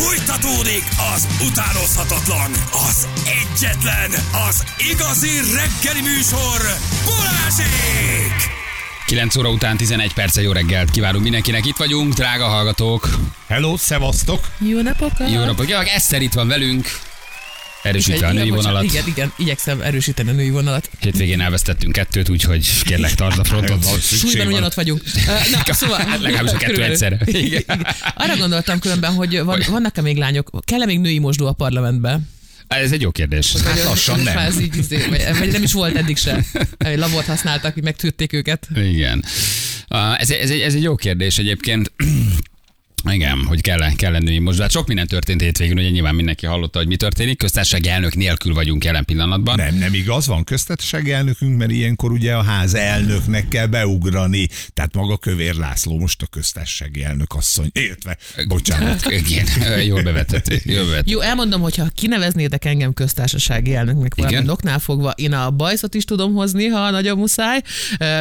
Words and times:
Fújtatódik 0.00 0.84
az 1.14 1.26
utánozhatatlan, 1.46 2.50
az 2.88 3.08
egyetlen, 3.42 4.10
az 4.48 4.64
igazi 4.92 5.28
reggeli 5.36 6.00
műsor, 6.00 6.60
Balázsék! 7.04 8.56
9 9.06 9.36
óra 9.36 9.50
után 9.50 9.76
11 9.76 10.14
perce 10.14 10.42
jó 10.42 10.52
reggelt 10.52 10.90
kívánunk 10.90 11.22
mindenkinek. 11.22 11.66
Itt 11.66 11.76
vagyunk, 11.76 12.12
drága 12.12 12.46
hallgatók. 12.46 13.08
Hello, 13.46 13.76
szevasztok! 13.76 14.48
Jó 14.58 14.80
napokat! 14.80 15.30
Jó 15.30 15.44
napot. 15.44 15.68
Ja, 15.68 15.82
Eszter 15.82 16.22
itt 16.22 16.32
van 16.32 16.48
velünk. 16.48 16.88
Erősítve 17.88 18.26
a 18.26 18.32
női 18.32 18.50
vonalat. 18.50 18.82
Igen, 18.82 19.04
igen, 19.06 19.32
igyekszem 19.36 19.80
erősíteni 19.80 20.30
a 20.30 20.32
női 20.32 20.50
vonalat. 20.50 20.90
Hétvégén 21.00 21.40
elvesztettünk 21.40 21.92
kettőt, 21.92 22.28
úgyhogy 22.28 22.82
kérlek 22.82 23.14
tartsd 23.14 23.38
a 23.38 23.44
frontot. 23.44 24.02
Súlyban 24.02 24.46
ugyanott 24.46 24.74
vagyunk. 24.74 25.02
Na, 25.66 25.74
szóval, 25.74 25.98
Hát 25.98 26.20
legalábbis 26.20 26.52
a 26.52 26.56
kettő 26.56 26.82
egyszerre. 26.82 27.18
Igen, 27.24 27.42
igen. 27.46 27.86
Arra 28.14 28.36
gondoltam 28.36 28.78
különben, 28.78 29.12
hogy 29.12 29.40
van, 29.40 29.62
vannak-e 29.68 30.00
még 30.00 30.16
lányok, 30.16 30.50
kell-e 30.64 30.84
még 30.84 30.98
női 31.00 31.18
mosdó 31.18 31.46
a 31.46 31.52
parlamentben? 31.52 32.28
Ez 32.68 32.92
egy 32.92 33.00
jó 33.00 33.10
kérdés. 33.10 33.52
Hát 33.64 33.84
lassan 33.84 34.20
nem. 34.20 34.34
Kvázi, 34.34 34.70
izé, 34.78 35.06
vagy, 35.38 35.52
nem 35.52 35.62
is 35.62 35.72
volt 35.72 35.96
eddig 35.96 36.16
se. 36.16 36.44
Egy 36.78 36.98
labort 36.98 37.26
használtak, 37.26 37.74
hogy 37.74 37.82
megtűrték 37.82 38.32
őket. 38.32 38.68
Igen. 38.74 39.24
Uh, 39.90 40.20
Ez, 40.20 40.30
ez, 40.30 40.50
egy, 40.50 40.60
ez 40.60 40.74
egy 40.74 40.82
jó 40.82 40.94
kérdés 40.94 41.38
egyébként. 41.38 41.92
Igen, 43.04 43.44
hogy 43.44 43.60
kell, 43.60 43.92
kell 43.96 44.18
női 44.18 44.38
most. 44.38 44.60
Hát 44.60 44.70
sok 44.70 44.86
minden 44.86 45.06
történt 45.06 45.40
hétvégén, 45.40 45.78
ugye 45.78 45.90
nyilván 45.90 46.14
mindenki 46.14 46.46
hallotta, 46.46 46.78
hogy 46.78 46.86
mi 46.86 46.96
történik. 46.96 47.38
Köztársasági 47.38 47.88
elnök 47.88 48.14
nélkül 48.14 48.54
vagyunk 48.54 48.84
jelen 48.84 49.04
pillanatban. 49.04 49.56
Nem, 49.56 49.74
nem 49.74 49.94
igaz, 49.94 50.26
van 50.26 50.44
köztársasági 50.44 51.12
elnökünk, 51.12 51.58
mert 51.58 51.70
ilyenkor 51.70 52.12
ugye 52.12 52.34
a 52.34 52.42
ház 52.42 52.74
elnöknek 52.74 53.48
kell 53.48 53.66
beugrani. 53.66 54.48
Tehát 54.74 54.94
maga 54.94 55.16
Kövér 55.16 55.54
László 55.54 55.98
most 55.98 56.22
a 56.22 56.26
köztársasági 56.26 57.04
elnök 57.04 57.34
asszony. 57.34 57.70
Értve, 57.72 58.16
bocsánat. 58.48 59.06
Igen, 59.26 59.82
jól 59.82 60.02
bevetett. 60.02 60.64
Jól 60.64 60.84
bevetett. 60.84 61.10
Jó, 61.10 61.20
elmondom, 61.20 61.60
hogyha 61.60 61.86
kineveznétek 61.94 62.64
engem 62.64 62.92
köztársasági 62.92 63.74
elnöknek 63.74 64.14
valami 64.14 64.48
oknál 64.48 64.78
fogva, 64.78 65.10
én 65.10 65.32
a 65.32 65.50
bajszot 65.50 65.94
is 65.94 66.04
tudom 66.04 66.34
hozni, 66.34 66.66
ha 66.66 66.90
nagyon 66.90 67.18
muszáj, 67.18 67.60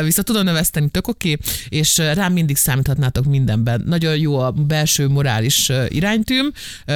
viszont 0.03 0.27
tudom 0.27 0.43
nevezteni, 0.43 0.89
tök 0.89 1.07
oké, 1.07 1.37
és 1.69 1.97
rám 1.97 2.33
mindig 2.33 2.55
számíthatnátok 2.57 3.25
mindenben. 3.25 3.83
Nagyon 3.85 4.17
jó 4.17 4.39
a 4.39 4.51
belső 4.67 5.07
morális 5.07 5.71
iránytűm, 5.87 6.51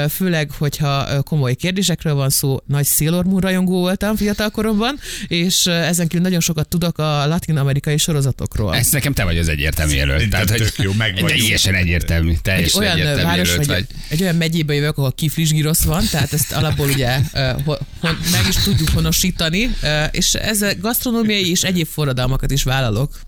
főleg, 0.10 0.52
hogyha 0.52 1.24
komoly 1.24 1.54
kérdésekről 1.54 2.14
van 2.14 2.30
szó, 2.30 2.58
nagy 2.68 2.86
Sailor 2.86 3.26
Moon 3.26 3.42
rajongó 3.42 3.80
voltam 3.80 4.16
fiatalkoromban, 4.16 5.00
és 5.28 5.66
ezen 5.66 6.08
kívül 6.08 6.24
nagyon 6.26 6.40
sokat 6.40 6.68
tudok 6.68 6.98
a 6.98 7.28
latin-amerikai 7.28 7.98
sorozatokról. 7.98 8.76
Ez 8.76 8.90
nekem 8.90 9.14
te 9.14 9.24
vagy 9.24 9.38
az 9.38 9.48
egyértelmű 9.48 9.94
jelölt. 9.94 10.30
Tehát, 10.30 10.50
hogy 10.50 10.58
tök 10.58 10.74
jó, 10.78 10.92
meg 10.94 11.14
vagyunk. 11.14 11.30
teljesen 11.30 11.76
egyértelmű. 11.76 12.32
egy 12.32 12.42
Teljesen 12.42 12.82
olyan 12.82 12.98
ö, 12.98 13.00
egyértelmű 13.00 13.30
város, 13.30 13.56
vagy, 13.56 13.68
vagy. 13.68 13.86
egy 14.10 14.22
olyan 14.22 14.36
megyébe 14.36 14.74
jövök, 14.74 14.98
ahol 14.98 15.12
kiflisgirosz 15.12 15.84
van, 15.84 16.04
tehát 16.12 16.34
ezt 16.34 16.52
alapból 16.52 16.90
ugye 16.90 17.20
ö, 17.34 17.52
ho, 17.66 17.74
ho, 18.00 18.08
meg 18.32 18.46
is 18.50 18.56
tudjuk 18.56 18.90
honosítani, 18.90 19.76
és 20.12 20.34
ez 20.34 20.66
gasztronómiai 20.80 21.50
és 21.50 21.62
egyéb 21.62 21.88
forradalmakat 21.88 22.52
is 22.52 22.64
vállalok. 22.64 23.20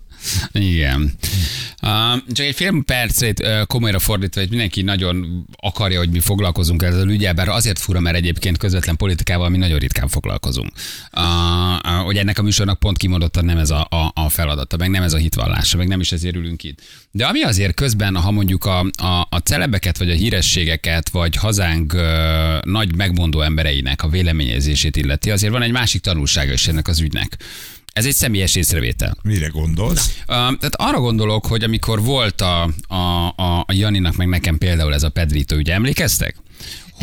Igen. 0.52 1.12
Csak 2.32 2.46
egy 2.46 2.54
fél 2.54 2.82
percét 2.86 3.48
komolyra 3.66 3.98
fordítva, 3.98 4.40
hogy 4.40 4.50
mindenki 4.50 4.82
nagyon 4.82 5.46
akarja, 5.56 5.98
hogy 5.98 6.10
mi 6.10 6.20
foglalkozunk 6.20 6.82
ezzel 6.82 7.08
ügyel, 7.08 7.32
bár 7.32 7.48
azért 7.48 7.78
fura, 7.78 8.00
mert 8.00 8.16
egyébként 8.16 8.58
közvetlen 8.58 8.96
politikával 8.96 9.48
mi 9.48 9.56
nagyon 9.56 9.78
ritkán 9.78 10.08
foglalkozunk. 10.08 10.72
Hogy 12.04 12.16
ennek 12.16 12.38
a 12.38 12.42
műsornak 12.42 12.78
pont 12.78 12.98
kimondottan 12.98 13.44
nem 13.44 13.58
ez 13.58 13.70
a, 13.70 13.86
a, 13.90 14.12
a 14.14 14.28
feladata, 14.28 14.76
meg 14.76 14.90
nem 14.90 15.02
ez 15.02 15.12
a 15.12 15.16
hitvallása, 15.18 15.76
meg 15.76 15.88
nem 15.88 16.00
is 16.00 16.12
ezért 16.12 16.36
ülünk 16.36 16.62
itt. 16.62 16.80
De 17.10 17.26
ami 17.26 17.42
azért 17.42 17.74
közben, 17.74 18.16
ha 18.16 18.30
mondjuk 18.30 18.64
a, 18.64 18.80
a, 18.80 19.26
a 19.30 19.38
celebeket, 19.44 19.98
vagy 19.98 20.10
a 20.10 20.14
hírességeket, 20.14 21.08
vagy 21.08 21.36
hazánk 21.36 21.96
nagy 22.64 22.96
megmondó 22.96 23.40
embereinek 23.40 24.02
a 24.02 24.08
véleményezését 24.08 24.96
illeti, 24.96 25.30
azért 25.30 25.52
van 25.52 25.62
egy 25.62 25.72
másik 25.72 26.00
tanulsága 26.00 26.52
is 26.52 26.68
ennek 26.68 26.88
az 26.88 27.00
ügynek. 27.00 27.36
Ez 27.94 28.06
egy 28.06 28.14
személyes 28.14 28.54
észrevétel. 28.54 29.16
Mire 29.22 29.46
gondolsz? 29.46 30.06
Uh, 30.06 30.26
tehát 30.26 30.74
arra 30.74 31.00
gondolok, 31.00 31.46
hogy 31.46 31.64
amikor 31.64 32.02
volt 32.02 32.40
a, 32.40 32.70
a, 32.86 32.94
a, 33.36 33.64
a 33.66 33.72
Janinak, 33.72 34.16
meg 34.16 34.28
nekem 34.28 34.58
például 34.58 34.94
ez 34.94 35.02
a 35.02 35.08
Pedrito, 35.08 35.56
ugye 35.56 35.72
emlékeztek? 35.72 36.36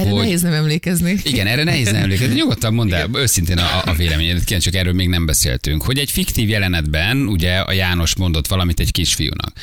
Erre 0.01 0.09
Hogy- 0.09 0.23
nehéz 0.23 0.41
nem 0.41 0.53
emlékezni. 0.53 1.15
Igen, 1.23 1.47
erre 1.47 1.63
nehéz 1.63 1.91
nem 1.91 2.01
emlékezni. 2.01 2.35
Nyugodtan 2.41 2.73
mondd 2.73 2.93
el, 2.93 3.09
őszintén 3.13 3.57
a, 3.57 3.81
a 3.85 3.93
véleményedet, 3.93 4.43
kérem, 4.43 4.61
csak 4.61 4.75
erről 4.75 4.93
még 4.93 5.07
nem 5.07 5.25
beszéltünk. 5.25 5.83
Hogy 5.83 5.97
egy 5.97 6.11
fiktív 6.11 6.49
jelenetben, 6.49 7.17
ugye 7.27 7.57
a 7.57 7.71
János 7.71 8.15
mondott 8.15 8.47
valamit 8.47 8.79
egy 8.79 8.91
kisfiúnak, 8.91 9.53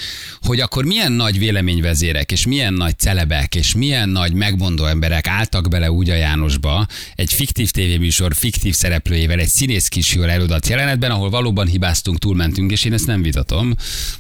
hogy 0.41 0.60
akkor 0.60 0.84
milyen 0.84 1.12
nagy 1.12 1.38
véleményvezérek, 1.38 2.32
és 2.32 2.47
milyen 2.47 2.75
nagy 2.75 2.98
celebek, 2.98 3.54
és 3.54 3.75
milyen 3.75 4.09
nagy 4.09 4.32
megmondó 4.32 4.84
emberek 4.84 5.27
álltak 5.27 5.69
bele 5.69 5.91
úgy 5.91 6.10
a 6.10 6.15
Jánosba, 6.15 6.87
egy 7.15 7.32
fiktív 7.32 7.71
tévéműsor 7.71 8.34
fiktív 8.34 8.75
szereplőjével, 8.75 9.38
egy 9.38 9.48
színész 9.48 9.88
kisfiúval 9.88 10.31
előadott 10.31 10.66
jelenetben, 10.69 11.10
ahol 11.10 11.31
valóban 11.31 11.66
hibáztunk, 11.66 12.19
túlmentünk, 12.19 12.71
és 12.71 12.84
én 12.84 12.93
ezt 12.93 13.06
nem 13.06 13.22
vitatom, 13.22 13.75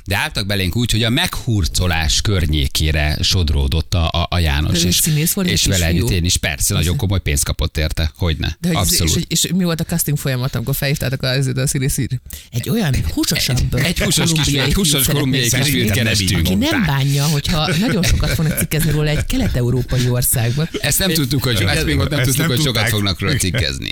de 0.04 0.16
álltak 0.16 0.46
belénk 0.46 0.76
úgy, 0.76 0.90
hogy 0.90 1.02
a 1.02 1.10
meghurcolás 1.10 2.20
környékére 2.20 3.18
sodródott 3.20 3.94
a, 3.94 4.08
a, 4.08 4.26
a 4.30 4.38
János. 4.38 4.84
Ő 4.84 4.86
és, 4.86 4.96
színész 4.96 5.32
volt, 5.32 5.48
és 5.48 5.64
vele 5.64 5.90
kisfiú? 5.90 6.07
Együtt 6.08 6.20
én 6.20 6.24
is, 6.24 6.36
persze, 6.36 6.74
nagyon 6.74 6.96
komoly 7.02 7.20
pénzt 7.20 7.44
kapott 7.44 7.76
érte, 7.76 8.12
hogyne. 8.16 8.56
De 8.60 8.68
hogy 8.68 8.76
Abszolút. 8.76 9.16
És, 9.16 9.22
és, 9.28 9.44
és, 9.44 9.50
mi 9.52 9.64
volt 9.64 9.80
a 9.80 9.84
casting 9.84 10.18
folyamat, 10.18 10.54
amikor 10.54 10.74
felhívtátok 10.74 11.22
a, 11.22 11.60
a 11.60 11.66
színészír? 11.66 12.08
Egy 12.50 12.68
olyan 12.68 12.94
húsosabb, 13.14 13.74
Egy- 13.74 13.84
egy 13.84 13.98
húsos 13.98 14.30
kolumbiai 14.30 14.64
egy 14.64 14.74
húsos 14.74 15.06
kolumbiai 15.06 15.48
kisfiút 15.48 15.90
kerestünk. 15.90 16.46
Aki 16.46 16.54
nem 16.54 16.84
bánja, 16.86 17.24
hogyha 17.24 17.76
nagyon 17.76 18.02
sokat 18.02 18.30
fognak 18.30 18.58
cikkezni 18.58 18.90
róla 18.90 19.08
egy 19.08 19.26
kelet-európai 19.26 20.08
országban. 20.08 20.68
Ezt 20.80 20.98
nem 20.98 21.12
tudtuk, 21.12 21.42
hogy, 21.42 21.62
ezt 21.62 21.84
még 21.84 21.98
ott 21.98 22.10
nem 22.10 22.22
tudtuk, 22.22 22.46
hogy 22.46 22.60
sokat 22.60 22.88
fognak 22.88 23.20
róla 23.20 23.34
cikkezni. 23.34 23.90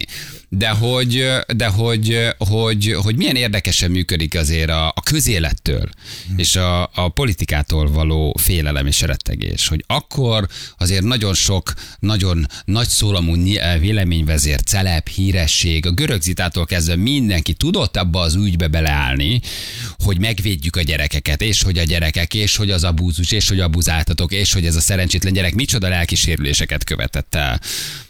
De 0.49 0.69
hogy, 0.69 1.25
de 1.57 1.67
hogy, 1.67 2.29
hogy, 2.39 2.97
hogy 3.03 3.17
milyen 3.17 3.37
érdekesen 3.37 3.91
működik 3.91 4.35
azért 4.35 4.71
a, 4.71 4.89
a 4.89 5.03
közélettől 5.05 5.89
és 6.37 6.57
a, 6.57 6.83
a 6.95 7.09
politikától 7.09 7.91
való 7.91 8.37
félelem 8.43 8.87
és 8.87 9.01
rettegés, 9.01 9.69
hogy 9.69 9.85
akkor 9.87 10.49
azért 10.79 11.03
nagyon 11.03 11.35
sok, 11.35 11.73
nagyon 11.99 12.47
nagy 12.65 12.89
szólamú 12.89 13.35
ny- 13.35 13.79
véleményvezér, 13.81 14.61
celeb, 14.61 15.09
híresség, 15.09 15.87
a 15.87 15.91
görög 15.91 16.21
zitától 16.21 16.65
kezdve 16.65 16.97
mindenki 16.97 17.53
tudott 17.53 17.97
abba 17.97 18.21
az 18.21 18.35
ügybe 18.35 18.69
beleállni, 18.69 19.41
hogy 19.99 20.19
megvédjük 20.19 20.77
a 20.77 20.83
gyerekeket, 20.83 21.43
és 21.43 21.63
hogy 21.63 21.79
a 21.79 21.83
gyerekek, 21.83 22.35
és 22.35 22.57
hogy 22.57 22.71
az 22.71 22.85
abúzus, 22.85 23.33
és 23.33 23.49
hogy 23.49 23.61
abuzáltatok, 23.61 24.33
és 24.33 24.53
hogy 24.53 24.67
ez 24.67 24.77
a 24.77 24.81
szerencsétlen 24.81 25.33
gyerek 25.33 25.55
micsoda 25.55 25.89
lelkisérüléseket 25.89 26.85
követett 26.85 27.35
el. 27.35 27.61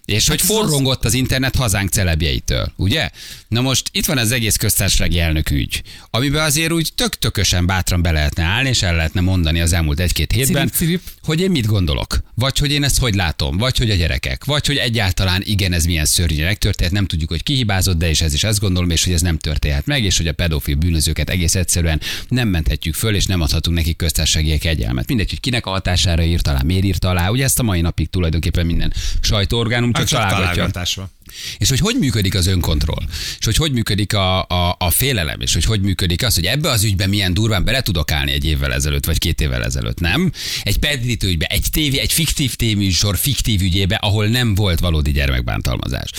És 0.06 0.28
hogy 0.28 0.40
Hát 0.40 0.50
az- 0.50 0.56
forrongott 0.56 1.04
az 1.04 1.14
internet 1.14 1.56
hazánk 1.56 1.90
celebjeitől, 1.90 2.72
ugye? 2.76 3.10
Na 3.48 3.60
most 3.60 3.88
itt 3.92 4.06
van 4.06 4.18
az 4.18 4.32
egész 4.32 4.56
köztársasági 4.56 5.18
elnök 5.20 5.50
ügy, 5.50 5.82
amiben 6.10 6.44
azért 6.44 6.72
úgy 6.72 6.90
tök-tökösen 6.94 7.66
bátran 7.66 8.02
be 8.02 8.10
lehetne 8.10 8.42
állni, 8.42 8.68
és 8.68 8.82
el 8.82 8.96
lehetne 8.96 9.20
mondani 9.20 9.60
az 9.60 9.72
elmúlt 9.72 10.00
egy-két 10.00 10.32
hétben, 10.32 10.68
Cirip-cirip. 10.68 11.00
hogy 11.22 11.40
én 11.40 11.50
mit 11.50 11.66
gondolok, 11.66 12.22
vagy 12.34 12.58
hogy 12.58 12.70
én 12.72 12.84
ezt 12.84 12.98
hogy 12.98 13.14
látom, 13.14 13.56
vagy 13.56 13.78
hogy 13.78 13.90
a 13.90 13.94
gyerekek, 13.94 14.44
vagy 14.44 14.66
hogy 14.66 14.76
egyáltalán 14.76 15.42
igen, 15.44 15.72
ez 15.72 15.84
milyen 15.84 16.04
szörnyű 16.04 16.44
megtörtént, 16.44 16.92
nem 16.92 17.06
tudjuk, 17.06 17.28
hogy 17.28 17.42
ki 17.42 17.54
hibázott, 17.54 17.98
de 17.98 18.08
és 18.08 18.20
ez 18.20 18.34
is 18.34 18.44
ezt 18.44 18.60
gondolom, 18.60 18.90
és 18.90 19.04
hogy 19.04 19.12
ez 19.12 19.20
nem 19.20 19.38
történhet 19.38 19.86
meg, 19.86 20.04
és 20.04 20.16
hogy 20.16 20.28
a 20.28 20.32
pedofil 20.32 20.74
bűnözőket 20.74 21.30
egész 21.30 21.54
egyszerűen 21.54 22.00
nem 22.28 22.48
menthetjük 22.48 22.94
föl, 22.94 23.14
és 23.14 23.24
nem 23.26 23.40
adhatunk 23.40 23.76
nekik 23.76 23.96
köztársasági 23.96 24.58
kegyelmet. 24.58 25.08
Mindegy, 25.08 25.28
hogy 25.30 25.40
kinek 25.40 25.66
a 25.66 25.70
hatására 25.70 26.22
írt 26.24 26.46
alá, 26.48 26.60
miért 26.64 26.84
írt 26.84 27.04
alá, 27.04 27.28
ugye 27.28 27.44
ezt 27.44 27.58
a 27.58 27.62
mai 27.62 27.80
napig 27.80 28.08
tulajdonképpen 28.10 28.66
minden 28.66 28.92
sajtóorgánum 29.20 29.92
találgatja. 30.04 30.38
találgatás 30.38 30.94
van. 30.94 31.10
És 31.58 31.68
hogy 31.68 31.78
hogy 31.78 31.96
működik 31.98 32.34
az 32.34 32.46
önkontroll, 32.46 33.04
és 33.38 33.44
hogy 33.44 33.56
hogy 33.56 33.72
működik 33.72 34.14
a, 34.14 34.46
a, 34.46 34.76
a 34.78 34.90
félelem, 34.90 35.40
és 35.40 35.54
hogy 35.54 35.64
hogy 35.64 35.80
működik 35.80 36.24
az, 36.24 36.34
hogy 36.34 36.44
ebbe 36.44 36.70
az 36.70 36.84
ügybe 36.84 37.06
milyen 37.06 37.34
durván 37.34 37.64
bele 37.64 37.82
tudok 37.82 38.10
állni 38.10 38.32
egy 38.32 38.44
évvel 38.44 38.72
ezelőtt, 38.72 39.06
vagy 39.06 39.18
két 39.18 39.40
évvel 39.40 39.64
ezelőtt, 39.64 40.00
nem? 40.00 40.32
Egy 40.62 40.78
pedrítő 40.78 41.28
ügybe, 41.28 41.46
egy 41.46 41.64
tévé, 41.70 41.98
egy 41.98 42.12
fiktív 42.12 42.54
tévműsor 42.54 43.18
fiktív 43.18 43.60
ügyébe, 43.60 43.94
ahol 43.94 44.26
nem 44.26 44.54
volt 44.54 44.80
valódi 44.80 45.12
gyermekbántalmazás. 45.12 46.10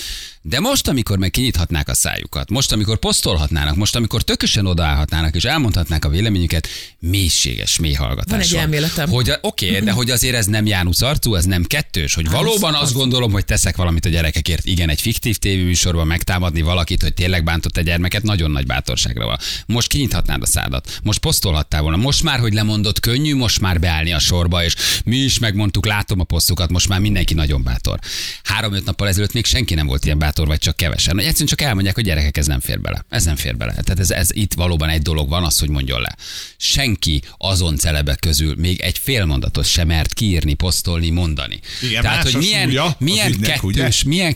De 0.41 0.59
most, 0.59 0.87
amikor 0.87 1.17
meg 1.17 1.31
kinyithatnák 1.31 1.89
a 1.89 1.93
szájukat, 1.93 2.49
most, 2.49 2.71
amikor 2.71 2.97
posztolhatnának, 2.97 3.75
most, 3.75 3.95
amikor 3.95 4.21
tökösen 4.21 4.65
odaállhatnának 4.65 5.35
és 5.35 5.43
elmondhatnák 5.43 6.05
a 6.05 6.09
véleményüket, 6.09 6.67
mélységes, 6.99 7.79
mély 7.79 7.93
hallgatás 7.93 8.31
Van 8.31 8.39
egy 8.39 8.55
elméletem. 8.55 9.09
Hogy, 9.09 9.31
oké, 9.41 9.69
okay, 9.69 9.81
de 9.81 9.91
hogy 9.91 10.09
azért 10.09 10.35
ez 10.35 10.45
nem 10.45 10.65
Jánusz 10.65 11.01
arcú, 11.01 11.35
ez 11.35 11.45
nem 11.45 11.63
kettős, 11.63 12.13
hogy 12.13 12.29
valóban 12.29 12.73
azt 12.73 12.93
gondolom, 12.93 13.31
hogy 13.31 13.45
teszek 13.45 13.75
valamit 13.75 14.05
a 14.05 14.09
gyerekekért, 14.09 14.65
igen, 14.65 14.89
egy 14.97 15.03
fiktív 15.03 15.37
tévéműsorban 15.37 16.07
megtámadni 16.07 16.61
valakit, 16.61 17.01
hogy 17.01 17.13
tényleg 17.13 17.43
bántott 17.43 17.77
egy 17.77 17.85
gyermeket, 17.85 18.23
nagyon 18.23 18.51
nagy 18.51 18.65
bátorságra 18.65 19.25
van. 19.25 19.37
Most 19.65 19.87
kinyithatnád 19.87 20.41
a 20.41 20.45
szádat. 20.45 20.99
Most 21.03 21.19
posztolhattál 21.19 21.81
volna. 21.81 21.97
Most 21.97 22.23
már, 22.23 22.39
hogy 22.39 22.53
lemondott, 22.53 22.99
könnyű 22.99 23.35
most 23.35 23.59
már 23.59 23.79
beállni 23.79 24.13
a 24.13 24.19
sorba, 24.19 24.63
és 24.63 24.75
mi 25.05 25.15
is 25.15 25.39
megmondtuk, 25.39 25.85
látom 25.85 26.19
a 26.19 26.23
posztokat, 26.23 26.69
most 26.69 26.87
már 26.87 26.99
mindenki 26.99 27.33
nagyon 27.33 27.63
bátor. 27.63 27.99
Három-öt 28.43 28.85
nappal 28.85 29.07
ezelőtt 29.07 29.33
még 29.33 29.45
senki 29.45 29.73
nem 29.73 29.87
volt 29.87 30.05
ilyen 30.05 30.19
bátor, 30.19 30.47
vagy 30.47 30.59
csak 30.59 30.75
kevesen. 30.75 31.19
Egyszerűen 31.19 31.47
csak 31.47 31.61
elmondják, 31.61 31.95
hogy 31.95 32.03
gyerekek, 32.03 32.37
ez 32.37 32.47
nem 32.47 32.59
fér 32.59 32.81
bele. 32.81 33.05
Ez 33.09 33.25
nem 33.25 33.35
fér 33.35 33.57
bele. 33.57 33.71
Tehát 33.71 33.99
ez, 33.99 34.11
ez 34.11 34.27
itt 34.31 34.53
valóban 34.53 34.89
egy 34.89 35.01
dolog 35.01 35.29
van, 35.29 35.43
az, 35.43 35.59
hogy 35.59 35.69
mondjon 35.69 36.01
le. 36.01 36.15
Senki 36.57 37.21
azon 37.37 37.77
celebek 37.77 38.19
közül 38.19 38.55
még 38.57 38.79
egy 38.79 38.97
fél 38.97 39.25
mondatot 39.25 39.65
sem 39.65 39.87
mert 39.87 40.13
kiírni, 40.13 40.53
posztolni, 40.53 41.09
mondani. 41.09 41.59
Igen, 41.81 42.01
Tehát, 42.01 42.23
hogy 42.23 42.35
milyen, 42.35 42.67
súlya 42.67 42.95
milyen 42.99 43.31
ügynek, 43.31 43.63
ugye? 43.63 43.81
kettős, 43.81 44.03
milyen 44.03 44.33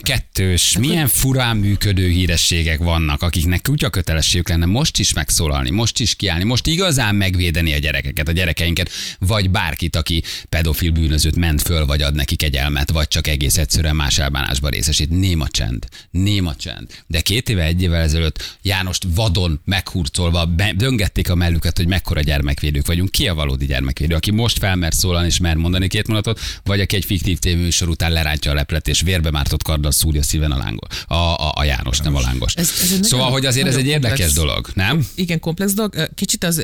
kettős, 0.52 0.78
milyen 0.78 1.08
furán 1.08 1.56
működő 1.56 2.08
hírességek 2.08 2.78
vannak, 2.78 3.22
akiknek 3.22 3.62
kutya 3.62 3.90
kötelességük 3.90 4.48
lenne 4.48 4.66
most 4.66 4.98
is 4.98 5.12
megszólalni, 5.12 5.70
most 5.70 6.00
is 6.00 6.14
kiállni, 6.14 6.44
most 6.44 6.66
igazán 6.66 7.14
megvédeni 7.14 7.72
a 7.72 7.78
gyerekeket, 7.78 8.28
a 8.28 8.32
gyerekeinket, 8.32 8.90
vagy 9.18 9.50
bárkit, 9.50 9.96
aki 9.96 10.22
pedofil 10.48 10.90
bűnözőt 10.90 11.36
ment 11.36 11.62
föl, 11.62 11.86
vagy 11.86 12.02
ad 12.02 12.14
nekik 12.14 12.42
egy 12.42 12.56
elmet, 12.56 12.90
vagy 12.90 13.08
csak 13.08 13.26
egész 13.26 13.56
egyszerűen 13.56 13.96
más 13.96 14.18
elbánásba 14.18 14.68
részesít. 14.68 15.10
Néma 15.10 15.48
csend, 15.48 15.86
néma 16.10 16.54
csend. 16.54 16.86
De 17.06 17.20
két 17.20 17.48
éve, 17.48 17.62
egy 17.64 17.82
évvel 17.82 18.02
ezelőtt 18.02 18.58
Jánost 18.62 19.06
vadon 19.14 19.60
meghurcolva 19.64 20.46
be- 20.46 20.72
döngették 20.76 21.30
a 21.30 21.34
mellüket, 21.34 21.76
hogy 21.76 21.86
mekkora 21.86 22.20
gyermekvédők 22.20 22.86
vagyunk. 22.86 23.10
Ki 23.10 23.28
a 23.28 23.34
valódi 23.34 23.66
gyermekvédő, 23.66 24.14
aki 24.14 24.30
most 24.30 24.58
felmer 24.58 24.94
szólalni 24.94 25.26
és 25.26 25.38
mer 25.38 25.56
mondani 25.56 25.88
két 25.88 26.06
mondatot, 26.06 26.40
vagy 26.64 26.80
aki 26.80 26.96
egy 26.96 27.04
fiktív 27.04 27.38
tévműsor 27.38 27.88
után 27.88 28.12
lerántja 28.12 28.50
a 28.50 28.54
leplet 28.54 28.88
és 28.88 29.00
vérbe 29.00 29.30
mártott 29.30 29.62
karddal 29.62 29.90
szúrja 29.90 30.22
szíven 30.42 30.58
a 30.58 30.62
lángos. 30.64 31.04
A, 31.06 31.14
a, 31.14 31.52
a 31.54 31.64
János, 31.64 31.98
nem 31.98 32.14
a 32.14 32.20
lángos. 32.20 32.54
Ez- 32.54 32.72
ez 32.82 32.88
nagyon- 32.90 33.02
szóval, 33.02 33.30
hogy 33.30 33.46
azért 33.46 33.66
ez 33.66 33.72
egy 33.76 33.84
nagyon 33.84 33.92
érdekes 33.94 34.18
komplex. 34.18 34.34
dolog, 34.46 34.68
nem? 34.74 35.06
Igen, 35.14 35.40
komplex 35.40 35.72
dolog. 35.72 36.08
Kicsit 36.14 36.44
az, 36.44 36.54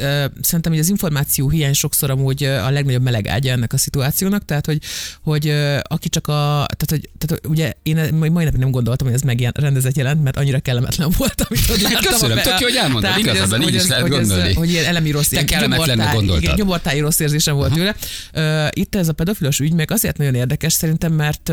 szerintem, 0.41 0.73
hogy 0.73 0.79
az 0.79 0.89
információ 0.89 1.49
hiány 1.49 1.73
sokszor 1.73 2.11
amúgy 2.11 2.45
a 2.45 2.71
legnagyobb 2.71 3.03
meleg 3.03 3.27
ágya 3.29 3.51
ennek 3.51 3.73
a 3.73 3.77
szituációnak, 3.79 4.45
tehát, 4.45 4.67
hogy, 4.67 4.79
hogy 5.23 5.53
aki 5.83 6.09
csak 6.09 6.27
a, 6.27 6.67
tehát, 6.77 6.87
hogy, 6.89 7.09
tehát, 7.19 7.47
ugye 7.47 7.73
én 7.83 8.15
mai 8.15 8.29
mai 8.29 8.45
napig 8.45 8.61
nem 8.61 8.71
gondoltam, 8.71 9.07
hogy 9.07 9.17
ez 9.17 9.23
megrendezett 9.23 9.97
jelent, 9.97 10.23
mert 10.23 10.37
annyira 10.37 10.59
kellemetlen 10.61 11.11
volt, 11.19 11.41
amit 11.49 11.71
ott 11.71 11.81
láttam. 11.81 12.03
köszönöm, 12.13 12.37
tök 12.37 12.59
jó, 12.61 12.67
hogy 12.67 12.77
elmondtad, 12.77 13.01
Tehát, 13.03 13.17
hogy 13.17 13.25
igazad 13.27 13.51
van, 13.51 13.61
ez- 13.61 13.69
így 13.69 13.75
is 13.75 13.87
lehet 13.87 14.09
gondolni. 14.09 14.55
Hogy 14.55 14.71
ilyen 14.71 14.85
elemi 14.85 15.11
rossz, 15.11 15.29
Te 15.29 15.45
kellemetlennek 15.45 16.13
gondoltad. 16.15 16.43
Igen, 16.43 16.55
nyomortáji 16.59 17.01
rossz 17.01 17.19
érzésem 17.19 17.55
volt 17.55 17.73
tőle. 17.73 17.95
Itt 18.71 18.95
ez 18.95 19.09
a 19.09 19.13
pedofilos 19.13 19.59
ügy 19.59 19.73
meg 19.73 19.91
azért 19.91 20.17
nagyon 20.19 20.35
érdekes 20.35 20.73
szerintem, 20.73 21.13
mert, 21.13 21.49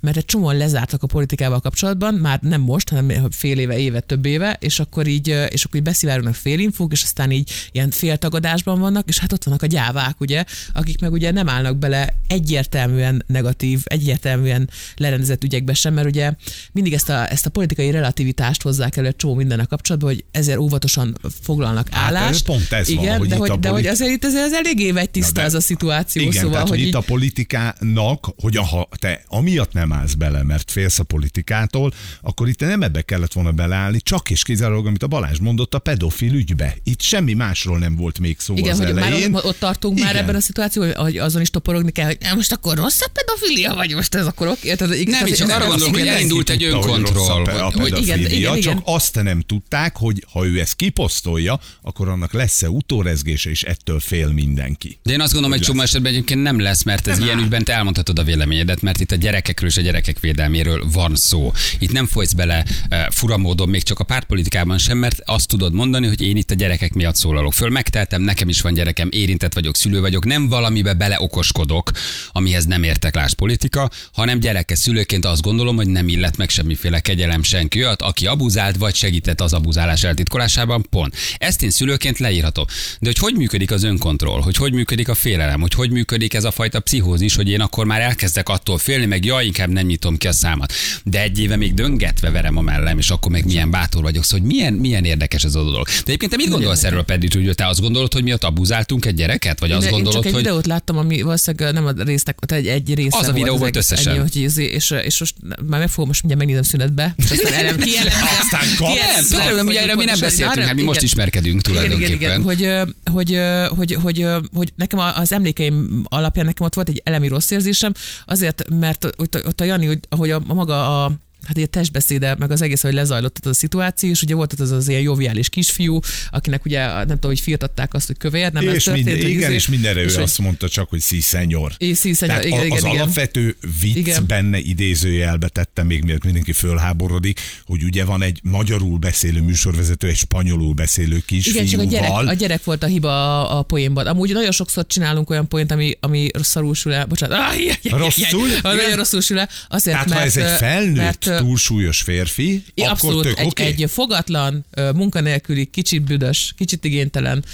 mert 0.00 0.16
egy 0.16 0.24
csomóan 0.24 0.56
lezártak 0.56 1.02
a 1.02 1.06
politikával 1.06 1.57
kapcsolatban, 1.60 2.14
már 2.14 2.38
nem 2.40 2.60
most, 2.60 2.88
hanem 2.88 3.30
fél 3.30 3.58
éve, 3.58 3.78
éve, 3.78 4.00
több 4.00 4.26
éve, 4.26 4.56
és 4.60 4.80
akkor 4.80 5.06
így, 5.06 5.28
és 5.48 5.64
akkor 5.64 5.76
így 5.76 5.82
beszivárognak 5.82 6.34
félinfók, 6.34 6.92
és 6.92 7.02
aztán 7.02 7.30
így 7.30 7.50
ilyen 7.72 7.90
féltagadásban 7.90 8.80
vannak, 8.80 9.08
és 9.08 9.18
hát 9.18 9.32
ott 9.32 9.44
vannak 9.44 9.62
a 9.62 9.66
gyávák, 9.66 10.20
ugye, 10.20 10.44
akik 10.72 11.00
meg 11.00 11.12
ugye 11.12 11.30
nem 11.30 11.48
állnak 11.48 11.76
bele 11.76 12.14
egyértelműen 12.26 13.24
negatív, 13.26 13.80
egyértelműen 13.84 14.70
lerendezett 14.96 15.44
ügyekbe 15.44 15.74
sem, 15.74 15.94
mert 15.94 16.06
ugye 16.06 16.32
mindig 16.72 16.92
ezt 16.92 17.08
a, 17.08 17.30
ezt 17.30 17.46
a 17.46 17.50
politikai 17.50 17.90
relativitást 17.90 18.62
hozzák 18.62 18.96
elő 18.96 19.06
egy 19.06 19.16
csomó 19.16 19.34
mindennek 19.34 19.66
kapcsolatban, 19.66 20.10
hogy 20.10 20.24
ezért 20.30 20.58
óvatosan 20.58 21.18
foglalnak 21.42 21.88
Hát, 21.90 22.04
állást. 22.14 22.44
pont 22.44 22.72
ez 22.72 22.94
van, 22.94 23.04
Igen, 23.04 23.18
hogy 23.18 23.28
de, 23.28 23.36
hogy, 23.36 23.50
a 23.50 23.56
de 23.56 23.68
hogy 23.68 23.82
politi- 23.82 23.88
azért 24.02 24.10
itt 24.10 24.24
ez, 24.24 24.34
ez 24.34 24.52
eléggé 24.52 24.90
vagy 24.90 25.10
tiszta 25.10 25.40
ez 25.40 25.54
a 25.54 25.60
szituáció, 25.60 26.22
Igen, 26.22 26.34
szóval, 26.34 26.50
tehát, 26.50 26.68
hogy 26.68 26.78
hogy 26.78 26.86
itt 26.86 26.94
így, 26.94 27.02
a 27.02 27.04
politikának, 27.06 28.34
hogy 28.40 28.56
ha 28.56 28.88
te 28.98 29.22
amiatt 29.28 29.72
nem 29.72 29.92
állsz 29.92 30.14
bele, 30.14 30.42
mert 30.42 30.70
félsz 30.70 30.98
a 30.98 31.02
politikától, 31.48 31.92
akkor 32.20 32.48
itt 32.48 32.60
nem 32.60 32.82
ebbe 32.82 33.02
kellett 33.02 33.32
volna 33.32 33.52
beleállni, 33.52 34.00
csak 34.00 34.30
és 34.30 34.42
kizárólag, 34.42 34.86
amit 34.86 35.02
a 35.02 35.06
Balázs 35.06 35.38
mondott, 35.38 35.74
a 35.74 35.78
pedofil 35.78 36.32
ügybe. 36.34 36.76
Itt 36.84 37.00
semmi 37.00 37.32
másról 37.34 37.78
nem 37.78 37.96
volt 37.96 38.18
még 38.18 38.36
szó 38.38 38.56
igen, 38.56 38.72
az 38.72 38.78
hogy 38.78 38.94
már 38.94 39.06
elején. 39.06 39.34
ott, 39.34 39.44
ott 39.44 39.58
tartunk 39.58 39.98
már 39.98 40.10
Igen. 40.10 40.22
ebben 40.22 40.34
a 40.34 40.40
szituációban, 40.40 40.94
hogy 40.94 41.18
azon 41.18 41.40
is 41.42 41.50
toporogni 41.50 41.92
kell, 41.92 42.06
hogy 42.06 42.18
"Na, 42.20 42.34
most 42.34 42.52
akkor 42.52 42.76
rossz 42.76 43.00
a 43.00 43.06
pedofilia, 43.12 43.74
vagy 43.74 43.94
most 43.94 44.14
ez 44.14 44.26
akkor 44.26 44.46
oké? 44.46 44.74
Tehát, 44.74 44.94
igen, 44.94 45.24
Nem, 45.24 45.32
csak 45.32 45.48
arra 45.48 45.66
gondolok, 45.66 45.94
hogy 45.96 46.06
elindult 46.06 46.50
egy 46.50 46.64
önkontroll, 46.64 47.42
a, 47.44 47.70
pedofilia, 47.70 48.16
igen, 48.16 48.30
igen, 48.30 48.60
csak 48.60 48.80
azt 48.84 49.22
nem 49.22 49.40
tudták, 49.40 49.96
hogy 49.96 50.24
ha 50.32 50.46
ő 50.46 50.60
ezt 50.60 50.74
kiposztolja, 50.74 51.60
akkor 51.82 52.08
annak 52.08 52.32
lesz-e 52.32 52.70
utórezgése, 52.70 53.50
és 53.50 53.62
ettől 53.62 54.00
fél 54.00 54.28
mindenki. 54.28 54.98
De 55.02 55.12
én 55.12 55.20
azt 55.20 55.32
gondolom, 55.32 55.56
hogy 55.56 55.66
csomó 55.66 55.80
esetben 55.80 56.12
egyébként 56.12 56.42
nem 56.42 56.60
lesz, 56.60 56.82
mert 56.82 57.06
ez 57.06 57.18
ilyen 57.18 57.38
ügyben 57.38 57.64
te 57.64 57.72
elmondhatod 57.72 58.18
a 58.18 58.22
véleményedet, 58.22 58.82
mert 58.82 59.00
itt 59.00 59.10
a 59.12 59.16
gyerekekről 59.16 59.68
és 59.68 59.76
a 59.76 59.80
gyerekek 59.80 60.20
védelméről 60.20 60.84
van 60.92 61.16
szó. 61.16 61.37
Itt 61.78 61.92
nem 61.92 62.06
folysz 62.06 62.32
bele 62.32 62.64
uh, 62.90 62.98
fura 63.10 63.36
módon, 63.36 63.68
még 63.68 63.82
csak 63.82 63.98
a 63.98 64.04
pártpolitikában 64.04 64.78
sem, 64.78 64.98
mert 64.98 65.20
azt 65.24 65.48
tudod 65.48 65.72
mondani, 65.72 66.06
hogy 66.06 66.22
én 66.22 66.36
itt 66.36 66.50
a 66.50 66.54
gyerekek 66.54 66.92
miatt 66.92 67.16
szólalok 67.16 67.52
föl. 67.52 67.68
Megteltem, 67.68 68.22
nekem 68.22 68.48
is 68.48 68.60
van 68.60 68.74
gyerekem, 68.74 69.08
érintett 69.10 69.54
vagyok, 69.54 69.76
szülő 69.76 70.00
vagyok, 70.00 70.24
nem 70.24 70.48
valamibe 70.48 70.94
beleokoskodok, 70.94 71.90
amihez 72.32 72.64
nem 72.64 72.82
értek 72.82 73.14
lás 73.14 73.34
politika, 73.34 73.90
hanem 74.12 74.40
gyereke 74.40 74.74
szülőként 74.74 75.24
azt 75.24 75.42
gondolom, 75.42 75.76
hogy 75.76 75.88
nem 75.88 76.08
illet 76.08 76.36
meg 76.36 76.48
semmiféle 76.48 77.00
kegyelem 77.00 77.42
senki 77.42 77.78
olyat, 77.84 78.02
aki 78.02 78.26
abuzált 78.26 78.76
vagy 78.76 78.94
segített 78.94 79.40
az 79.40 79.52
abuzálás 79.52 80.04
eltitkolásában, 80.04 80.86
pont. 80.90 81.16
Ezt 81.36 81.62
én 81.62 81.70
szülőként 81.70 82.18
leírhatom. 82.18 82.64
De 83.00 83.06
hogy 83.06 83.18
hogy 83.18 83.36
működik 83.36 83.70
az 83.70 83.82
önkontroll, 83.82 84.40
hogy 84.40 84.56
hogy 84.56 84.72
működik 84.72 85.08
a 85.08 85.14
félelem, 85.14 85.60
hogy 85.60 85.74
hogy 85.74 85.90
működik 85.90 86.34
ez 86.34 86.44
a 86.44 86.50
fajta 86.50 86.80
pszichózis, 86.80 87.34
hogy 87.34 87.48
én 87.48 87.60
akkor 87.60 87.86
már 87.86 88.00
elkezdek 88.00 88.48
attól 88.48 88.78
félni, 88.78 89.06
meg 89.06 89.24
jaj, 89.24 89.46
inkább 89.46 89.68
nem 89.68 89.86
nyitom 89.86 90.16
ki 90.16 90.26
a 90.26 90.32
számat. 90.32 90.72
De 91.04 91.27
egy 91.28 91.38
éve 91.38 91.56
még 91.56 91.74
döngetve 91.74 92.30
verem 92.30 92.56
a 92.56 92.60
mellem, 92.60 92.98
és 92.98 93.10
akkor 93.10 93.32
meg 93.32 93.44
milyen 93.44 93.70
bátor 93.70 94.02
vagyok. 94.02 94.24
Szóval 94.24 94.40
hogy 94.40 94.48
milyen, 94.56 94.72
milyen 94.72 95.04
érdekes 95.04 95.44
ez 95.44 95.54
a 95.54 95.62
dolog. 95.62 95.86
De 95.86 95.92
egyébként 96.04 96.30
te 96.30 96.36
mit 96.36 96.48
gondolsz 96.48 96.84
erről, 96.84 97.02
Pedri, 97.02 97.44
hogy 97.44 97.54
te 97.54 97.66
azt 97.66 97.80
gondolod, 97.80 98.12
hogy 98.12 98.22
miatt 98.22 98.44
abuzáltunk 98.44 99.04
egy 99.04 99.14
gyereket? 99.14 99.60
Vagy 99.60 99.70
Én, 99.70 99.76
azt 99.76 99.84
én 99.86 99.92
gondolod, 99.92 100.14
csak 100.14 100.24
egy 100.24 100.32
hogy 100.32 100.42
videót 100.42 100.66
láttam, 100.66 100.98
ami 100.98 101.22
valószínűleg 101.22 101.72
nem 101.72 101.86
a 101.86 101.92
résznek, 102.02 102.38
tehát 102.38 102.64
egy, 102.64 102.70
egy 102.70 102.94
része 102.94 103.18
Az 103.18 103.28
a 103.28 103.32
videó 103.32 103.56
volt 103.56 103.76
összesen. 103.76 104.12
Ennyi, 104.12 104.22
hogy 104.32 104.42
ez, 104.44 104.58
és, 104.58 104.90
és, 104.90 105.18
most 105.18 105.34
már 105.66 105.80
meg 105.80 105.88
fogom 105.88 106.06
most 106.06 106.22
mindjárt 106.22 106.46
megnézem 106.46 106.62
szünetbe. 106.62 107.14
és 107.16 107.30
Aztán 107.30 107.78
kijelent, 107.88 108.14
Aztán 108.40 108.68
kap. 108.78 108.88
Nem, 109.30 109.48
tudom, 109.48 109.66
ugye 109.66 109.80
erről 109.80 109.94
mi 109.94 110.04
nem 110.04 110.20
beszéltünk, 110.20 110.66
hát 110.66 110.74
mi 110.74 110.82
most 110.82 111.02
ismerkedünk 111.02 111.62
tulajdonképpen. 111.62 112.42
hogy, 112.42 112.68
hogy, 113.12 113.38
hogy, 113.76 113.96
hogy, 114.02 114.26
hogy 114.54 114.72
nekem 114.76 114.98
az 114.98 115.32
emlékeim 115.32 116.04
alapján 116.04 116.46
nekem 116.46 116.66
ott 116.66 116.74
volt 116.74 116.88
egy 116.88 117.00
elemi 117.04 117.28
rossz 117.28 117.50
érzésem, 117.50 117.92
azért, 118.26 118.64
mert 118.80 119.04
ott, 119.16 119.46
ott 119.46 119.60
a 119.60 119.64
Jani, 119.64 119.86
hogy, 119.86 119.98
ahogy 120.08 120.30
a, 120.30 120.42
a 120.46 120.54
maga 120.54 121.04
a 121.04 121.12
hát 121.46 121.58
egy 121.58 121.70
testbeszéde, 121.70 122.34
meg 122.38 122.50
az 122.50 122.62
egész, 122.62 122.82
hogy 122.82 122.92
lezajlott 122.92 123.38
az 123.40 123.46
a 123.50 123.54
szituáció, 123.54 124.10
és 124.10 124.22
ugye 124.22 124.34
volt 124.34 124.52
ott 124.52 124.60
az 124.60 124.70
az 124.70 124.88
ilyen 124.88 125.00
joviális 125.00 125.48
kisfiú, 125.48 126.00
akinek 126.30 126.64
ugye 126.64 126.86
nem 126.86 127.06
tudom, 127.06 127.30
hogy 127.30 127.40
firtatták 127.40 127.94
azt, 127.94 128.06
hogy 128.06 128.16
kövér, 128.16 128.52
nem 128.52 128.68
ez 128.68 128.74
és 128.74 128.82
történt, 128.84 129.06
minden, 129.06 129.26
igen, 129.30 129.40
izé- 129.42 129.54
és 129.54 129.68
mindenre 129.68 130.00
ő 130.00 130.04
és 130.04 130.14
hogy- 130.14 130.22
azt 130.22 130.38
mondta 130.38 130.68
csak, 130.68 130.88
hogy 130.88 131.00
sí, 131.02 131.20
szenyor. 131.20 131.72
Sí, 131.94 132.12
szenyor, 132.12 132.44
igen, 132.44 132.70
az 132.70 132.78
igen. 132.84 132.90
alapvető 132.90 133.56
vicc 133.80 133.96
Igen. 133.96 134.26
benne 134.26 134.58
idézőjelbe 134.58 135.48
tettem, 135.48 135.86
még 135.86 136.02
miért 136.04 136.24
mindenki 136.24 136.52
fölháborodik, 136.52 137.40
hogy 137.66 137.82
ugye 137.84 138.04
van 138.04 138.22
egy 138.22 138.40
magyarul 138.42 138.98
beszélő 138.98 139.40
műsorvezető, 139.40 140.08
egy 140.08 140.16
spanyolul 140.16 140.74
beszélő 140.74 141.22
Igen, 141.28 141.66
csak 141.66 141.80
a 141.80 141.84
gyerek, 141.84 141.88
kisfiúval. 141.88 142.28
a 142.28 142.32
gyerek 142.34 142.64
volt 142.64 142.82
a 142.82 142.86
hiba 142.86 143.42
a, 143.48 143.58
a 143.58 143.62
poénban. 143.62 144.06
Amúgy 144.06 144.32
nagyon 144.32 144.52
sokszor 144.52 144.86
csinálunk 144.86 145.30
olyan 145.30 145.48
poént, 145.48 145.70
ami, 145.72 145.96
ami 146.00 146.28
rosszul 146.32 146.74
sül 146.74 146.92
el. 146.92 147.06
Bocsánat. 147.06 147.38
Ah, 147.38 147.64
jaj, 147.64 147.98
Rosszul? 148.00 148.48
jaj, 148.48 148.58
Nagyon 148.62 148.84
Igen. 148.84 148.96
rosszul 148.96 149.20
sül 149.20 149.38
el. 149.38 149.48
Azért, 149.68 149.96
Tehát 149.96 150.08
mert, 150.08 150.20
ha 150.20 150.26
ez 150.26 150.36
egy 150.36 150.58
felnőtt, 150.58 150.96
mert, 150.96 151.27
túlsúlyos 151.36 152.00
férfi, 152.00 152.52
I- 152.74 152.80
akkor 152.80 152.90
abszolút 152.92 153.22
tök 153.22 153.38
egy, 153.38 153.46
oké. 153.46 153.62
egy 153.64 153.84
fogatlan, 153.90 154.66
munkanélküli, 154.94 155.64
kicsit 155.64 156.02
büdös, 156.02 156.54
kicsit 156.56 156.84
igénytelen 156.84 157.44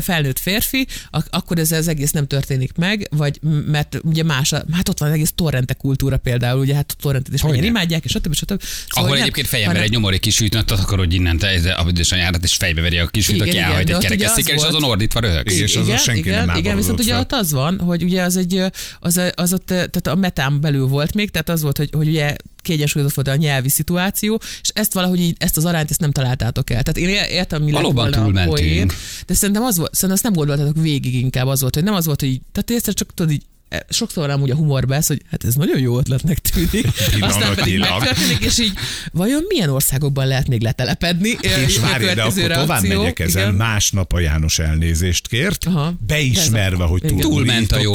felnőtt 0.00 0.38
férfi, 0.38 0.86
ak- 1.10 1.28
akkor 1.34 1.58
ez 1.58 1.72
az 1.72 1.88
egész 1.88 2.10
nem 2.10 2.26
történik 2.26 2.72
meg, 2.76 3.08
vagy 3.10 3.38
mert 3.66 3.98
ugye 4.02 4.22
más, 4.22 4.52
a, 4.52 4.64
hát 4.72 4.88
ott 4.88 4.98
van 4.98 5.08
az 5.08 5.14
egész 5.14 5.32
torrente 5.34 5.74
kultúra 5.74 6.16
például, 6.16 6.60
ugye 6.60 6.74
hát 6.74 6.94
a 6.98 7.02
torrentet 7.02 7.34
is 7.34 7.42
mennyire 7.42 7.66
imádják, 7.66 8.04
és 8.04 8.10
stb. 8.10 8.34
stb. 8.34 8.62
Szóval 8.62 8.62
Ahol 8.90 9.08
nem- 9.08 9.20
egyébként 9.20 9.46
fejemre 9.46 9.70
hanem- 9.72 9.84
egy 9.86 9.90
nyomorék 9.90 10.20
kisütőt 10.20 10.70
akar, 10.70 10.98
hogy 10.98 11.14
innen 11.14 11.38
te 11.38 11.46
ez 11.46 11.64
a 11.64 11.84
édesanyádat, 11.88 12.44
és 12.44 12.54
fejbe 12.54 12.80
veri 12.80 12.98
a 12.98 13.06
kisütőt, 13.06 13.46
Igen, 13.46 13.48
aki 13.48 13.58
elhagy 13.72 13.90
egy 13.90 13.98
kerekesszékkel, 13.98 14.54
és 14.54 14.60
az 14.62 14.68
azon 14.68 14.82
ordítva 14.84 15.20
röhögsz. 15.20 15.54
És 15.54 15.76
azon 15.76 15.96
senki 15.96 16.20
igen, 16.20 16.46
nem 16.46 16.56
igen, 16.56 16.76
viszont 16.76 17.00
ugye 17.00 17.18
ott 17.18 17.32
az 17.32 17.52
van, 17.52 17.78
hogy 17.80 18.02
ugye 18.02 18.22
az 18.22 18.36
egy, 18.36 18.62
az, 19.00 19.20
az 19.34 19.52
ott, 19.52 19.66
tehát 19.66 20.06
a 20.06 20.14
metán 20.14 20.60
belül 20.60 20.86
volt 20.86 21.14
még, 21.14 21.30
tehát 21.30 21.48
az 21.48 21.62
volt, 21.62 21.76
hogy, 21.76 21.90
hogy 21.92 22.08
ugye 22.08 22.36
kiegyensúlyozott 22.62 23.14
volt 23.14 23.28
a 23.28 23.36
nyelvi 23.36 23.68
szituáció, 23.68 24.40
és 24.62 24.68
ezt 24.74 24.92
valahogy 24.92 25.20
így, 25.20 25.36
ezt 25.38 25.56
az 25.56 25.64
arányt 25.64 25.90
ezt 25.90 26.00
nem 26.00 26.10
találtátok 26.12 26.70
el. 26.70 26.82
Tehát 26.82 26.96
én 26.96 27.08
ér- 27.08 27.30
értem, 27.30 27.62
mi 27.62 27.72
lett 27.72 27.80
Valóban 27.80 28.10
volna 28.10 28.40
a 28.40 28.44
poén, 28.44 28.90
de 29.26 29.34
szerintem 29.34 29.64
az 29.64 29.76
volt, 29.76 29.94
szerintem 29.94 30.14
azt 30.14 30.22
nem 30.22 30.32
gondoltatok 30.32 30.82
végig 30.82 31.14
inkább 31.14 31.46
az 31.46 31.60
volt, 31.60 31.74
hogy 31.74 31.84
nem 31.84 31.94
az 31.94 32.06
volt, 32.06 32.20
hogy 32.20 32.28
így, 32.28 32.40
tehát 32.52 32.70
egyszer 32.70 32.94
csak 32.94 33.14
tudod 33.14 33.32
így 33.32 33.42
sokszor 33.88 34.30
amúgy 34.30 34.50
a 34.50 34.54
humor 34.54 34.86
besz, 34.86 35.06
hogy 35.08 35.22
hát 35.30 35.44
ez 35.44 35.54
nagyon 35.54 35.78
jó 35.78 35.98
ötletnek 35.98 36.38
tűnik. 36.38 36.86
Aztán 37.20 37.54
pedig 37.54 37.78
megtörténik, 37.78 38.44
és 38.44 38.58
így 38.58 38.72
vajon 39.12 39.42
milyen 39.48 39.68
országokban 39.68 40.26
lehet 40.26 40.48
még 40.48 40.62
letelepedni? 40.62 41.36
És 41.66 41.78
várj, 41.78 42.04
de 42.14 42.22
akkor 42.22 42.50
tovább 42.50 42.82
megyek 42.82 43.18
ezen. 43.18 43.42
Igen. 43.42 43.54
Másnap 43.54 44.12
a 44.12 44.20
János 44.20 44.58
elnézést 44.58 45.28
kért, 45.28 45.64
Aha. 45.66 45.94
beismerve, 46.06 46.84
hogy 46.84 47.04
Igen. 47.04 47.16
Túlment 47.16 47.72
a 47.72 47.78
jó 47.80 47.92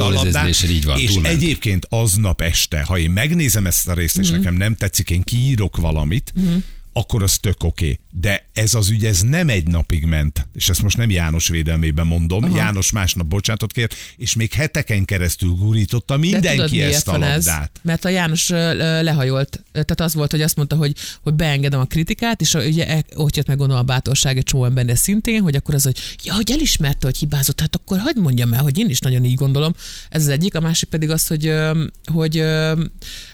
így 0.69 0.85
van, 0.85 0.99
És 0.99 1.11
túlment. 1.11 1.35
egyébként 1.35 1.85
aznap 1.89 2.41
este, 2.41 2.83
ha 2.83 2.97
én 2.97 3.09
megnézem 3.11 3.65
ezt 3.65 3.87
a 3.87 3.93
részt, 3.93 4.15
Mhm. 4.15 4.23
és 4.23 4.29
nekem 4.31 4.53
nem 4.53 4.75
tetszik, 4.75 5.09
én 5.09 5.21
kiírok 5.23 5.77
valamit, 5.77 6.33
akkor 6.93 7.23
az 7.23 7.37
tök 7.37 7.63
oké. 7.63 7.85
Okay. 7.85 7.99
De 8.19 8.49
ez 8.53 8.73
az 8.73 8.89
ügy, 8.89 9.05
ez 9.05 9.21
nem 9.21 9.49
egy 9.49 9.67
napig 9.67 10.05
ment. 10.05 10.47
És 10.53 10.69
ezt 10.69 10.81
most 10.81 10.97
nem 10.97 11.09
János 11.09 11.47
védelmében 11.47 12.07
mondom. 12.07 12.43
Aha. 12.43 12.55
János 12.55 12.91
másnap 12.91 13.27
bocsánatot 13.27 13.71
kért, 13.71 13.95
és 14.17 14.35
még 14.35 14.51
heteken 14.53 15.05
keresztül 15.05 15.49
gurította 15.49 16.17
De 16.17 16.27
tudod, 16.27 16.41
mindenki 16.41 16.75
miért 16.75 16.93
ezt 16.93 17.07
a 17.07 17.11
van 17.11 17.23
ez? 17.23 17.45
labdát. 17.45 17.71
Mert 17.81 18.05
a 18.05 18.09
János 18.09 18.49
lehajolt, 18.49 19.63
tehát 19.71 20.01
az 20.01 20.13
volt, 20.13 20.31
hogy 20.31 20.41
azt 20.41 20.55
mondta, 20.55 20.75
hogy, 20.75 20.95
hogy 21.21 21.33
beengedem 21.33 21.79
a 21.79 21.85
kritikát, 21.85 22.41
és 22.41 22.53
ugye 22.53 22.87
e- 22.87 23.05
ott 23.15 23.35
jött 23.35 23.47
meg 23.47 23.57
gondolom 23.57 23.81
a 23.81 23.85
bátorság 23.85 24.37
egy 24.37 24.43
csomó 24.43 24.65
embernél 24.65 24.95
szintén, 24.95 25.41
hogy 25.41 25.55
akkor 25.55 25.75
az, 25.75 25.83
hogy 25.83 25.97
ja, 26.23 26.33
hogy 26.33 26.51
elismerte, 26.51 27.05
hogy 27.05 27.17
hibázott, 27.17 27.59
hát 27.59 27.75
akkor 27.75 27.99
hagyd 27.99 28.19
mondjam 28.19 28.53
el, 28.53 28.61
hogy 28.61 28.77
én 28.77 28.89
is 28.89 28.99
nagyon 28.99 29.25
így 29.25 29.35
gondolom. 29.35 29.73
Ez 30.09 30.21
az 30.21 30.27
egyik, 30.27 30.55
a 30.55 30.59
másik 30.59 30.89
pedig 30.89 31.09
az, 31.09 31.27
hogy, 31.27 31.53
hogy 32.13 32.43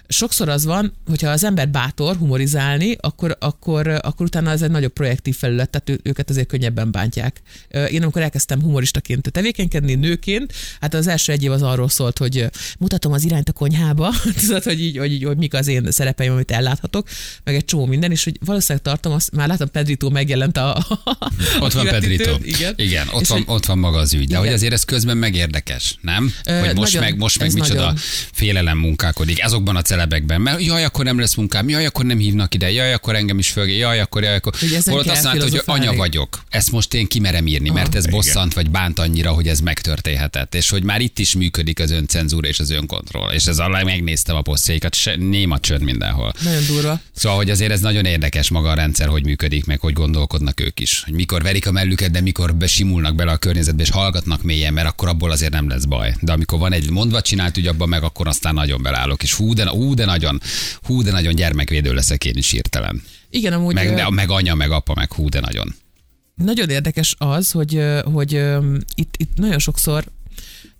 sokszor 0.07 0.49
az 0.49 0.65
van, 0.65 0.93
hogyha 1.07 1.29
az 1.29 1.43
ember 1.43 1.69
bátor 1.69 2.15
humorizálni, 2.15 2.95
akkor, 2.99 3.37
akkor, 3.39 3.87
akkor 3.87 4.25
utána 4.25 4.51
ez 4.51 4.61
egy 4.61 4.71
nagyobb 4.73 4.93
projektív 4.93 5.35
felület, 5.35 5.69
tehát 5.69 5.89
ő, 5.89 5.99
őket 6.09 6.29
azért 6.29 6.47
könnyebben 6.47 6.91
bántják. 6.91 7.41
Én 7.89 8.03
amikor 8.03 8.21
elkezdtem 8.21 8.61
humoristaként 8.61 9.31
tevékenykedni, 9.31 9.93
nőként, 9.95 10.53
hát 10.81 10.93
az 10.93 11.07
első 11.07 11.31
egy 11.31 11.43
év 11.43 11.51
az 11.51 11.61
arról 11.61 11.89
szólt, 11.89 12.17
hogy 12.17 12.45
mutatom 12.79 13.11
az 13.11 13.23
irányt 13.23 13.49
a 13.49 13.51
konyhába, 13.51 14.13
tudod, 14.39 14.63
hogy, 14.63 14.81
így, 14.81 14.97
hogy, 14.97 15.11
így, 15.11 15.23
hogy 15.23 15.37
mik 15.37 15.53
az 15.53 15.67
én 15.67 15.91
szerepeim, 15.91 16.31
amit 16.31 16.51
elláthatok, 16.51 17.07
meg 17.43 17.55
egy 17.55 17.65
csomó 17.65 17.85
minden, 17.85 18.11
és 18.11 18.23
hogy 18.23 18.37
valószínűleg 18.45 18.83
tartom, 18.83 19.11
azt, 19.13 19.31
már 19.31 19.47
látom, 19.47 19.71
Pedrito 19.71 20.09
megjelent 20.09 20.57
a, 20.57 20.77
a 20.77 21.31
Ott 21.59 21.71
van 21.73 21.85
Pedrito. 21.85 22.35
Igen, 22.41 22.73
Igen 22.77 23.07
ott, 23.11 23.21
És 23.21 23.27
van, 23.27 23.37
hogy- 23.37 23.55
ott 23.55 23.65
van 23.65 23.77
maga 23.77 23.97
az 23.97 24.13
ügy. 24.13 24.19
De 24.19 24.25
Igen. 24.25 24.39
hogy 24.39 24.53
azért 24.53 24.73
ez 24.73 24.83
közben 24.83 25.17
megérdekes, 25.17 25.97
nem? 26.01 26.33
Hogy 26.43 26.75
most 26.75 26.93
nagyon, 26.93 27.09
meg, 27.09 27.17
most 27.17 27.39
meg 27.39 27.53
micsoda 27.53 27.79
nagyon. 27.79 27.95
félelem 28.31 28.77
munkálkodik 28.77 29.43
azokban 29.43 29.75
a 29.75 29.81
celebekben. 29.81 30.41
Mert 30.41 30.61
jaj, 30.63 30.83
akkor 30.83 31.05
nem 31.05 31.19
lesz 31.19 31.35
munkám, 31.35 31.69
jaj, 31.69 31.85
akkor 31.85 32.05
nem 32.05 32.17
hívnak 32.17 32.53
ide, 32.53 32.71
jaj, 32.71 32.93
akkor 32.93 33.15
engem 33.15 33.39
is 33.39 33.49
föl, 33.49 33.69
jaj, 33.69 33.99
akkor, 33.99 34.23
jaj, 34.23 34.35
akkor. 34.35 34.53
Hogy 34.63 34.73
ezen 34.73 34.93
Holott 34.93 35.09
azt 35.09 35.23
mondod, 35.23 35.49
hogy 35.49 35.61
anya 35.65 35.93
vagyok. 35.93 36.43
Ezt 36.49 36.71
most 36.71 36.93
én 36.93 37.07
kimerem 37.07 37.47
írni, 37.47 37.69
mert 37.69 37.95
ez 37.95 38.05
igen. 38.05 38.15
bosszant 38.15 38.53
vagy 38.53 38.69
bánt 38.69 38.99
annyira, 38.99 39.31
hogy 39.31 39.47
ez 39.47 39.59
megtörténhetett. 39.59 40.55
És 40.55 40.69
hogy 40.69 40.83
már 40.83 41.01
itt 41.01 41.19
is 41.19 41.35
működik 41.35 41.79
az 41.79 41.91
öncenzúra 41.91 42.47
és 42.47 42.59
az 42.59 42.69
önkontroll. 42.69 43.31
És 43.31 43.45
ez 43.45 43.59
alá 43.59 43.83
megnéztem 43.83 44.35
a 44.35 44.41
posztjaikat, 44.41 44.95
se, 44.95 45.15
néma 45.15 45.59
csönd 45.59 45.81
mindenhol. 45.81 46.33
Nagyon 46.43 46.65
durva. 46.67 46.99
Szóval, 47.13 47.37
hogy 47.37 47.49
azért 47.49 47.71
ez 47.71 47.79
nagyon 47.79 48.05
érdekes 48.05 48.49
maga 48.49 48.69
a 48.69 48.73
rendszer, 48.73 49.07
hogy 49.07 49.23
működik, 49.23 49.65
meg 49.65 49.79
hogy 49.79 49.93
gondolkodnak 49.93 50.59
ők 50.59 50.79
is. 50.79 51.03
Hogy 51.03 51.13
mikor 51.13 51.41
verik 51.41 51.67
a 51.67 51.71
mellüket, 51.71 52.11
de 52.11 52.21
mikor 52.21 52.55
besimulnak 52.55 53.15
bele 53.15 53.31
a 53.31 53.37
környezetbe, 53.37 53.83
és 53.83 53.89
hallgatnak 53.89 54.41
mélyen, 54.41 54.73
mert 54.73 54.87
akkor 54.87 55.07
abból 55.07 55.31
azért 55.31 55.51
nem 55.51 55.69
lesz 55.69 55.85
baj. 55.85 56.15
De 56.19 56.31
amikor 56.31 56.59
van 56.59 56.73
egy 56.73 56.89
mondva 56.89 57.21
csinált 57.21 57.57
ügy 57.57 57.67
abban 57.67 57.89
meg, 57.89 58.03
akkor 58.03 58.27
aztán 58.27 58.53
nagyon 58.53 58.81
belállok. 58.81 59.23
És 59.23 59.33
hú, 59.33 59.53
de, 59.53 59.69
hú, 59.69 59.93
de 59.93 60.05
nagyon, 60.05 60.41
hú, 60.81 61.01
de 61.01 61.11
nagyon 61.11 61.35
gyermekvédő 61.35 61.93
leszek 61.93 62.25
én 62.25 62.37
is 62.37 62.49
hirtelen. 62.49 63.03
Igen, 63.33 63.53
amúgy... 63.53 63.73
Meg, 63.73 63.95
de, 63.95 64.09
meg 64.09 64.29
anya, 64.29 64.55
meg 64.55 64.71
apa, 64.71 64.93
meg 64.95 65.13
hú, 65.13 65.29
de 65.29 65.39
nagyon. 65.39 65.75
Nagyon 66.35 66.69
érdekes 66.69 67.15
az, 67.17 67.51
hogy, 67.51 67.81
hogy 68.13 68.31
itt, 68.95 69.15
itt 69.17 69.37
nagyon 69.37 69.59
sokszor 69.59 70.03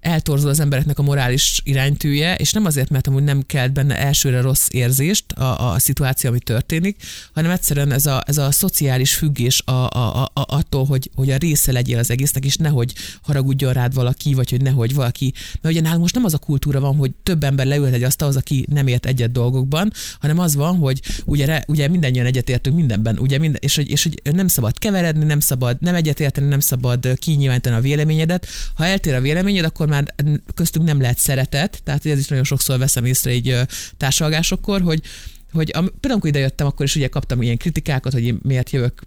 eltorzul 0.04 0.50
az 0.50 0.60
embereknek 0.60 1.00
a 1.00 1.02
morális 1.02 1.62
iránytűje, 1.64 2.36
és 2.36 2.52
nem 2.52 2.66
azért, 2.66 2.90
mert 2.90 3.08
amúgy 3.08 3.24
nem 3.24 3.42
kelt 3.46 3.74
benne 3.74 3.98
elsőre 3.98 4.42
rossz 4.42 4.68
érzést 4.70 5.32
a, 5.32 5.72
a 5.72 5.80
szituáció, 5.80 6.30
ami 6.30 6.40
történik, 6.40 7.04
hanem 7.34 7.52
egyszerűen 7.52 7.92
ez 7.92 8.06
a, 8.06 8.24
ez 8.26 8.38
a 8.38 8.52
szociális 8.52 9.14
függés 9.14 9.62
a, 9.66 9.72
a, 9.72 10.22
a, 10.24 10.32
attól, 10.34 10.86
hogy, 10.86 11.10
hogy 11.16 11.30
a 11.30 11.38
része 11.38 11.72
legyél 11.72 11.98
az 11.98 12.10
egésznek, 12.10 12.46
és 12.46 12.56
nehogy 12.56 12.94
haragudjon 13.22 13.74
rád 13.74 13.94
valaki, 13.94 14.34
vagy 14.34 14.50
hogy 14.50 14.62
nehogy 14.62 14.94
valaki. 14.94 15.34
Mert 15.62 15.76
ugye 15.76 15.84
nálunk 15.84 16.02
most 16.02 16.16
nem 16.16 16.26
az 16.26 16.34
a 16.34 16.38
kultúra 16.38 16.80
van, 16.80 16.96
hogy 16.96 17.12
több 17.24 17.44
ember 17.44 17.66
leült 17.66 17.94
egy 17.94 18.04
asztalhoz, 18.04 18.36
aki 18.36 18.66
nem 18.70 18.88
ért 18.88 19.06
egyet 19.06 19.32
dolgokban, 19.32 19.92
hanem 20.20 20.40
az 20.40 20.56
van, 20.56 20.78
hogy 20.78 21.02
ugye, 21.26 21.46
re- 21.46 21.64
ugye 21.68 21.88
mindannyian 21.88 22.26
egyetértünk 22.26 22.76
mindenben, 22.76 23.18
ugye 23.18 23.38
minden, 23.38 23.62
és, 23.64 23.76
hogy, 23.76 23.90
és 23.90 24.04
hogy 24.04 24.34
nem 24.34 24.48
szabad 24.48 24.80
keveredni, 24.80 25.26
nem 25.26 25.40
szabad 25.40 25.78
nem 25.80 25.96
egyetérteni, 25.96 26.48
nem 26.48 26.60
szabad 26.60 27.14
kinyilvánítani 27.20 27.76
a 27.76 27.80
véleményedet. 27.80 28.48
Ha 28.76 28.86
eltér 28.86 29.14
a 29.14 29.22
véleményed, 29.22 29.66
akkor 29.66 29.88
már 29.94 30.16
köztünk 30.54 30.86
nem 30.86 31.02
lehet 31.02 31.18
szeretet, 31.18 31.82
tehát 31.84 32.06
ez 32.06 32.20
is 32.20 32.28
nagyon 32.28 32.44
sokszor 32.44 32.78
veszem 32.78 33.06
észre 33.06 33.32
így 33.32 33.60
társalgásokkor, 33.98 34.82
hogy 34.82 35.02
hogy 35.54 35.72
am, 35.74 35.86
például 35.86 36.12
amikor 36.12 36.30
idejöttem, 36.30 36.68
akkor 36.68 36.86
is 36.86 36.96
ugye 36.96 37.08
kaptam 37.08 37.42
ilyen 37.42 37.58
kritikákat, 37.58 38.14
hogy 38.14 38.24
én 38.24 38.40
miért 38.42 38.70
jövök 38.70 39.02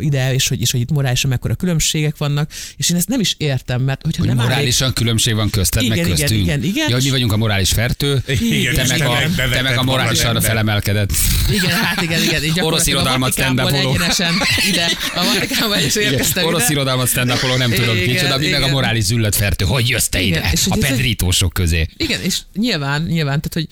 ide, 0.00 0.34
és 0.34 0.48
hogy, 0.48 0.60
és 0.60 0.70
hogy 0.70 0.80
itt 0.80 0.90
morálisan 0.90 1.30
mekkora 1.30 1.54
különbségek 1.54 2.16
vannak, 2.16 2.50
és 2.76 2.90
én 2.90 2.96
ezt 2.96 3.08
nem 3.08 3.20
is 3.20 3.34
értem, 3.38 3.82
mert 3.82 4.02
hogyha 4.02 4.24
Hogy 4.24 4.34
nem 4.34 4.44
morálisan 4.44 4.92
különbség 4.92 5.34
van 5.34 5.50
közted, 5.50 5.88
meg 5.88 5.96
Igen, 5.96 6.06
igen, 6.06 6.18
köztünk. 6.20 6.42
igen, 6.42 6.62
igen. 6.62 6.88
Ja, 6.88 6.94
hogy 6.94 7.04
mi 7.04 7.10
vagyunk 7.10 7.32
a 7.32 7.36
morális 7.36 7.70
fertő, 7.70 8.22
Igen, 8.26 8.74
te 8.74 8.84
meg, 8.88 9.00
a, 9.00 9.12
meg 9.36 9.50
te 9.50 9.62
meg 9.62 9.78
a 9.78 9.82
morálisan 9.82 10.40
felemelkedett. 10.40 11.10
Igen, 11.50 11.70
hát 11.70 12.02
igen, 12.02 12.22
igen. 12.22 12.44
Így 12.44 12.52
gyakorlatilag 12.52 13.00
irodalmat 13.00 13.38
a 13.38 13.66
egyenesen 13.74 14.34
ide, 14.70 14.86
a 15.14 15.24
Vatikánba 15.24 15.80
is 15.80 15.96
érkeztem 15.96 16.44
Orosz 16.44 16.68
irodalmat 16.68 17.08
stand 17.08 17.28
nem 17.58 17.70
tudom 17.70 17.96
Igen, 17.96 18.08
kicsoda, 18.08 18.38
mi 18.38 18.48
meg 18.48 18.54
a 18.54 18.58
igen. 18.58 18.70
morális 18.70 19.04
zülletfertő. 19.04 19.64
Hogy 19.64 19.88
jössz 19.88 20.06
te 20.06 20.20
Igen, 20.20 20.38
ide? 20.38 20.52
A 20.68 20.76
pedrítósok 20.80 21.52
közé. 21.52 21.86
Igen, 21.96 22.20
és 22.22 22.38
nyilván, 22.54 23.02
nyilván, 23.02 23.40
tehát 23.40 23.52
hogy 23.52 23.66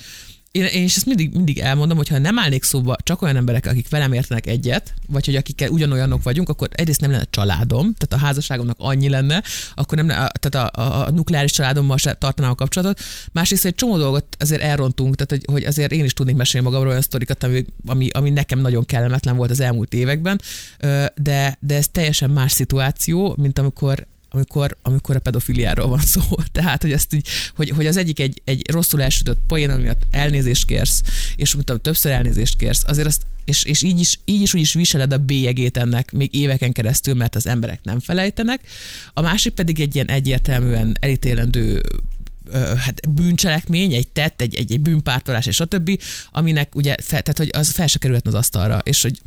én, 0.52 0.64
én 0.64 0.85
is 0.85 0.97
ezt 0.97 1.07
mindig, 1.07 1.35
mindig 1.35 1.59
elmondom, 1.59 1.97
hogy 1.97 2.09
ha 2.09 2.19
nem 2.19 2.38
állnék 2.38 2.62
szóba 2.62 2.97
csak 3.02 3.23
olyan 3.23 3.37
emberek, 3.37 3.66
akik 3.66 3.88
velem 3.88 4.12
értenek 4.12 4.47
egyet, 4.47 4.95
vagy 5.09 5.25
hogy 5.25 5.37
akikkel 5.37 5.71
ugyanolyanok 5.71 6.23
vagyunk, 6.23 6.49
akkor 6.49 6.69
egyrészt 6.73 7.00
nem 7.00 7.11
lenne 7.11 7.26
családom, 7.30 7.95
tehát 7.95 8.23
a 8.23 8.26
házasságomnak 8.26 8.76
annyi 8.78 9.09
lenne, 9.09 9.42
akkor 9.75 9.99
nem 9.99 10.07
lenne, 10.07 10.30
tehát 10.40 10.76
a, 10.76 10.80
a, 10.80 11.07
a 11.07 11.11
nukleáris 11.11 11.52
családommal 11.52 11.97
se 11.97 12.14
tartanám 12.14 12.50
a 12.50 12.54
kapcsolatot. 12.54 13.00
Másrészt 13.33 13.64
egy 13.64 13.75
csomó 13.75 13.97
dolgot 13.97 14.37
azért 14.38 14.62
elrontunk, 14.62 15.14
tehát 15.14 15.30
hogy, 15.30 15.54
hogy 15.54 15.64
azért 15.64 15.92
én 15.92 16.04
is 16.04 16.12
tudnék 16.12 16.37
mesélni 16.37 16.66
magamról 16.66 16.90
olyan 16.90 17.02
sztorikat, 17.02 17.45
ami, 17.45 17.64
ami, 17.87 18.09
ami 18.09 18.30
nekem 18.30 18.59
nagyon 18.59 18.85
kellemetlen 18.85 19.37
volt 19.37 19.50
az 19.50 19.61
elmúlt 19.61 19.95
években, 19.95 20.40
de, 21.14 21.59
de 21.61 21.75
ez 21.75 21.88
teljesen 21.88 22.30
más 22.30 22.52
szituáció, 22.52 23.35
mint 23.38 23.59
amikor 23.59 24.07
amikor, 24.30 24.76
amikor 24.82 25.16
a 25.16 25.18
pedofiliáról 25.18 25.88
van 25.88 26.00
szó. 26.00 26.20
Tehát, 26.52 26.82
hogy, 26.82 26.92
ezt 26.92 27.14
így, 27.14 27.28
hogy, 27.54 27.70
hogy 27.70 27.87
az 27.87 27.96
egyik 27.96 28.20
egy, 28.20 28.42
egy 28.44 28.70
rosszul 28.70 29.02
elsütött 29.02 29.38
poén, 29.46 29.70
ami 29.70 29.82
miatt 29.82 30.02
elnézést 30.10 30.66
kérsz, 30.66 31.02
és 31.37 31.54
utána 31.54 31.78
többször 31.78 32.12
elnézést 32.12 32.56
kérsz, 32.56 32.84
azért 32.87 33.06
azt, 33.06 33.22
és, 33.44 33.62
és 33.62 33.82
így, 33.82 34.00
is, 34.00 34.18
így 34.25 34.40
is 34.40 34.54
úgy 34.54 34.60
is 34.60 34.72
viseled 34.72 35.12
a 35.12 35.18
bélyegét 35.18 35.76
ennek 35.76 36.12
még 36.12 36.34
éveken 36.34 36.72
keresztül, 36.72 37.14
mert 37.14 37.34
az 37.34 37.46
emberek 37.46 37.80
nem 37.82 38.00
felejtenek. 38.00 38.60
A 39.14 39.20
másik 39.20 39.52
pedig 39.52 39.80
egy 39.80 39.94
ilyen 39.94 40.08
egyértelműen 40.08 40.96
elítélendő 41.00 41.82
hát 42.52 43.10
bűncselekmény, 43.10 43.92
egy 43.92 44.08
tett, 44.08 44.40
egy, 44.40 44.54
egy, 44.54 44.72
egy 44.72 44.80
bűnpártolás 44.80 45.46
és 45.46 45.60
a 45.60 45.64
többi, 45.64 45.99
aminek 46.32 46.75
ugye, 46.75 46.96
fel, 47.02 47.22
tehát 47.22 47.38
hogy 47.38 47.50
az 47.52 47.70
fel 47.70 47.87
se 47.87 47.99
kerülhetne 47.99 48.30
az 48.30 48.37
asztalra, 48.37 48.78
és 48.84 49.02
hogy 49.02 49.20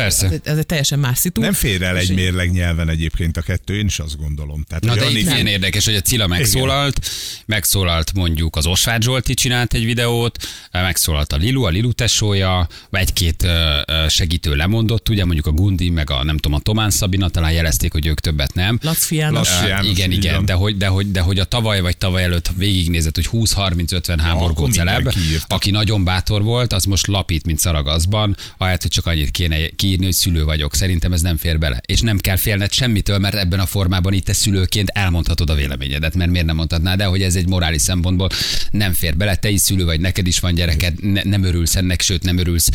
Persze. 0.00 0.26
ez, 0.26 0.32
egy- 0.32 0.40
ez 0.44 0.58
egy 0.58 0.66
teljesen 0.66 0.98
más 0.98 1.18
szitu. 1.18 1.40
Nem 1.40 1.52
fér 1.52 1.82
el 1.82 1.96
egy 1.96 2.14
mérleg 2.14 2.50
nyelven 2.50 2.88
egyébként 2.88 3.36
a 3.36 3.40
kettő, 3.42 3.78
én 3.78 3.86
is 3.86 3.98
azt 3.98 4.18
gondolom. 4.18 4.64
Tehát, 4.68 4.84
Na 4.84 4.94
de 4.94 5.10
itt 5.10 5.26
milyen 5.26 5.46
érdekes, 5.46 5.84
hogy 5.84 5.94
a 5.94 6.00
Cilla 6.00 6.26
megszólalt, 6.26 7.10
megszólalt 7.46 8.12
mondjuk 8.14 8.56
az 8.56 8.66
Osváth 8.66 9.02
Zsolti 9.04 9.34
csinált 9.34 9.74
egy 9.74 9.84
videót, 9.84 10.38
megszólalt 10.72 11.32
a 11.32 11.36
Lilu, 11.36 11.62
a 11.62 11.68
Lilu 11.68 11.92
tesója, 11.92 12.68
vagy 12.90 13.00
egy-két 13.00 13.42
ö, 13.42 13.78
segítő 14.08 14.54
lemondott, 14.54 15.08
ugye 15.08 15.24
mondjuk 15.24 15.46
a 15.46 15.50
Gundi, 15.50 15.90
meg 15.90 16.10
a 16.10 16.24
nem 16.24 16.36
tudom, 16.36 16.58
a 16.58 16.60
Tomán 16.60 16.90
Szabina 16.90 17.28
talán 17.28 17.52
jelezték, 17.52 17.92
hogy 17.92 18.06
ők 18.06 18.20
többet 18.20 18.54
nem. 18.54 18.78
Laci 18.82 19.16
János. 19.16 19.48
Laci 19.48 19.64
Ö, 19.64 19.68
János, 19.68 19.90
igen, 19.90 20.10
igen, 20.12 20.44
de 20.44 20.52
hogy, 20.52 20.76
de, 20.76 20.86
hogy, 20.86 21.10
de 21.10 21.20
hogy 21.20 21.38
a 21.38 21.44
tavaly 21.44 21.80
vagy 21.80 21.96
tavaly 21.96 22.22
előtt 22.22 22.50
végignézett, 22.56 23.14
hogy 23.14 23.28
20-30-50 23.32 24.16
háborgó 24.22 24.66
celeb, 24.66 25.12
aki 25.46 25.70
nagyon 25.70 26.04
bátor 26.04 26.42
volt, 26.42 26.72
az 26.72 26.84
most 26.84 27.06
lapít, 27.06 27.46
mint 27.46 27.58
szaragazban, 27.58 28.36
ahelyett, 28.58 28.82
hogy 28.82 28.90
csak 28.90 29.06
annyit 29.06 29.30
kéne 29.30 29.68
kiírni, 29.86 30.04
hogy 30.04 30.14
szülő 30.14 30.44
vagyok. 30.44 30.74
Szerintem 30.74 31.12
ez 31.12 31.20
nem 31.20 31.36
fér 31.36 31.58
bele. 31.58 31.80
És 31.86 32.00
nem 32.00 32.18
kell 32.18 32.36
félned 32.36 32.72
semmitől, 32.72 33.18
mert 33.18 33.34
ebben 33.34 33.60
a 33.60 33.66
formában 33.66 34.12
itt 34.12 34.24
te 34.24 34.32
szülőként 34.32 34.88
elmondhatod 34.88 35.50
a 35.50 35.54
véleményedet, 35.54 36.14
mert 36.14 36.30
miért 36.30 36.46
nem 36.46 36.56
mondhatnád 36.56 37.00
el, 37.00 37.08
hogy 37.08 37.22
ez 37.22 37.34
egy 37.34 37.48
morális 37.48 37.82
szempontból 37.82 38.28
nem 38.70 38.92
fér 38.92 39.16
bele. 39.16 39.34
Te 39.36 39.48
is 39.48 39.60
szülő 39.60 39.84
vagy, 39.84 40.00
neked 40.00 40.26
is 40.26 40.38
van 40.38 40.54
gyereked, 40.54 40.94
ne, 41.02 41.22
nem 41.22 41.42
örülsz 41.42 41.76
ennek, 41.76 42.00
sőt 42.00 42.22
nem 42.22 42.38
örülsz 42.38 42.68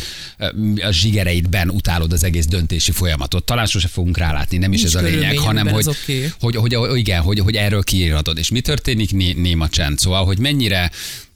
a 0.82 0.90
zsigereidben 0.90 1.70
utálod 1.70 2.12
az 2.12 2.24
egész 2.24 2.46
döntési 2.46 2.92
folyamatot. 2.92 3.44
Talán 3.44 3.66
sose 3.66 3.88
fogunk 3.88 4.18
rálátni, 4.18 4.58
nem 4.58 4.72
is 4.72 4.82
Nincs 4.82 4.94
ez 4.94 5.02
a 5.02 5.04
lényeg, 5.04 5.38
hanem 5.38 5.68
hogy, 5.68 5.88
oké. 5.88 6.30
hogy, 6.40 6.56
hogy, 6.56 6.74
hogy, 6.74 6.98
igen, 6.98 7.20
hogy, 7.20 7.38
hogy 7.38 7.56
erről 7.56 7.82
kiírhatod. 7.82 8.38
És 8.38 8.50
mi 8.50 8.60
történik? 8.60 9.12
Né, 9.12 9.32
néma 9.32 9.68
csend. 9.68 9.98
Szóval, 9.98 10.24
hogy 10.24 10.38
mennyire 10.38 10.90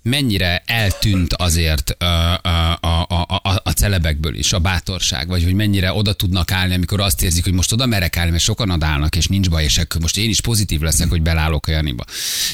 mennyire 0.07 0.63
eltűnt 0.67 1.33
azért 1.33 1.91
a, 1.91 2.41
a, 2.43 2.79
a, 2.81 3.23
a, 3.43 3.66
a, 3.67 3.69
a 3.69 3.73
celebekből 3.73 4.35
is 4.35 4.53
a 4.53 4.59
bátorság, 4.59 5.29
vagy 5.29 5.45
hogy 5.45 5.55
mennyire 5.55 5.93
oda 5.93 6.13
tudnak 6.13 6.51
állni, 6.51 6.75
amikor 6.75 7.01
azt 7.01 7.23
érzik, 7.23 7.45
hogy 7.45 7.53
most 7.53 7.73
oda 7.73 7.87
merek 7.87 8.17
állni, 8.17 8.31
mert 8.31 8.43
sokan 8.43 8.71
adálnak, 8.71 9.17
és 9.17 9.27
nincs 9.27 9.51
baj, 9.51 9.65
és 9.65 9.79
akkor 9.79 10.01
most 10.01 10.17
én 10.17 10.29
is 10.29 10.41
pozitív 10.41 10.81
leszek, 10.81 11.09
hogy 11.09 11.23
belállok 11.23 11.67
a 11.67 11.71
Janiba. 11.71 12.05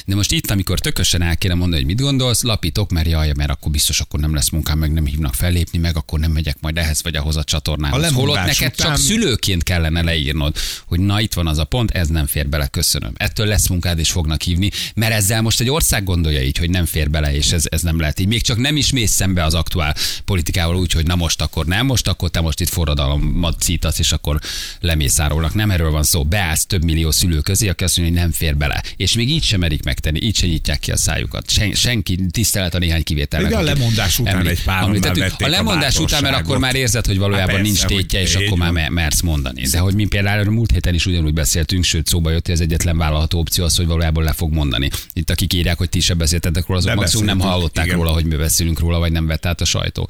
De 0.07 0.15
most 0.15 0.33
itt, 0.33 0.51
amikor 0.51 0.79
tökösen 0.79 1.23
el 1.23 1.37
kéne 1.37 1.55
mondani, 1.55 1.83
hogy 1.83 1.91
mit 1.91 2.01
gondolsz, 2.01 2.43
lapítok, 2.43 2.91
mert 2.91 3.09
jaj, 3.09 3.33
mert 3.37 3.51
akkor 3.51 3.71
biztos 3.71 4.01
akkor 4.01 4.21
nem 4.21 4.35
lesz 4.35 4.51
munkám, 4.51 4.79
meg 4.79 4.93
nem 4.93 5.07
hívnak 5.07 5.35
fellépni, 5.35 5.79
meg 5.79 5.97
akkor 5.97 6.19
nem 6.19 6.31
megyek 6.33 6.57
majd 6.61 6.79
ehhez 6.79 7.03
vagy 7.03 7.17
ahhoz 7.17 7.37
a 7.37 7.41
A 7.41 7.45
csatornához. 7.45 8.13
Holott 8.13 8.35
lemondás 8.35 8.59
neked 8.59 8.75
után- 8.79 8.97
csak 8.97 9.07
szülőként 9.07 9.63
kellene 9.63 10.03
leírnod, 10.03 10.57
hogy 10.87 11.01
na 11.01 11.21
itt 11.21 11.33
van 11.33 11.47
az 11.47 11.59
a 11.59 11.65
pont, 11.65 11.91
ez 11.91 12.09
nem 12.09 12.27
fér 12.27 12.49
bele, 12.49 12.67
köszönöm. 12.67 13.13
Ettől 13.17 13.47
lesz 13.47 13.69
munkád, 13.69 13.99
és 13.99 14.11
fognak 14.11 14.43
hívni, 14.43 14.71
mert 14.95 15.13
ezzel 15.13 15.43
most 15.43 15.61
egy 15.61 15.71
ország 15.71 16.05
gondolja 16.05 16.43
így, 16.43 16.59
hogy 16.59 16.71
nem 16.71 16.85
fér 16.85 17.11
bele, 17.11 17.35
és 17.35 17.53
ez, 17.53 17.65
ez 17.71 17.83
nem 17.83 18.01
lehet 18.01 18.21
így. 18.21 18.27
Még 18.27 18.43
csak 18.43 18.59
nem 18.59 18.77
is 18.77 18.93
mész 18.93 19.11
szembe 19.11 19.45
az 19.45 19.55
aktuál 19.55 19.95
politikával 20.25 20.77
úgy, 20.77 20.93
hogy 20.93 21.02
na 21.07 21.15
most 21.15 21.41
akkor 21.41 21.67
nem, 21.67 21.87
most 21.87 22.09
akkor 22.09 22.31
te 22.31 22.41
most 22.41 22.61
itt 22.61 22.69
forradalomat 22.69 23.61
cítasz, 23.61 23.99
és 23.99 24.13
akkor 24.13 24.39
lemészárolnak. 24.81 25.55
Nem 25.55 25.71
erről 25.71 25.91
van 25.91 26.03
szó. 26.03 26.25
Beállsz 26.25 26.67
több 26.67 26.85
millió 26.85 27.11
szülő 27.11 27.39
közé, 27.41 27.69
aki 27.69 27.85
azt 27.85 27.97
mondja, 27.97 28.15
hogy 28.15 28.25
nem 28.25 28.33
fér 28.39 28.57
bele. 28.57 28.83
És 28.97 29.13
még 29.13 29.31
így 29.31 29.43
sem 29.43 29.61
merik 29.61 29.83
megtenni, 29.83 30.21
így 30.23 30.37
sem 30.37 30.49
nyitják 30.49 30.79
ki 30.81 30.91
a 30.91 30.97
szájukat. 30.97 31.51
Sen, 31.51 31.73
senki 31.73 32.27
tisztelet 32.31 32.75
a 32.75 32.79
néhány 32.79 33.03
kivételnek. 33.03 33.51
De 33.51 33.57
a 33.57 33.61
lemondás 33.61 34.19
után 34.19 34.37
említ- 34.37 34.51
egy 34.59 34.67
már 34.67 34.91
vették 34.91 35.41
A 35.41 35.45
a 35.45 35.49
lemondás 35.49 35.99
után, 35.99 36.23
mert 36.23 36.37
akkor 36.37 36.59
már 36.59 36.75
érzed, 36.75 37.07
hogy 37.07 37.19
valójában 37.19 37.55
Há, 37.55 37.61
nincs 37.63 37.81
persze, 37.81 37.97
tétje, 37.97 38.19
hogy 38.21 38.29
és 38.29 38.35
akkor 38.35 38.59
már 38.59 38.73
van. 38.73 38.83
me- 38.83 38.91
mersz 38.91 39.21
mondani. 39.21 39.63
De 39.63 39.79
hogy 39.79 39.95
mi 39.95 40.07
például 40.07 40.51
múlt 40.51 40.71
héten 40.71 40.95
is 40.95 41.07
ugyanúgy 41.07 41.33
beszéltünk, 41.33 41.85
sőt 41.85 42.07
szóba 42.07 42.31
jött, 42.31 42.47
hogy 42.47 42.55
az 42.55 42.61
egyetlen 42.61 42.97
vállalható 42.97 43.39
opció 43.39 43.65
az, 43.65 43.77
hogy 43.77 43.87
valójában 43.87 44.25
le 44.25 44.33
fog 44.33 44.53
mondani. 44.53 44.91
Itt 45.13 45.31
akik 45.31 45.53
írják, 45.53 45.79
hogy 45.79 45.89
ti 45.89 46.01
sem 46.01 46.19
beszéltetek 46.19 46.67
róla, 46.67 46.81
azok 46.81 46.95
maximum 46.95 47.27
nem 47.27 47.41
hallották 47.41 47.85
igen. 47.85 47.97
róla, 47.97 48.11
hogy 48.11 48.25
mi 48.25 48.37
beszélünk 48.37 48.79
róla, 48.79 48.99
vagy 48.99 49.13
nem 49.13 49.27
vett 49.27 49.47
át 49.47 49.61
a 49.61 49.65
sajtó. 49.65 50.09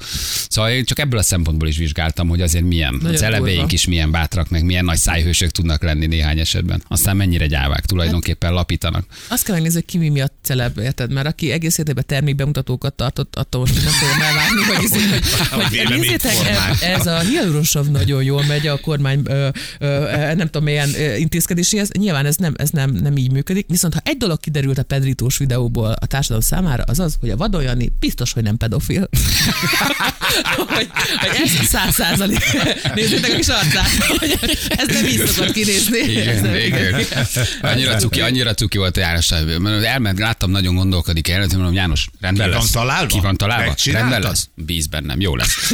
Szóval 0.49 0.71
én 0.83 0.89
csak 0.89 0.99
ebből 0.99 1.19
a 1.19 1.23
szempontból 1.23 1.67
is 1.67 1.77
vizsgáltam, 1.77 2.27
hogy 2.27 2.41
azért 2.41 2.63
milyen 2.63 2.93
Nagyon 2.93 3.13
az 3.13 3.21
eleveink 3.21 3.71
is 3.71 3.87
milyen 3.87 4.11
bátrak, 4.11 4.49
meg 4.49 4.65
milyen 4.65 4.85
nagy 4.85 4.97
szájhősök 4.97 5.51
tudnak 5.51 5.83
lenni 5.83 6.05
néhány 6.05 6.39
esetben. 6.39 6.83
Aztán 6.87 7.15
mennyire 7.17 7.47
gyávák, 7.47 7.85
tulajdonképpen 7.85 8.53
lapítanak. 8.53 9.05
Azt 9.27 9.43
kell 9.43 9.53
megnézni, 9.53 9.79
hogy 9.79 9.89
ki 9.89 9.97
mi 9.97 10.09
miatt 10.09 10.33
celeb, 10.41 10.77
érted? 10.77 11.11
Mert 11.11 11.27
aki 11.27 11.51
egész 11.51 11.77
életében 11.77 12.03
termékbemutatókat 12.07 12.93
tartott, 12.93 13.35
attól 13.35 13.61
most 13.61 13.83
nem 13.83 13.93
fogom 13.93 14.21
elvárni, 14.21 14.61
hogy, 14.61 14.89
hogy, 14.89 15.21
hogy 15.51 15.69
véleményt 15.69 16.01
nézzétek, 16.01 16.81
ez 16.81 17.07
a 17.07 17.19
hialuronsav 17.19 17.85
nagyon 17.87 18.23
jól 18.23 18.43
megy 18.45 18.67
a 18.67 18.77
kormány, 18.77 19.21
ö, 19.23 19.47
ö, 19.79 19.89
nem 20.35 20.45
tudom 20.45 20.63
milyen 20.63 20.89
intézkedéséhez. 21.17 21.89
Nyilván 21.91 22.25
ez 22.25 22.35
nem, 22.35 22.53
ez 22.57 22.69
nem, 22.69 22.91
nem 22.91 23.17
így 23.17 23.31
működik. 23.31 23.65
Viszont 23.69 23.93
ha 23.93 23.99
egy 24.03 24.17
dolog 24.17 24.39
kiderült 24.39 24.77
a 24.77 24.83
Pedritós 24.83 25.37
videóból 25.37 25.91
a 25.99 26.05
társadalom 26.05 26.43
számára, 26.43 26.83
az 26.87 26.99
az, 26.99 27.17
hogy 27.19 27.29
a 27.29 27.37
Vadon 27.37 27.63
Jani 27.63 27.91
biztos, 27.99 28.33
hogy 28.33 28.43
nem 28.43 28.57
pedofil. 28.57 29.09
hogy, 30.73 30.87
hogy 31.17 31.29
ez 31.43 31.67
száz 31.67 31.93
százalék. 31.93 32.43
Nézzétek 32.95 33.31
a 33.31 33.35
kis 33.35 33.47
arcát, 33.47 33.89
hogy 34.07 34.39
ez 34.69 34.87
nem 34.87 35.05
így 35.05 35.25
szokott 35.25 35.51
kinézni. 35.51 36.17
Ez 36.27 36.43
Igen, 36.43 36.99
igen. 36.99 37.05
Annyira 37.61 37.95
cuki, 37.95 38.21
annyira 38.21 38.53
cuki 38.53 38.77
volt 38.77 38.97
a 38.97 38.99
János. 38.99 39.29
Mert 39.59 39.85
Elment, 39.85 40.19
láttam, 40.19 40.51
nagyon 40.51 40.75
gondolkodik 40.75 41.29
el, 41.29 41.45
mondom, 41.51 41.73
János, 41.73 42.07
rendben 42.21 42.45
Ki 42.47 42.51
van 42.53 42.61
lesz. 42.61 42.71
találva? 42.71 43.07
Ki 43.07 43.19
van 43.19 43.37
találva? 43.37 43.75
Rendben 43.85 44.21
lesz. 44.21 44.47
Bíz 44.55 44.87
bennem, 44.87 45.19
jó 45.21 45.35
lesz. 45.35 45.71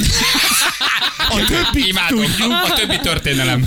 A 1.29 1.45
többi 1.47 1.87
Imádom. 1.87 2.25
A 2.69 2.73
többi 2.73 2.99
történelem. 2.99 3.63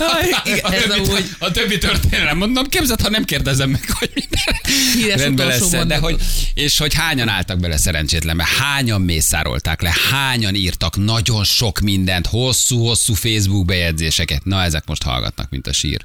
A 0.61 0.69
többi, 0.69 1.25
a 1.39 1.51
többi 1.51 1.77
történelem. 1.77 2.37
Mondom, 2.37 2.65
képzeld, 2.65 3.01
ha 3.01 3.09
nem 3.09 3.23
kérdezem 3.23 3.69
meg, 3.69 3.83
hogy 3.87 4.09
minden. 4.13 5.17
Rendben 5.17 5.47
lesz, 5.47 5.69
de 5.69 5.97
hogy, 5.97 6.21
és 6.53 6.77
hogy 6.77 6.93
hányan 6.93 7.27
álltak 7.29 7.59
bele 7.59 7.77
szerencsétlenbe, 7.77 8.47
hányan 8.59 9.01
mészárolták 9.01 9.81
le, 9.81 9.93
hányan 10.11 10.55
írtak 10.55 10.95
nagyon 11.25 11.43
sok 11.43 11.79
mindent, 11.79 12.27
hosszú-hosszú 12.27 13.13
Facebook 13.13 13.65
bejegyzéseket. 13.65 14.45
Na, 14.45 14.61
ezek 14.61 14.87
most 14.87 15.03
hallgatnak, 15.03 15.49
mint 15.49 15.67
a 15.67 15.73
sír. 15.73 16.03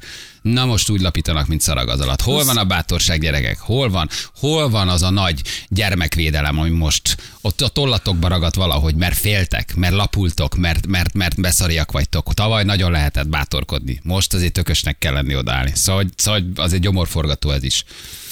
Na 0.52 0.64
most 0.64 0.90
úgy 0.90 1.00
lapítanak, 1.00 1.46
mint 1.46 1.60
szarag 1.60 1.88
az 1.88 2.00
alatt. 2.00 2.20
Hol 2.20 2.44
van 2.44 2.56
a 2.56 2.64
bátorság, 2.64 3.20
gyerekek? 3.20 3.58
Hol 3.58 3.90
van? 3.90 4.08
Hol 4.34 4.70
van 4.70 4.88
az 4.88 5.02
a 5.02 5.10
nagy 5.10 5.42
gyermekvédelem, 5.68 6.58
ami 6.58 6.70
most 6.70 7.16
ott 7.40 7.60
a 7.60 7.68
tollatokba 7.68 8.28
ragadt 8.28 8.54
valahogy, 8.54 8.94
mert 8.94 9.18
féltek, 9.18 9.74
mert 9.74 9.94
lapultok, 9.94 10.56
mert, 10.56 10.86
mert, 10.86 11.14
mert 11.14 11.40
beszariak 11.40 11.92
vagytok. 11.92 12.34
Tavaly 12.34 12.64
nagyon 12.64 12.90
lehetett 12.90 13.28
bátorkodni. 13.28 14.00
Most 14.02 14.34
azért 14.34 14.52
tökösnek 14.52 14.98
kell 14.98 15.12
lenni 15.12 15.36
odaállni. 15.36 15.72
Szóval, 15.74 16.04
szóval 16.16 16.42
azért 16.56 16.82
gyomorforgató 16.82 17.50
ez 17.50 17.62
is. 17.62 17.84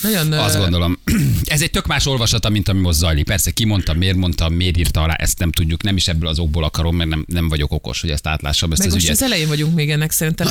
Nagyon, 0.02 0.32
Azt 0.32 0.58
gondolom. 0.58 0.98
Ez 1.44 1.62
egy 1.62 1.70
tök 1.70 1.86
más 1.86 2.06
olvasata, 2.06 2.48
mint 2.48 2.68
ami 2.68 2.80
most 2.80 2.98
zajlik. 2.98 3.24
Persze 3.24 3.50
ki 3.50 3.64
mondta, 3.64 3.94
miért 3.94 4.16
mondta, 4.16 4.48
miért 4.48 4.76
írta 4.76 5.02
alá, 5.02 5.14
ezt 5.14 5.38
nem 5.38 5.52
tudjuk. 5.52 5.82
Nem 5.82 5.96
is 5.96 6.08
ebből 6.08 6.28
az 6.28 6.38
okból 6.38 6.64
akarom, 6.64 6.96
mert 6.96 7.10
nem, 7.10 7.24
nem 7.28 7.48
vagyok 7.48 7.72
okos, 7.72 8.00
hogy 8.00 8.10
ezt 8.10 8.26
átlássam, 8.26 8.70
ezt 8.72 8.78
Meg 8.80 8.88
az 8.88 8.94
most 8.94 9.06
ügyet. 9.06 9.16
az 9.16 9.22
elején 9.22 9.48
vagyunk 9.48 9.74
még 9.74 9.90
ennek 9.90 10.10
szerintem. 10.10 10.48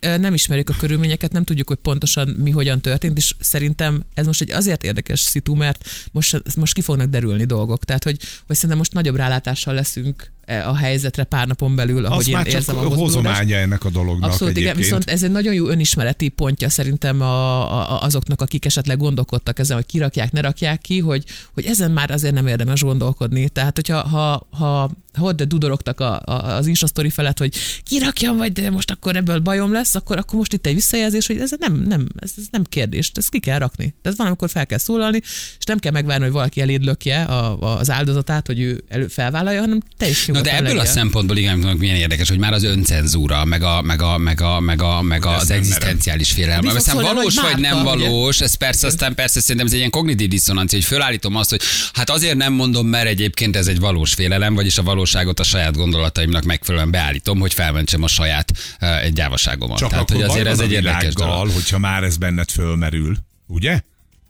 Nem 0.20 0.34
ismerjük 0.34 0.65
a 0.70 0.76
körülményeket, 0.78 1.32
nem 1.32 1.44
tudjuk, 1.44 1.68
hogy 1.68 1.76
pontosan 1.76 2.28
mi 2.28 2.50
hogyan 2.50 2.80
történt, 2.80 3.16
és 3.16 3.34
szerintem 3.38 4.04
ez 4.14 4.26
most 4.26 4.40
egy 4.40 4.50
azért 4.50 4.84
érdekes 4.84 5.20
szitu, 5.20 5.54
mert 5.54 5.88
most, 6.12 6.42
most 6.56 6.74
ki 6.74 6.80
fognak 6.80 7.08
derülni 7.08 7.44
dolgok. 7.44 7.84
Tehát, 7.84 8.04
hogy, 8.04 8.18
hogy 8.46 8.56
szerintem 8.56 8.78
most 8.78 8.92
nagyobb 8.92 9.16
rálátással 9.16 9.74
leszünk 9.74 10.34
a 10.46 10.76
helyzetre 10.76 11.24
pár 11.24 11.46
napon 11.46 11.74
belül, 11.74 12.04
ahogy 12.04 12.18
Azt 12.18 12.28
én 12.28 12.34
már 12.34 12.44
csak 12.44 12.54
érzem 12.54 12.76
a 12.76 12.80
hozománya 12.80 13.56
ennek 13.56 13.84
a 13.84 13.90
dolognak 13.90 14.30
Abszolút, 14.30 14.56
igen, 14.56 14.70
egyébként. 14.70 14.84
viszont 14.84 15.10
ez 15.10 15.22
egy 15.22 15.30
nagyon 15.30 15.54
jó 15.54 15.68
önismereti 15.68 16.28
pontja 16.28 16.68
szerintem 16.68 17.20
a, 17.20 17.60
a, 17.80 18.02
azoknak, 18.02 18.40
akik 18.40 18.64
esetleg 18.64 18.98
gondolkodtak 18.98 19.58
ezen, 19.58 19.76
hogy 19.76 19.86
kirakják, 19.86 20.32
ne 20.32 20.40
rakják 20.40 20.80
ki, 20.80 20.98
hogy, 20.98 21.24
hogy 21.54 21.64
ezen 21.64 21.90
már 21.90 22.10
azért 22.10 22.34
nem 22.34 22.46
érdemes 22.46 22.80
gondolkodni. 22.80 23.48
Tehát, 23.48 23.74
hogyha 23.74 24.08
ha, 24.08 24.46
ha, 24.50 24.90
ha 25.16 25.24
ott 25.24 25.42
dudorogtak 25.42 26.00
a, 26.00 26.20
a, 26.24 26.56
az 26.56 26.66
Insta 26.66 26.86
story 26.86 27.10
felett, 27.10 27.38
hogy 27.38 27.54
kirakjam, 27.82 28.36
vagy 28.36 28.52
de 28.52 28.70
most 28.70 28.90
akkor 28.90 29.16
ebből 29.16 29.38
bajom 29.38 29.72
lesz, 29.72 29.94
akkor, 29.94 30.18
akkor 30.18 30.38
most 30.38 30.52
itt 30.52 30.66
egy 30.66 30.74
visszajelzés, 30.74 31.26
hogy 31.26 31.38
ez 31.38 31.50
nem, 31.58 31.74
nem, 31.74 32.06
ez, 32.16 32.32
ez 32.36 32.44
nem 32.50 32.64
kérdés, 32.64 33.10
ezt 33.14 33.30
ki 33.30 33.38
kell 33.38 33.58
rakni. 33.58 33.94
Tehát 34.02 34.18
van, 34.18 34.26
amikor 34.26 34.50
fel 34.50 34.66
kell 34.66 34.78
szólalni, 34.78 35.20
és 35.58 35.64
nem 35.66 35.78
kell 35.78 35.92
megvárni, 35.92 36.24
hogy 36.24 36.32
valaki 36.32 36.60
eléd 36.60 36.84
lökje 36.84 37.22
a, 37.22 37.60
a, 37.60 37.78
az 37.78 37.90
áldozatát, 37.90 38.46
hogy 38.46 38.60
ő 38.60 38.84
elő 38.88 39.06
felvállalja, 39.06 39.60
hanem 39.60 39.80
te 39.96 40.08
is 40.08 40.26
Na 40.36 40.42
de 40.42 40.56
ebből 40.56 40.78
a 40.78 40.84
szempontból 40.84 41.36
igen, 41.36 41.58
milyen 41.58 41.96
érdekes, 41.96 42.28
hogy 42.28 42.38
már 42.38 42.52
az 42.52 42.62
öncenzúra, 42.62 43.44
meg, 43.44 43.62
a, 43.62 43.82
meg, 43.82 44.02
a, 44.02 44.18
meg, 44.18 44.40
a, 44.40 44.60
meg, 44.60 44.82
a, 44.82 45.02
meg 45.02 45.24
Hogy 45.24 45.34
az 45.34 45.50
egzisztenciális 45.50 46.32
félelem. 46.32 46.66
Aztán 46.66 46.96
valós 46.96 47.40
vagy 47.40 47.58
nem 47.58 47.82
valós, 47.82 48.40
ez 48.40 48.54
persze, 48.54 48.86
aztán 48.86 49.14
persze 49.14 49.40
szerintem 49.40 49.66
ez 49.66 49.72
egy 49.72 49.78
ilyen 49.78 49.90
kognitív 49.90 50.28
diszonancia, 50.28 50.78
hogy 50.78 50.86
fölállítom 50.86 51.36
azt, 51.36 51.50
hogy 51.50 51.60
hát 51.92 52.10
azért 52.10 52.36
nem 52.36 52.52
mondom, 52.52 52.86
mert 52.86 53.06
egyébként 53.06 53.56
ez 53.56 53.66
egy 53.66 53.80
valós 53.80 54.14
félelem, 54.14 54.54
vagyis 54.54 54.78
a 54.78 54.82
valóságot 54.82 55.40
a 55.40 55.44
saját 55.44 55.76
gondolataimnak 55.76 56.44
megfelelően 56.44 56.90
beállítom, 56.90 57.38
hogy 57.38 57.54
felmentsem 57.54 58.02
a 58.02 58.08
saját 58.08 58.52
uh, 58.80 59.04
egy 59.04 59.12
gyávaságomat. 59.12 59.78
Csak 59.78 59.88
Tehát, 59.88 60.10
akkor 60.10 60.22
hogy 60.22 60.30
azért 60.30 60.46
ez 60.46 60.58
egy 60.58 60.70
a 60.70 60.74
érdekes 60.74 61.14
dolog. 61.14 61.50
hogyha 61.50 61.78
már 61.78 62.02
ez 62.02 62.16
benned 62.16 62.50
fölmerül, 62.50 63.16
ugye? 63.46 63.80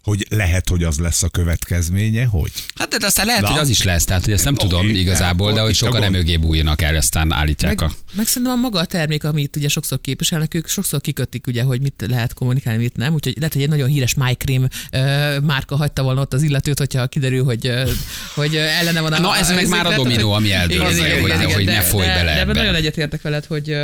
Hogy 0.06 0.26
lehet, 0.30 0.68
hogy 0.68 0.82
az 0.84 0.98
lesz 0.98 1.22
a 1.22 1.28
következménye, 1.28 2.24
hogy? 2.24 2.50
Hát 2.74 2.88
de 2.98 3.06
aztán 3.06 3.26
lehet, 3.26 3.40
Na. 3.42 3.48
hogy 3.48 3.58
az 3.58 3.68
is 3.68 3.82
lesz, 3.82 4.04
tehát 4.04 4.24
hogy 4.24 4.32
ezt 4.32 4.44
nem 4.44 4.54
Oké, 4.54 4.66
tudom 4.66 4.88
igazából, 4.88 5.52
de 5.52 5.60
hogy 5.60 5.70
a 5.70 5.74
sokan 5.74 6.00
gond. 6.00 6.14
emögé 6.14 6.36
bújjanak 6.36 6.82
el, 6.82 6.96
aztán 6.96 7.32
állítják 7.32 7.80
Meg, 7.80 7.90
a... 7.90 7.94
meg 8.12 8.26
szerintem 8.26 8.52
a 8.52 8.60
maga 8.60 8.78
a 8.78 8.84
termék, 8.84 9.24
amit 9.24 9.56
ugye 9.56 9.68
sokszor 9.68 10.00
képviselnek, 10.00 10.54
ők 10.54 10.68
sokszor 10.68 11.00
kikötik, 11.00 11.46
ugye, 11.46 11.62
hogy 11.62 11.80
mit 11.80 12.04
lehet 12.08 12.34
kommunikálni, 12.34 12.82
mit 12.82 12.96
nem. 12.96 13.14
Úgyhogy 13.14 13.34
lehet, 13.36 13.52
hogy 13.52 13.62
egy 13.62 13.68
nagyon 13.68 13.88
híres 13.88 14.14
MyCream 14.14 14.68
ö, 14.90 15.38
márka 15.40 15.76
hagyta 15.76 16.02
volna 16.02 16.20
ott 16.20 16.32
az 16.32 16.42
illetőt, 16.42 16.78
hogyha 16.78 17.06
kiderül, 17.06 17.44
hogy, 17.44 17.66
ö, 17.66 17.90
hogy 18.34 18.56
ellene 18.56 19.00
van 19.00 19.12
a 19.12 19.18
Na, 19.20 19.36
ez 19.36 19.50
meg 19.50 19.68
már 19.68 19.86
a 19.86 19.94
dominó, 19.94 20.32
ami 20.32 20.52
eldől, 20.52 20.76
Igen, 20.76 20.86
az 20.86 20.96
igen, 20.96 21.08
meg, 21.10 21.20
hogy- 21.20 21.30
igen, 21.30 21.52
hogy 21.52 21.64
de- 21.64 21.72
ne 21.72 21.80
folyj 21.80 22.06
bele 22.06 22.22
De 22.24 22.30
ebben 22.30 22.48
ebbe. 22.48 22.58
nagyon 22.58 22.74
egyetértek 22.74 23.22
veled, 23.22 23.44
hogy, 23.44 23.76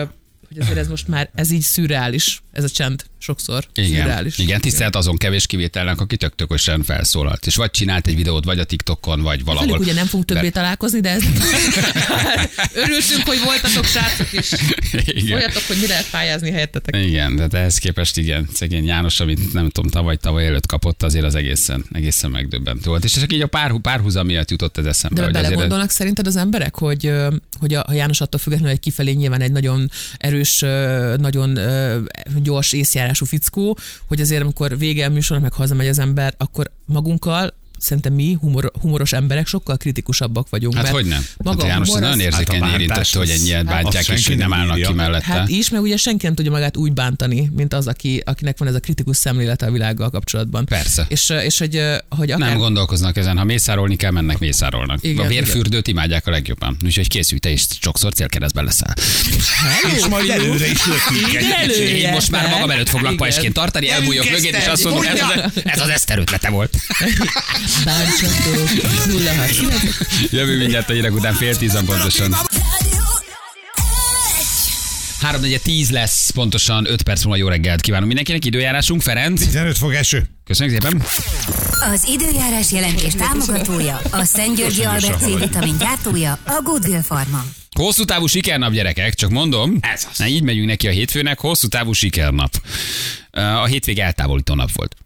hogy 0.48 0.58
azért 0.58 0.78
ez 0.78 0.88
most 0.88 1.08
már, 1.08 1.30
ez 1.34 1.50
így 1.50 1.60
szürreális, 1.62 2.42
ez 2.52 2.64
a 2.64 2.68
csend 2.68 3.04
sokszor. 3.22 3.64
Igen, 3.74 3.90
szürreális. 3.90 4.38
igen, 4.38 4.60
tisztelt 4.60 4.96
azon 4.96 5.16
kevés 5.16 5.46
kivételnek, 5.46 6.00
aki 6.00 6.16
tök 6.16 6.34
tökösen 6.34 6.82
felszólalt. 6.82 7.46
És 7.46 7.56
vagy 7.56 7.70
csinált 7.70 8.06
egy 8.06 8.16
videót, 8.16 8.44
vagy 8.44 8.58
a 8.58 8.64
TikTokon, 8.64 9.22
vagy 9.22 9.44
valahol. 9.44 9.66
Velük 9.68 9.82
ugye 9.82 9.94
nem 9.94 10.06
fogunk 10.06 10.28
többé 10.28 10.40
De- 10.40 10.50
találkozni, 10.50 11.00
de 11.00 11.10
ez 11.10 11.22
örültünk, 12.84 13.22
hogy 13.24 13.38
voltatok 13.44 13.84
srácok, 13.84 14.32
és 14.32 14.52
Igen. 14.92 15.26
folyatok, 15.26 15.62
hogy 15.66 15.76
mi 15.80 15.86
lehet 15.86 16.10
pályázni 16.10 16.50
helyettetek. 16.50 17.04
Igen, 17.04 17.36
de 17.36 17.58
ehhez 17.58 17.78
képest 17.78 18.16
igen, 18.16 18.48
szegény 18.52 18.84
János, 18.84 19.20
amit 19.20 19.52
nem 19.52 19.68
tudom, 19.70 19.90
tavaly, 19.90 20.16
tavaly 20.16 20.46
előtt 20.46 20.66
kapott, 20.66 21.02
azért 21.02 21.24
az 21.24 21.34
egészen, 21.34 21.84
egészen 21.92 22.30
megdöbbentő 22.30 22.88
volt. 22.88 23.04
És 23.04 23.12
csak 23.12 23.32
így 23.32 23.40
a 23.42 23.46
pár, 23.46 23.80
párhuzam 23.80 24.26
miatt 24.26 24.50
jutott 24.50 24.78
ez 24.78 24.84
eszembe. 24.84 25.20
De 25.20 25.22
hogy 25.26 25.34
azért 25.34 25.48
belegondolnak 25.48 25.90
szerinted 25.90 26.26
az 26.26 26.36
emberek, 26.36 26.74
hogy, 26.76 27.12
hogy 27.60 27.74
a, 27.74 27.84
a 27.86 27.92
János 27.92 28.20
attól 28.20 28.40
függetlenül 28.40 28.74
egy 28.74 28.80
kifelé 28.80 29.12
nyilván 29.12 29.40
egy 29.40 29.52
nagyon 29.52 29.90
erős, 30.16 30.64
nagyon 31.16 31.58
gyors 32.42 32.72
fickó, 33.14 33.78
hogy 34.06 34.20
azért 34.20 34.42
amikor 34.42 34.78
vége 34.78 35.06
a 35.06 35.08
műsornak, 35.08 35.48
meg 35.48 35.58
hazamegy 35.58 35.88
az 35.88 35.98
ember, 35.98 36.34
akkor 36.38 36.70
magunkkal 36.84 37.54
szerintem 37.82 38.12
mi 38.12 38.36
humor, 38.40 38.72
humoros 38.80 39.12
emberek 39.12 39.46
sokkal 39.46 39.76
kritikusabbak 39.76 40.48
vagyunk. 40.48 40.74
Hát 40.74 40.82
mert 40.82 40.94
hogy 40.94 41.06
nem? 41.06 41.26
Maga 41.36 41.56
hát 41.56 41.64
a 41.64 41.66
János 41.66 41.86
humor 41.86 42.02
nagyon 42.02 42.20
érzékeny 42.20 42.60
Hát 42.60 42.70
a 42.70 42.74
érintett, 42.74 42.96
bántás 42.96 43.14
hogy 43.14 43.30
ennyien 43.30 43.66
hát 43.66 43.82
bántják, 43.82 44.08
és 44.08 44.22
senki 44.22 44.34
nem 44.34 44.52
állnak 44.52 44.80
ki 44.80 44.92
mellette. 44.92 45.32
Hát 45.32 45.48
is, 45.48 45.70
meg 45.70 45.80
ugye 45.80 45.96
senki 45.96 46.26
nem 46.26 46.34
tudja 46.34 46.50
magát 46.50 46.76
úgy 46.76 46.92
bántani, 46.92 47.50
mint 47.54 47.74
az, 47.74 47.86
aki, 47.86 48.22
akinek 48.24 48.58
van 48.58 48.68
ez 48.68 48.74
a 48.74 48.80
kritikus 48.80 49.16
szemlélete 49.16 49.66
a 49.66 49.70
világgal 49.70 50.10
kapcsolatban. 50.10 50.64
Persze. 50.64 51.06
És, 51.08 51.32
és 51.44 51.58
hogy, 51.58 51.82
hogy 52.08 52.30
akár... 52.30 52.48
Nem 52.48 52.58
gondolkoznak 52.58 53.16
ezen, 53.16 53.38
ha 53.38 53.44
mészárolni 53.44 53.96
kell, 53.96 54.10
mennek 54.10 54.38
mészárolnak. 54.38 54.98
Igen, 55.02 55.24
a 55.24 55.28
vérfürdőt 55.28 55.86
imádják 55.88 56.26
a 56.26 56.30
legjobban. 56.30 56.76
Úgyhogy 56.84 57.08
készülj, 57.08 57.40
te 57.40 57.50
is 57.50 57.66
sokszor 57.80 58.12
célkeresztben 58.12 58.64
leszel. 58.64 58.94
És 59.96 60.06
majd 60.06 60.28
előre 60.30 60.70
is 60.70 60.86
lökünk 60.86 61.32
Igen. 61.32 61.70
Én 61.70 62.10
most 62.10 62.30
már 62.30 62.50
magam 62.50 62.70
előtt 62.70 62.88
foglak 62.88 63.12
Igen. 63.12 63.16
pajsként 63.16 63.54
tartani, 63.54 63.88
elbújok 63.90 64.30
mögé, 64.30 64.48
és 64.48 64.66
azt 64.66 64.84
mondom, 64.84 65.02
ez, 65.02 65.20
mondja! 65.20 65.44
az, 65.44 65.62
ez 65.64 65.80
az 65.80 65.88
Eszter 65.88 66.18
ötlete 66.18 66.50
volt. 66.50 66.76
Bántsatok, 67.84 68.68
06 69.36 70.30
Jövő 70.30 70.58
mindjárt 70.58 70.90
a 70.90 70.92
hírek 70.92 71.14
után 71.14 71.34
fél 71.34 71.56
tízan 71.56 71.84
pontosan. 71.84 72.36
3 75.20 75.42
10 75.62 75.90
lesz 75.90 76.30
pontosan 76.30 76.86
5 76.90 77.02
perc 77.02 77.22
múlva 77.22 77.38
jó 77.38 77.48
reggelt 77.48 77.80
kívánunk 77.80 78.06
mindenkinek. 78.06 78.44
Időjárásunk, 78.44 79.02
Ferenc. 79.02 79.40
15 79.44 79.78
fok 79.78 79.94
eső. 79.94 80.28
Köszönjük 80.44 80.82
szépen. 80.82 81.02
Az 81.92 82.08
időjárás 82.08 82.72
jelentés 82.72 83.12
támogatója, 83.12 84.00
a 84.10 84.24
Szent 84.24 84.56
Györgyi 84.56 84.82
Albert 84.84 85.20
C-vitamin 85.22 85.76
gyártója, 85.78 86.38
a 86.44 86.60
Goodwill 86.62 87.02
Pharma. 87.02 87.44
Hosszú 87.74 88.04
távú 88.04 88.26
sikernap, 88.26 88.72
gyerekek, 88.72 89.14
csak 89.14 89.30
mondom. 89.30 89.78
Ez 89.80 90.06
az. 90.10 90.18
Na, 90.18 90.26
így 90.26 90.42
megyünk 90.42 90.66
neki 90.66 90.88
a 90.88 90.90
hétfőnek, 90.90 91.40
hosszú 91.40 91.68
távú 91.68 91.92
sikernap. 91.92 92.62
A 93.30 93.64
hétvég 93.64 93.98
eltávolító 93.98 94.54
nap 94.54 94.72
volt. 94.72 94.96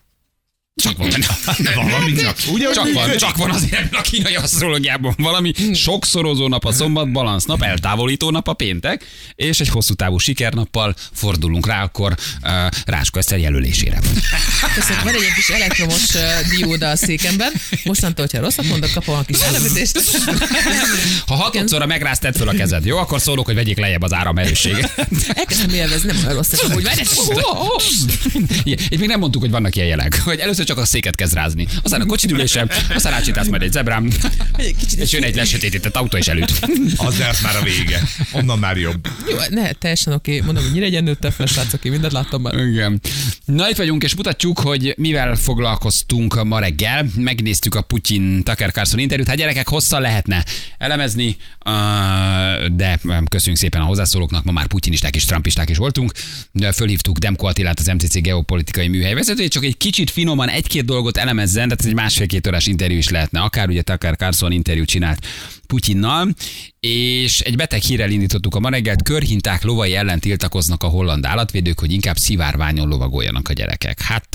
Csak 0.83 0.97
van 0.97 1.09
benne. 1.11 1.27
Valami 1.75 2.13
csak. 2.13 2.37
Ugye, 2.53 2.71
Csak 2.71 2.93
van, 2.93 3.17
csak 3.17 3.37
van 3.37 3.51
azért 3.51 3.73
ebben 3.73 4.01
a 4.01 4.03
kínai 4.03 4.35
asztrológiában 4.35 5.15
valami 5.19 5.53
sokszorozó 5.75 6.49
nap 6.49 6.65
a 6.65 6.73
szombat, 6.73 7.13
balansz 7.13 7.45
nap, 7.45 7.63
eltávolító 7.63 8.31
nap 8.31 8.49
a 8.49 8.53
péntek, 8.53 9.05
és 9.35 9.61
egy 9.61 9.69
hosszú 9.69 9.95
távú 9.95 10.19
sikernappal 10.19 10.95
fordulunk 11.13 11.67
rá 11.67 11.83
akkor 11.83 12.15
uh, 12.43 12.51
Ráska 12.85 13.19
Eszter 13.19 13.39
jelölésére. 13.39 13.99
Köszönöm, 14.75 15.03
van 15.05 15.15
egy 15.15 15.33
kis 15.35 15.49
elektromos 15.49 16.15
uh, 16.15 16.23
dióda 16.57 16.89
a 16.89 16.97
székemben. 16.97 17.53
Mostantól, 17.85 18.25
hogyha 18.25 18.45
rosszat 18.45 18.65
mondok, 18.65 18.91
kapom 18.93 19.15
a 19.15 19.23
kis 19.23 19.41
elemítést. 19.41 20.01
Ha 21.27 21.35
hatodszorra 21.35 21.87
megráztad 21.87 22.37
fel 22.37 22.49
a 22.49 22.53
kezed, 22.53 22.85
jó? 22.85 22.97
Akkor 22.97 23.21
szólok, 23.21 23.45
hogy 23.47 23.55
vegyék 23.55 23.79
lejjebb 23.79 24.03
az 24.03 24.13
áramerősséget. 24.13 25.07
Elkezdtem 25.35 25.71
élvezni, 25.71 26.13
nem 26.13 26.17
olyan 26.25 26.35
rossz, 26.35 26.61
hogy 26.73 26.83
várj, 26.83 27.01
Itt 28.65 28.99
még 28.99 29.09
nem 29.09 29.19
mondtuk, 29.19 29.43
hogy 29.43 29.51
vannak 29.51 29.77
ilyen 29.77 29.89
jelek. 29.89 30.21
Hogy 30.25 30.39
először 30.39 30.65
csak 30.67 30.79
a 30.79 30.85
széket 30.85 31.15
kezd 31.15 31.35
rázni. 31.35 31.67
Aztán 31.83 32.01
a 32.01 32.07
kocsidülésem, 32.07 32.69
aztán 32.95 33.13
rácsítasz 33.13 33.49
majd 33.49 33.63
egy 33.63 33.73
zebrám, 33.73 34.09
kicsit 34.79 34.99
és 34.99 35.13
jön 35.13 35.23
egy 35.23 35.35
lesötétített 35.35 35.97
autó 35.97 36.17
is 36.17 36.29
előtt. 36.29 36.53
Az 36.97 37.19
lesz 37.19 37.43
már 37.43 37.57
a 37.57 37.63
vége. 37.63 38.03
Onnan 38.33 38.59
már 38.59 38.77
jobb. 38.77 39.09
Jó, 39.29 39.37
ne, 39.49 39.73
teljesen 39.73 40.13
oké. 40.13 40.41
Mondom, 40.41 40.63
hogy 40.63 40.73
nyire 40.73 41.01
nőtte 41.01 41.31
fel, 41.31 41.47
srácok, 41.47 41.85
én 41.85 41.93
mindent 41.93 42.13
láttam 42.13 42.43
már. 42.43 42.55
Igen. 42.59 43.01
Na 43.45 43.71
itt 43.71 43.77
vagyunk, 43.77 44.03
és 44.03 44.15
mutatjuk, 44.15 44.59
hogy 44.59 44.95
mivel 44.97 45.35
foglalkoztunk 45.35 46.45
ma 46.45 46.59
reggel. 46.59 47.07
Megnéztük 47.17 47.75
a 47.75 47.81
Putyin 47.81 48.43
Tucker 48.43 48.73
Carlson 48.73 48.99
interjút. 48.99 49.29
Hát 49.29 49.37
gyerekek, 49.37 49.69
hosszan 49.69 50.01
lehetne 50.01 50.45
elemezni, 50.79 51.37
de 52.73 53.01
köszönjük 53.31 53.61
szépen 53.61 53.81
a 53.81 53.85
hozzászólóknak. 53.85 54.45
Ma 54.45 54.53
már 54.53 54.67
putyinisták 54.67 55.15
és 55.15 55.25
trumpisták 55.25 55.71
is 55.71 55.77
voltunk. 55.77 56.13
Fölhívtuk 56.75 57.19
Demko 57.19 57.47
Attilát, 57.47 57.79
az 57.79 57.87
MCC 57.87 58.21
geopolitikai 58.21 58.89
műhely 58.89 59.15
vezetőjét, 59.15 59.53
csak 59.53 59.65
egy 59.65 59.77
kicsit 59.77 60.11
finoman 60.11 60.49
egy-két 60.57 60.85
dolgot 60.85 61.17
elemezzen, 61.17 61.69
tehát 61.69 61.85
egy 61.85 61.95
másfél-két 61.95 62.47
órás 62.47 62.67
interjú 62.67 62.97
is 62.97 63.09
lehetne. 63.09 63.41
Akár 63.41 63.69
ugye 63.69 63.83
Tucker 63.83 64.17
Carlson 64.17 64.53
interjút 64.53 64.89
csinált 64.89 65.27
Putyinnal, 65.67 66.29
és 66.81 67.41
egy 67.41 67.57
beteg 67.57 67.81
hírrel 67.81 68.11
indítottuk 68.11 68.55
a 68.55 68.61
ma 68.61 68.69
reggelt, 68.69 69.03
körhinták 69.03 69.63
lovai 69.63 69.95
ellen 69.95 70.21
tiltakoznak 70.21 70.83
a 70.83 70.87
holland 70.89 71.25
állatvédők, 71.25 71.79
hogy 71.79 71.93
inkább 71.93 72.17
szivárványon 72.17 72.89
lovagoljanak 72.89 73.49
a 73.49 73.53
gyerekek. 73.53 74.01
Hát 74.01 74.29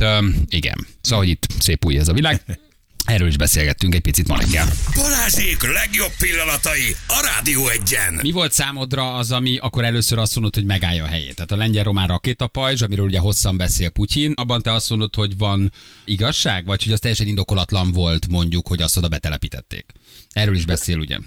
igen, 0.50 0.88
szóval, 1.02 1.20
hogy 1.20 1.30
itt 1.30 1.48
szép 1.60 1.86
új 1.86 1.98
ez 1.98 2.08
a 2.08 2.14
világ. 2.14 2.42
Erről 3.06 3.28
is 3.28 3.38
beszélgettünk 3.38 3.96
egy 3.96 4.02
picit 4.02 4.28
ma 4.28 4.38
reggel. 4.38 4.68
Balázsék 4.96 5.60
legjobb 5.80 6.14
pillanatai 6.24 6.90
a 7.08 7.20
Rádió 7.30 7.62
egyen. 7.78 8.14
Mi 8.22 8.32
volt 8.32 8.52
számodra 8.52 9.14
az, 9.14 9.32
ami 9.32 9.58
akkor 9.58 9.84
először 9.84 10.18
azt 10.18 10.36
mondod, 10.36 10.56
hogy 10.56 10.66
megállja 10.66 11.04
a 11.04 11.08
helyét? 11.08 11.36
Tehát 11.36 11.52
a 11.52 11.56
lengyel-román 11.56 12.08
rakétapajzs, 12.08 12.82
amiről 12.82 13.06
ugye 13.06 13.20
hosszan 13.20 13.58
beszél 13.58 13.90
Putyin, 13.90 14.34
abban 14.36 14.62
te 14.62 14.72
azt 14.72 14.90
mondod, 14.90 15.16
hogy 15.16 15.38
van 15.38 15.70
igazság, 16.06 16.66
vagy 16.66 16.84
hogy 16.84 16.94
az 16.94 17.00
teljesen 17.00 17.28
indokolatlan 17.28 17.92
volt 17.92 18.28
mondjuk, 18.28 18.68
hogy 18.68 18.82
azt 18.82 18.98
oda 18.98 19.08
betelepítették? 19.08 19.86
Erről 20.34 20.56
is 20.56 20.66
beszél, 20.66 21.00
ugye? 21.00 21.18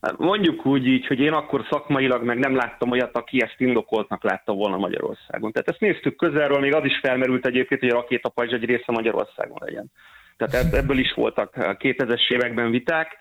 Hát 0.00 0.18
Mondjuk 0.18 0.66
úgy 0.66 0.86
így, 0.86 1.06
hogy 1.06 1.18
én 1.18 1.32
akkor 1.32 1.66
szakmailag 1.70 2.24
meg 2.24 2.38
nem 2.38 2.56
láttam 2.56 2.90
olyat, 2.90 3.16
aki 3.16 3.42
ezt 3.42 3.54
indokoltnak 3.58 4.24
látta 4.24 4.52
volna 4.52 4.76
Magyarországon. 4.76 5.52
Tehát 5.52 5.68
ezt 5.68 5.80
néztük 5.80 6.16
közelről, 6.16 6.60
még 6.60 6.74
az 6.74 6.84
is 6.84 6.98
felmerült 7.02 7.46
egyébként, 7.46 7.80
hogy 7.80 7.90
a 7.90 7.94
rakétapajzs 7.94 8.52
egy 8.52 8.64
része 8.64 8.92
Magyarországon 8.92 9.58
legyen. 9.60 9.90
Tehát 10.36 10.64
ebb- 10.64 10.74
ebből 10.74 10.98
is 10.98 11.12
voltak 11.12 11.56
a 11.56 11.76
2000-es 11.76 12.30
években 12.30 12.70
viták. 12.70 13.16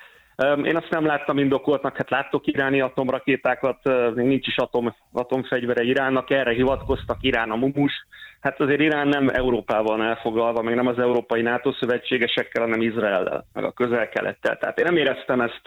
Én 0.64 0.76
azt 0.76 0.90
nem 0.90 1.06
láttam 1.06 1.38
indokoltnak, 1.38 1.98
hát 1.98 2.10
láttok 2.10 2.48
iráni 2.48 2.82
atomrakétákat, 2.82 3.80
ö, 3.84 4.10
még 4.16 4.28
nincs 4.28 4.48
is 4.48 4.58
atom, 4.58 4.96
atomfegyvere 5.12 5.84
Iránnak, 5.84 6.30
erre 6.30 6.52
hivatkoztak 6.52 7.18
Irán 7.22 7.52
a 7.52 7.56
mumus. 7.56 8.06
Hát 8.40 8.60
azért 8.60 8.80
Irán 8.80 9.08
nem 9.08 9.30
Európával 9.30 9.98
van 9.98 10.08
elfoglalva, 10.08 10.62
meg 10.62 10.76
nem 10.76 10.88
az 10.88 11.00
európai 11.00 11.42
NATO 11.42 11.72
szövetségesekkel, 11.72 12.64
hanem 12.64 12.82
Izraellel, 12.82 13.46
meg 13.54 13.64
a 13.64 13.72
közel-kelettel. 13.72 14.58
Tehát 14.58 14.80
én 14.80 14.86
nem 14.86 14.98
éreztem 14.98 15.42
ezt 15.42 15.62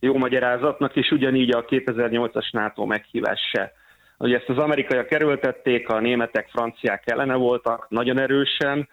jó 0.00 0.16
magyarázatnak, 0.16 0.96
és 0.96 1.10
ugyanígy 1.10 1.50
a 1.50 1.64
2008-as 1.64 2.52
NATO 2.52 2.86
meghívás 2.86 3.40
se. 3.52 3.72
Ugye 4.18 4.36
ezt 4.36 4.48
az 4.48 4.58
amerikaiak 4.58 5.06
kerültették, 5.06 5.88
a 5.88 6.00
németek, 6.00 6.48
franciák 6.48 7.10
ellene 7.10 7.34
voltak, 7.34 7.86
nagyon 7.88 8.18
erősen, 8.18 8.88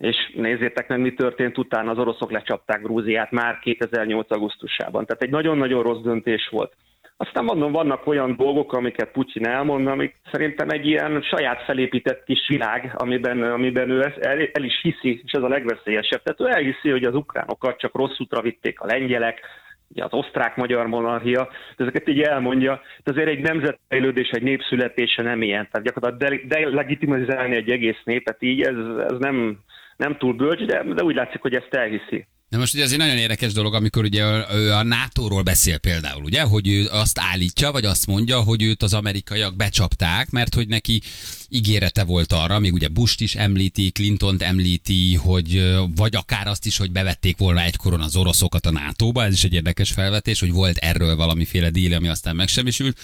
és 0.00 0.32
nézzétek 0.34 0.88
meg, 0.88 1.00
mi 1.00 1.14
történt 1.14 1.58
utána, 1.58 1.90
az 1.90 1.98
oroszok 1.98 2.30
lecsapták 2.30 2.82
Grúziát 2.82 3.30
már 3.30 3.58
2008. 3.58 4.30
augusztusában. 4.30 5.06
Tehát 5.06 5.22
egy 5.22 5.30
nagyon-nagyon 5.30 5.82
rossz 5.82 6.02
döntés 6.02 6.48
volt. 6.50 6.72
Aztán 7.16 7.44
mondom, 7.44 7.72
vannak 7.72 8.06
olyan 8.06 8.36
dolgok, 8.36 8.72
amiket 8.72 9.10
Putyin 9.10 9.46
elmond, 9.46 9.86
amik 9.86 10.16
szerintem 10.32 10.68
egy 10.68 10.86
ilyen 10.86 11.22
saját 11.22 11.62
felépített 11.62 12.24
kis 12.24 12.48
világ, 12.48 12.94
amiben, 12.96 13.42
amiben 13.42 13.90
ő 13.90 14.14
el, 14.20 14.38
el 14.52 14.64
is 14.64 14.80
hiszi, 14.82 15.22
és 15.24 15.32
ez 15.32 15.42
a 15.42 15.48
legveszélyesebb. 15.48 16.22
Tehát 16.22 16.40
ő 16.40 16.58
elhiszi, 16.58 16.90
hogy 16.90 17.04
az 17.04 17.14
ukránokat 17.14 17.78
csak 17.78 17.94
rossz 17.94 18.18
útra 18.18 18.42
vitték 18.42 18.80
a 18.80 18.86
lengyelek, 18.86 19.40
ugye 19.88 20.04
az 20.04 20.12
osztrák-magyar 20.12 20.86
monarchia, 20.86 21.48
ezeket 21.76 22.08
így 22.08 22.20
elmondja, 22.20 22.80
de 23.04 23.10
azért 23.10 23.28
egy 23.28 23.40
nemzetfejlődés, 23.40 24.28
egy 24.28 24.42
népszületése 24.42 25.22
nem 25.22 25.42
ilyen. 25.42 25.68
Tehát 25.70 25.86
gyakorlatilag 25.86 26.46
de- 26.46 26.60
delegitimizálni 26.60 27.56
egy 27.56 27.70
egész 27.70 28.00
népet 28.04 28.42
így, 28.42 28.60
ez, 28.60 28.76
ez 29.08 29.18
nem, 29.18 29.58
nem 30.00 30.16
túl 30.18 30.32
bölcs, 30.32 30.64
de, 30.64 30.84
de 30.94 31.02
úgy 31.02 31.14
látszik, 31.14 31.40
hogy 31.40 31.54
ezt 31.54 31.74
elhiszi. 31.74 32.26
Na 32.48 32.58
most 32.58 32.74
ugye 32.74 32.82
ez 32.82 32.92
egy 32.92 32.98
nagyon 32.98 33.16
érdekes 33.16 33.52
dolog, 33.52 33.74
amikor 33.74 34.04
ugye 34.04 34.24
ő 34.54 34.72
a 34.72 34.82
NATO-ról 34.82 35.42
beszél 35.42 35.78
például, 35.78 36.22
ugye, 36.22 36.42
hogy 36.42 36.68
ő 36.68 36.86
azt 36.90 37.18
állítja, 37.18 37.70
vagy 37.72 37.84
azt 37.84 38.06
mondja, 38.06 38.40
hogy 38.40 38.62
őt 38.62 38.82
az 38.82 38.94
amerikaiak 38.94 39.56
becsapták, 39.56 40.30
mert 40.30 40.54
hogy 40.54 40.68
neki 40.68 41.00
ígérete 41.48 42.04
volt 42.04 42.32
arra, 42.32 42.58
még 42.58 42.72
ugye 42.72 42.88
Bush-t 42.88 43.20
is 43.20 43.34
említi, 43.34 43.90
Clinton-t 43.90 44.42
említi, 44.42 45.14
hogy 45.14 45.74
vagy 45.96 46.16
akár 46.16 46.46
azt 46.46 46.66
is, 46.66 46.76
hogy 46.76 46.90
bevették 46.90 47.38
volna 47.38 47.60
egykoron 47.60 48.00
az 48.00 48.16
oroszokat 48.16 48.66
a 48.66 48.70
NATO-ba, 48.70 49.24
ez 49.24 49.32
is 49.32 49.44
egy 49.44 49.54
érdekes 49.54 49.90
felvetés, 49.90 50.40
hogy 50.40 50.52
volt 50.52 50.76
erről 50.76 51.16
valamiféle 51.16 51.70
díl, 51.70 51.94
ami 51.94 52.08
aztán 52.08 52.36
megsemmisült, 52.36 52.98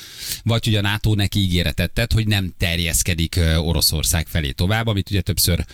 vagy 0.45 0.65
hogy 0.65 0.75
a 0.75 0.81
NATO 0.81 1.15
neki 1.15 1.39
ígéretet 1.39 1.93
tett, 1.93 2.13
hogy 2.13 2.27
nem 2.27 2.53
terjeszkedik 2.59 3.41
Oroszország 3.57 4.27
felé 4.27 4.51
tovább, 4.51 4.87
amit 4.87 5.11
ugye 5.11 5.21
többször 5.21 5.65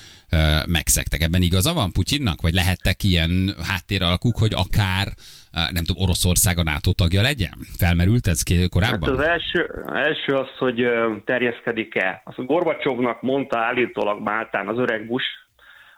megszektek. 0.67 1.21
Ebben 1.21 1.43
igaza 1.43 1.73
van 1.73 1.93
Putyinnak, 1.93 2.41
vagy 2.41 2.53
lehettek 2.53 3.03
ilyen 3.03 3.55
háttéralkuk, 3.69 4.39
hogy 4.39 4.53
akár 4.55 5.07
nem 5.53 5.85
tudom, 5.85 6.03
Oroszország 6.03 6.59
a 6.59 6.63
NATO 6.63 6.93
tagja 6.93 7.23
legyen? 7.23 7.55
Felmerült 7.79 8.27
ez 8.27 8.43
ké- 8.43 8.61
Hát 8.61 8.69
korábban? 8.69 9.19
az 9.19 9.25
első, 9.25 9.85
első 9.95 10.33
az, 10.33 10.49
hogy 10.59 10.87
terjeszkedik-e. 11.25 12.23
Azt 12.25 12.47
Gorbacsovnak 12.47 13.23
mondta 13.23 13.59
állítólag 13.59 14.23
Máltán 14.23 14.69
az 14.69 14.79
öreg 14.79 15.07
Bush, 15.07 15.27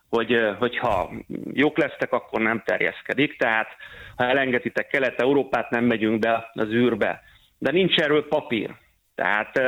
hogy 0.09 0.37
hogyha 0.59 1.12
jók 1.53 1.79
lesztek, 1.79 2.12
akkor 2.12 2.40
nem 2.40 2.62
terjeszkedik, 2.64 3.38
tehát 3.38 3.68
ha 4.16 4.25
elengeditek 4.25 4.87
Kelet-Európát, 4.87 5.70
nem 5.70 5.85
megyünk 5.85 6.18
be 6.18 6.51
az 6.53 6.68
űrbe. 6.68 7.23
De 7.59 7.70
nincs 7.70 7.97
erről 7.97 8.29
papír. 8.29 8.75
Tehát 9.14 9.59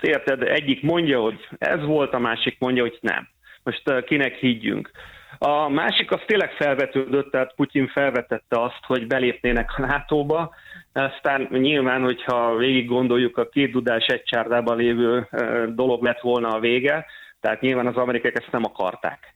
érted, 0.00 0.42
egyik 0.42 0.82
mondja, 0.82 1.20
hogy 1.20 1.48
ez 1.58 1.84
volt, 1.84 2.12
a 2.12 2.18
másik 2.18 2.56
mondja, 2.58 2.82
hogy 2.82 2.98
nem. 3.00 3.28
Most 3.66 4.04
kinek 4.04 4.34
higgyünk? 4.34 4.90
A 5.38 5.68
másik 5.68 6.10
az 6.10 6.20
tényleg 6.26 6.50
felvetődött, 6.50 7.30
tehát 7.30 7.54
Putyin 7.54 7.88
felvetette 7.88 8.62
azt, 8.62 8.80
hogy 8.86 9.06
belépnének 9.06 9.70
a 9.76 9.80
NATO-ba, 9.80 10.54
aztán 10.92 11.48
nyilván, 11.50 12.02
hogyha 12.02 12.56
végig 12.56 12.86
gondoljuk, 12.86 13.36
a 13.36 13.48
két 13.48 13.70
dudás 13.70 14.06
egy 14.06 14.22
csárdában 14.22 14.76
lévő 14.76 15.28
dolog 15.74 16.02
lett 16.02 16.20
volna 16.20 16.48
a 16.48 16.60
vége, 16.60 17.06
tehát 17.40 17.60
nyilván 17.60 17.86
az 17.86 17.96
amerikaiak 17.96 18.38
ezt 18.38 18.52
nem 18.52 18.64
akarták. 18.64 19.34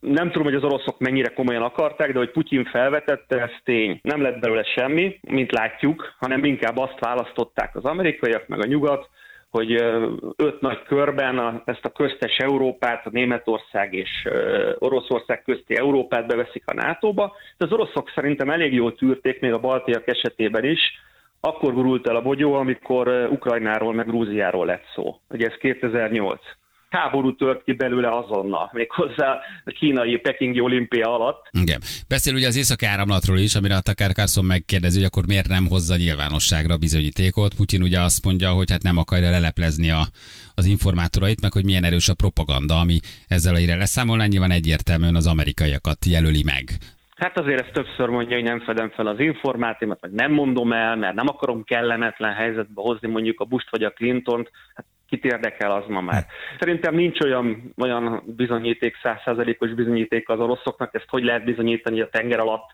Nem 0.00 0.30
tudom, 0.30 0.42
hogy 0.42 0.54
az 0.54 0.64
oroszok 0.64 0.98
mennyire 0.98 1.28
komolyan 1.28 1.62
akarták, 1.62 2.12
de 2.12 2.18
hogy 2.18 2.30
Putyin 2.30 2.64
felvetette, 2.64 3.40
ez 3.40 3.52
tény. 3.64 3.98
Nem 4.02 4.22
lett 4.22 4.38
belőle 4.38 4.64
semmi, 4.64 5.18
mint 5.20 5.52
látjuk, 5.52 6.14
hanem 6.18 6.44
inkább 6.44 6.76
azt 6.76 7.00
választották 7.00 7.76
az 7.76 7.84
amerikaiak, 7.84 8.46
meg 8.46 8.60
a 8.60 8.66
nyugat, 8.66 9.08
hogy 9.56 9.72
öt 10.36 10.60
nagy 10.60 10.82
körben 10.82 11.38
a, 11.38 11.62
ezt 11.64 11.84
a 11.84 11.92
köztes 11.92 12.36
Európát, 12.36 13.06
a 13.06 13.10
Németország 13.12 13.94
és 13.94 14.28
Oroszország 14.78 15.42
közti 15.42 15.76
Európát 15.76 16.26
beveszik 16.26 16.62
a 16.66 16.74
NATO-ba. 16.74 17.36
De 17.56 17.64
az 17.64 17.72
oroszok 17.72 18.10
szerintem 18.14 18.50
elég 18.50 18.72
jól 18.72 18.94
tűrték, 18.94 19.40
még 19.40 19.52
a 19.52 19.58
baltiak 19.58 20.08
esetében 20.08 20.64
is, 20.64 20.80
akkor 21.40 21.74
gurult 21.74 22.06
el 22.08 22.16
a 22.16 22.22
bogyó, 22.22 22.54
amikor 22.54 23.28
Ukrajnáról 23.30 23.94
meg 23.94 24.06
Grúziáról 24.06 24.66
lett 24.66 24.84
szó. 24.94 25.16
Ugye 25.30 25.46
ez 25.46 25.56
2008. 25.56 26.40
Háború 26.94 27.36
tört 27.36 27.64
ki 27.64 27.72
belőle 27.72 28.16
azonnal, 28.16 28.70
méghozzá 28.72 29.38
a 29.64 29.70
kínai 29.70 30.16
Pekingi 30.16 30.60
olimpia 30.60 31.14
alatt. 31.14 31.48
Igen. 31.50 31.80
Beszél 32.08 32.34
ugye 32.34 32.46
az 32.46 32.56
északi 32.56 32.86
áramlatról 32.86 33.38
is, 33.38 33.54
amire 33.54 33.76
a 33.76 33.80
Takár 33.80 34.12
Carlson 34.12 34.44
megkérdezi, 34.44 34.96
hogy 34.96 35.06
akkor 35.06 35.26
miért 35.26 35.48
nem 35.48 35.66
hozza 35.66 35.96
nyilvánosságra 35.96 36.76
bizonyítékot. 36.76 37.54
Putyin 37.54 37.82
ugye 37.82 38.00
azt 38.00 38.24
mondja, 38.24 38.50
hogy 38.50 38.70
hát 38.70 38.82
nem 38.82 38.98
akarja 38.98 39.30
leleplezni 39.30 39.90
a, 39.90 40.02
az 40.54 40.66
informátorait, 40.66 41.40
meg 41.40 41.52
hogy 41.52 41.64
milyen 41.64 41.84
erős 41.84 42.08
a 42.08 42.14
propaganda, 42.14 42.74
ami 42.78 42.98
ezzel 43.28 43.54
a 43.54 43.58
hírrel 43.58 43.78
leszámolná, 43.78 44.26
nyilván 44.26 44.50
egyértelműen 44.50 45.14
az 45.14 45.26
amerikaiakat 45.26 46.04
jelöli 46.04 46.42
meg. 46.42 46.64
Hát 47.16 47.38
azért 47.38 47.60
ezt 47.60 47.72
többször 47.72 48.08
mondja, 48.08 48.36
hogy 48.36 48.44
nem 48.44 48.60
fedem 48.60 48.90
fel 48.90 49.06
az 49.06 49.20
informátimat, 49.20 50.00
vagy 50.00 50.10
nem 50.10 50.32
mondom 50.32 50.72
el, 50.72 50.96
mert 50.96 51.14
nem 51.14 51.28
akarom 51.28 51.64
kellemetlen 51.64 52.34
helyzetbe 52.34 52.80
hozni 52.82 53.08
mondjuk 53.08 53.40
a 53.40 53.44
Bush 53.44 53.66
vagy 53.70 53.82
a 53.82 53.90
Clintont. 53.90 54.50
Hát 54.74 54.84
kit 55.14 55.32
érdekel 55.32 55.72
az 55.72 55.84
ma 55.88 56.00
már. 56.00 56.26
Szerintem 56.58 56.94
nincs 56.94 57.20
olyan, 57.20 57.74
olyan 57.78 58.22
bizonyíték, 58.26 58.96
százszázalékos 59.02 59.70
bizonyíték 59.70 60.28
az 60.28 60.38
oroszoknak, 60.38 60.94
ezt 60.94 61.08
hogy 61.08 61.24
lehet 61.24 61.44
bizonyítani 61.44 62.00
a 62.00 62.08
tenger 62.08 62.38
alatt, 62.38 62.70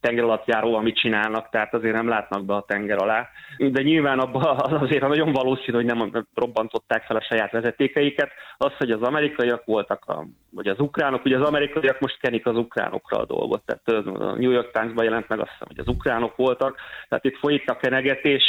tenger 0.00 0.24
alatt 0.24 0.46
járó, 0.46 0.74
amit 0.74 0.98
csinálnak, 0.98 1.48
tehát 1.50 1.74
azért 1.74 1.94
nem 1.94 2.08
látnak 2.08 2.44
be 2.44 2.54
a 2.54 2.64
tenger 2.66 3.02
alá. 3.02 3.28
De 3.58 3.82
nyilván 3.82 4.18
abban 4.18 4.42
azért 4.84 5.08
nagyon 5.08 5.32
valószínű, 5.32 5.76
hogy 5.76 5.84
nem 5.84 6.26
robbantották 6.34 7.02
fel 7.02 7.16
a 7.16 7.26
saját 7.28 7.50
vezetékeiket. 7.50 8.30
Az, 8.56 8.72
hogy 8.78 8.90
az 8.90 9.02
amerikaiak 9.02 9.64
voltak, 9.64 10.04
a, 10.06 10.26
vagy 10.50 10.66
az 10.66 10.80
ukránok, 10.80 11.24
ugye 11.24 11.38
az 11.38 11.48
amerikaiak 11.48 12.00
most 12.00 12.18
kenik 12.20 12.46
az 12.46 12.56
ukránokra 12.56 13.18
a 13.18 13.26
dolgot. 13.26 13.62
Tehát 13.64 14.06
a 14.06 14.34
New 14.36 14.50
York 14.50 14.70
Times-ban 14.70 15.04
jelent 15.04 15.28
meg 15.28 15.40
azt 15.40 15.50
hiszem, 15.50 15.68
hogy 15.68 15.78
az 15.78 15.88
ukránok 15.88 16.36
voltak, 16.36 16.76
tehát 17.08 17.24
itt 17.24 17.36
folyik 17.36 17.70
a 17.70 17.76
kenegetés, 17.76 18.42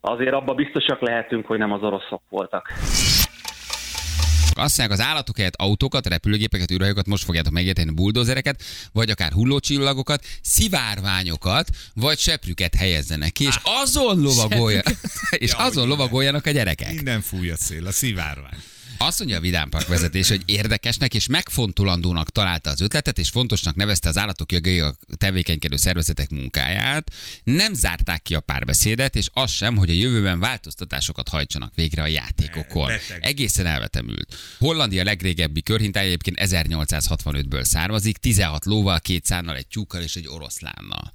azért 0.00 0.32
abban 0.32 0.56
biztosak 0.56 1.00
lehetünk, 1.00 1.46
hogy 1.46 1.58
nem 1.58 1.72
az 1.72 1.82
oroszok 1.82 2.22
voltak. 2.28 2.72
Azt 4.54 4.78
mondják, 4.78 4.98
az 5.00 5.06
állatok 5.06 5.36
helyett 5.36 5.54
autókat, 5.56 6.06
repülőgépeket, 6.06 6.70
űrhajókat, 6.70 7.06
most 7.06 7.24
fogjátok 7.24 7.52
megérteni 7.52 7.90
buldózereket, 7.90 8.62
vagy 8.92 9.10
akár 9.10 9.32
hullócsillagokat, 9.32 10.24
szivárványokat, 10.42 11.68
vagy 11.94 12.18
seprüket 12.18 12.74
helyezzenek 12.74 13.32
ki, 13.32 13.44
és 13.44 13.58
azon 13.82 14.20
lovagolja, 14.20 14.80
és 15.30 15.52
Ja, 15.58 15.64
azon 15.64 15.88
lovagoljanak 15.88 16.46
a 16.46 16.50
gyerekek. 16.50 16.92
Innen 16.92 17.20
fúj 17.20 17.50
a 17.50 17.56
szél, 17.56 17.86
a 17.86 17.92
szivárvány. 17.92 18.58
Azt 18.98 19.18
mondja 19.18 19.36
a 19.36 19.40
Vidám 19.40 19.68
Park 19.68 19.88
vezetés, 19.88 20.28
hogy 20.28 20.42
érdekesnek 20.44 21.14
és 21.14 21.26
megfontolandónak 21.26 22.30
találta 22.30 22.70
az 22.70 22.80
ötletet, 22.80 23.18
és 23.18 23.28
fontosnak 23.28 23.74
nevezte 23.74 24.08
az 24.08 24.18
állatok 24.18 24.52
jogai 24.52 24.80
a 24.80 24.96
tevékenykedő 25.16 25.76
szervezetek 25.76 26.30
munkáját. 26.30 27.12
Nem 27.44 27.74
zárták 27.74 28.22
ki 28.22 28.34
a 28.34 28.40
párbeszédet, 28.40 29.16
és 29.16 29.28
az 29.32 29.50
sem, 29.50 29.76
hogy 29.76 29.90
a 29.90 29.92
jövőben 29.92 30.40
változtatásokat 30.40 31.28
hajtsanak 31.28 31.74
végre 31.74 32.02
a 32.02 32.06
játékokon. 32.06 32.86
Beteg. 32.86 33.18
Egészen 33.24 33.66
elvetemült. 33.66 34.36
Hollandia 34.58 35.04
legrégebbi 35.04 35.62
körhintája 35.62 36.06
egyébként 36.06 36.36
1865-ből 36.40 37.62
származik, 37.62 38.16
16 38.16 38.64
lóval, 38.64 39.00
két 39.00 39.24
szánnal, 39.24 39.56
egy 39.56 39.66
tyúkkal 39.66 40.02
és 40.02 40.16
egy 40.16 40.28
oroszlánnal. 40.28 41.12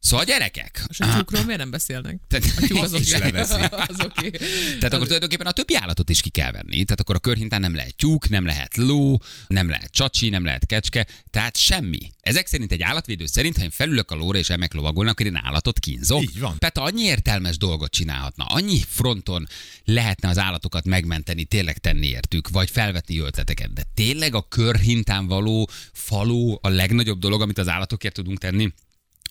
Szóval 0.00 0.24
gyerekek, 0.24 0.84
És 0.88 1.00
a 1.00 1.14
tyúkról 1.14 1.42
miért 1.44 1.58
nem 1.58 1.70
beszélnek? 1.70 2.20
Tehát- 2.28 2.52
A 2.56 2.66
tyúk 2.66 2.82
az 2.82 2.92
is 3.00 3.12
oké. 3.12 3.30
Az 3.38 4.00
oké. 4.04 4.30
Tehát 4.30 4.92
akkor 4.92 5.04
tulajdonképpen 5.04 5.46
a 5.46 5.52
többi 5.52 5.74
állatot 5.76 6.10
is 6.10 6.20
ki 6.20 6.30
kell 6.30 6.50
venni. 6.52 6.84
Tehát 6.84 7.00
akkor 7.00 7.14
a 7.14 7.18
körhintán 7.18 7.60
nem 7.60 7.74
lehet 7.74 7.96
tyúk, 7.96 8.28
nem 8.28 8.44
lehet 8.46 8.76
ló, 8.76 9.20
nem 9.46 9.68
lehet 9.68 9.90
csacsi, 9.90 10.28
nem 10.28 10.44
lehet 10.44 10.66
kecske, 10.66 11.06
tehát 11.30 11.56
semmi. 11.56 11.98
Ezek 12.20 12.46
szerint 12.46 12.72
egy 12.72 12.82
állatvédő 12.82 13.26
szerint, 13.26 13.56
ha 13.56 13.62
én 13.62 13.70
felülök 13.70 14.10
a 14.10 14.14
lóra 14.14 14.38
és 14.38 14.50
elmek 14.50 14.74
lovagolni, 14.74 15.10
akkor 15.10 15.26
én 15.26 15.36
állatot 15.42 15.78
kínzok. 15.78 16.22
Így 16.22 16.38
van. 16.38 16.58
Peta 16.58 16.82
annyi 16.82 17.02
értelmes 17.02 17.56
dolgot 17.56 17.90
csinálhatna, 17.90 18.44
annyi 18.44 18.80
fronton 18.88 19.46
lehetne 19.84 20.28
az 20.28 20.38
állatokat 20.38 20.84
megmenteni, 20.84 21.44
tényleg 21.44 21.78
tenni 21.78 22.06
értük, 22.06 22.48
vagy 22.48 22.70
felvetni 22.70 23.18
ötleteket. 23.18 23.72
De 23.72 23.82
tényleg 23.94 24.34
a 24.34 24.42
körhintán 24.48 25.26
való 25.26 25.68
faló 25.92 26.58
a 26.62 26.68
legnagyobb 26.68 27.18
dolog, 27.18 27.40
amit 27.40 27.58
az 27.58 27.68
állatokért 27.68 28.14
tudunk 28.14 28.38
tenni? 28.38 28.72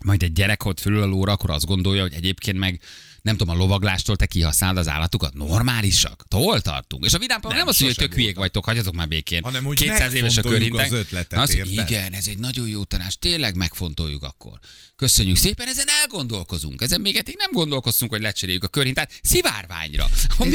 Majd 0.04 0.24
egy 0.24 0.34
gyerek 0.34 0.66
ott 0.66 0.80
fölül 0.80 1.02
a 1.02 1.06
lóra, 1.06 1.32
akkor 1.32 1.50
azt 1.50 1.66
gondolja, 1.66 2.02
hogy 2.02 2.14
egyébként 2.14 2.58
meg 2.58 2.80
nem 3.26 3.38
tudom, 3.38 3.56
a 3.56 3.58
lovaglástól 3.58 4.16
te 4.16 4.26
kihasználod 4.26 4.78
az 4.78 4.88
állatokat? 4.88 5.34
Normálisak? 5.34 6.26
Hol 6.30 6.62
tartunk? 6.62 7.06
És 7.06 7.14
a 7.14 7.18
vidám 7.18 7.40
nem, 7.42 7.58
nem 7.58 7.68
azt 7.68 7.80
mondja, 7.80 7.98
hogy 8.00 8.08
tök 8.08 8.18
hülyék 8.18 8.36
voltam. 8.36 8.42
vagytok, 8.42 8.66
hagyjatok 8.66 8.94
már 8.94 9.08
békén. 9.08 9.44
Hanem, 9.44 9.64
hogy 9.64 9.78
200 9.78 10.14
éves 10.14 10.38
a 10.38 10.42
körhintek. 10.42 10.86
az 10.86 10.92
ötletet, 10.92 11.50
érted? 11.50 11.90
igen, 11.90 12.14
ez 12.14 12.28
egy 12.28 12.38
nagyon 12.38 12.68
jó 12.68 12.84
tanács, 12.84 13.16
tényleg 13.16 13.56
megfontoljuk 13.56 14.24
akkor. 14.24 14.60
Köszönjük 14.96 15.36
szépen, 15.36 15.68
ezen 15.68 15.86
elgondolkozunk. 16.02 16.82
Ezen 16.82 17.02
még 17.02 17.16
eddig 17.16 17.36
nem 17.38 17.52
gondolkoztunk, 17.52 18.12
hogy 18.12 18.22
lecseréljük 18.22 18.64
a 18.64 18.68
körhintát 18.68 19.20
szivárványra. 19.24 20.06
Én, 20.40 20.54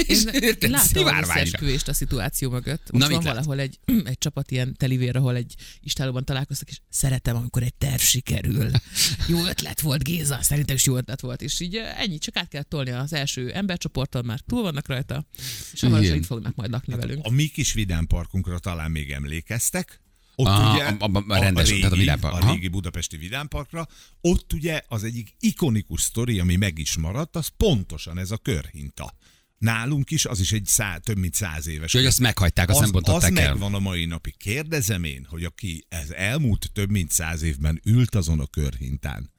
én 0.61 0.74
az 0.74 0.87
Szivárványra. 0.87 1.59
a 1.87 1.92
szituáció 1.92 2.50
mögött. 2.50 2.90
Na, 2.90 2.98
Most 2.98 3.11
mit 3.11 3.22
van 3.22 3.33
valahol 3.33 3.59
egy, 3.59 3.78
egy 4.04 4.18
csapat 4.18 4.50
ilyen 4.50 4.76
telivér, 4.76 5.16
ahol 5.16 5.37
egy 5.37 5.54
istálóban 5.80 6.24
találkoztak, 6.24 6.68
és 6.68 6.78
szeretem, 6.90 7.37
amikor 7.37 7.62
egy 7.62 7.74
terv 7.74 8.00
sikerül. 8.00 8.70
Jó 9.28 9.44
ötlet 9.44 9.80
volt, 9.80 10.04
Géza, 10.04 10.38
szerintem 10.42 10.76
is 10.76 10.85
jó 10.85 10.96
ötlet 10.96 11.20
volt. 11.20 11.42
És 11.42 11.61
így 11.61 11.76
eh, 11.76 12.00
ennyi, 12.00 12.18
csak 12.18 12.37
át 12.37 12.48
kell 12.48 12.60
tolni 12.68 12.90
az 12.90 13.12
első 13.12 13.53
embercsoporton, 13.53 14.25
már 14.25 14.40
túl 14.40 14.62
vannak 14.62 14.88
rajta, 14.88 15.27
és 15.73 15.81
hamarosan 15.81 16.14
itt 16.16 16.27
fognak 16.27 16.55
majd 16.55 16.70
lakni 16.70 16.94
velünk. 16.94 17.25
A 17.25 17.31
mi 17.31 17.46
kis 17.46 17.73
vidámparkunkra 17.73 18.59
talán 18.59 18.90
még 18.90 19.11
emlékeztek. 19.11 20.01
Ott 20.35 20.46
Aha, 20.46 20.75
ugye 20.75 20.85
a- 20.85 20.96
a- 21.12 21.25
a 21.29 21.38
rendes, 21.38 21.68
régi, 21.68 21.81
tehát 21.81 21.94
a 21.94 21.99
vidámpark, 21.99 22.42
a 22.44 22.53
régi 22.53 22.68
budapesti 22.68 23.16
vidámparkra, 23.16 23.87
ott 24.20 24.53
ugye 24.53 24.83
az 24.88 25.05
egyik 25.05 25.35
ikonikus 25.40 26.03
sztori, 26.03 26.38
ami 26.40 26.57
meg 26.57 26.79
is 26.79 26.96
maradt, 26.96 27.37
az 27.37 27.49
pontosan 27.57 28.18
ez 28.18 28.31
a 28.31 28.37
körhinta. 28.37 29.14
Nálunk 29.59 30.11
is, 30.11 30.25
az 30.25 30.40
is 30.40 30.53
egy 30.53 30.66
szá, 30.66 30.96
több 30.96 31.16
mint 31.18 31.35
száz 31.35 31.66
éves. 31.66 31.92
Hogy 31.92 32.07
azt 32.07 32.20
meghagyták, 32.20 32.68
azt 32.68 32.77
az, 32.79 32.83
nem 32.83 32.92
bontották 32.92 33.31
az 33.33 33.38
el. 33.38 33.49
megvan 33.51 33.75
a 33.75 33.79
mai 33.79 34.05
napig. 34.05 34.37
Kérdezem 34.37 35.05
én, 35.05 35.27
hogy 35.29 35.44
aki 35.44 35.85
ez 35.88 36.11
elmúlt 36.11 36.70
több 36.73 36.90
mint 36.90 37.11
száz 37.11 37.42
évben 37.42 37.81
ült 37.85 38.14
azon 38.14 38.40
a 38.40 38.46
körhintán, 38.46 39.31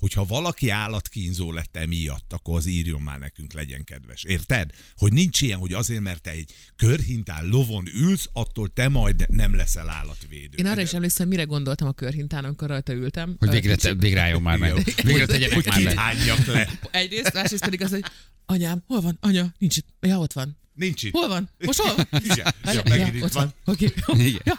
hogyha 0.00 0.24
valaki 0.24 0.68
állatkínzó 0.68 1.52
lett 1.52 1.76
emiatt, 1.76 2.32
akkor 2.32 2.56
az 2.56 2.66
írjon 2.66 3.00
már 3.00 3.18
nekünk, 3.18 3.52
legyen 3.52 3.84
kedves. 3.84 4.24
Érted? 4.24 4.70
Hogy 4.96 5.12
nincs 5.12 5.40
ilyen, 5.40 5.58
hogy 5.58 5.72
azért, 5.72 6.00
mert 6.00 6.22
te 6.22 6.30
egy 6.30 6.52
körhintán 6.76 7.46
lovon 7.46 7.86
ülsz, 7.94 8.28
attól 8.32 8.68
te 8.68 8.88
majd 8.88 9.26
nem 9.28 9.54
leszel 9.54 9.88
állatvédő. 9.88 10.56
Én 10.56 10.66
arra 10.66 10.80
is 10.80 10.92
emlékszem, 10.92 11.28
mire 11.28 11.42
gondoltam 11.42 11.88
a 11.88 11.92
körhintán, 11.92 12.44
amikor 12.44 12.68
rajta 12.68 12.92
ültem. 12.92 13.36
Hogy 13.38 13.50
végre, 13.50 13.74
te, 13.76 13.94
végre 13.94 14.20
álljon 14.20 14.42
már 14.42 14.58
meg. 14.58 14.74
Végre 15.02 15.26
tegyenek 15.26 15.54
hogy 15.54 15.66
már 15.66 15.82
meg. 15.82 15.92
kihányjak 15.92 16.46
le. 16.46 16.70
Egyrészt, 16.90 17.32
másrészt 17.32 17.64
pedig 17.64 17.82
az, 17.82 17.90
hogy 17.90 18.04
anyám, 18.46 18.82
hol 18.86 19.00
van? 19.00 19.18
Anya, 19.20 19.54
nincs 19.58 19.76
itt. 19.76 19.86
Ja, 20.00 20.18
ott 20.18 20.32
van. 20.32 20.58
Nincs 20.74 21.02
itt. 21.02 21.12
Hol 21.12 21.28
van? 21.28 21.50
Most 21.58 21.78
hol 21.80 21.94
van? 21.96 22.06
Igen. 22.30 22.54
Ja, 22.64 22.72
Ja, 22.72 22.82
megint 22.88 23.14
itt 23.14 23.22
ott 23.22 23.32
van. 23.32 23.54
van. 23.64 23.74
Oké. 23.74 23.92
Igen. 24.06 24.56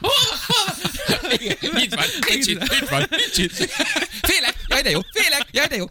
Itt 1.75 1.93
van, 1.93 2.05
nincs 2.29 2.47
itt, 2.47 2.63
itt 2.63 2.89
van, 2.89 3.07
nincs 3.09 3.37
itt. 3.37 3.53
Félek, 4.21 4.60
jaj 4.81 4.83
de 4.83 4.89
jó, 4.89 5.21
félek, 5.21 5.47
jaj 5.51 5.67
de 5.67 5.75
jó. 5.75 5.85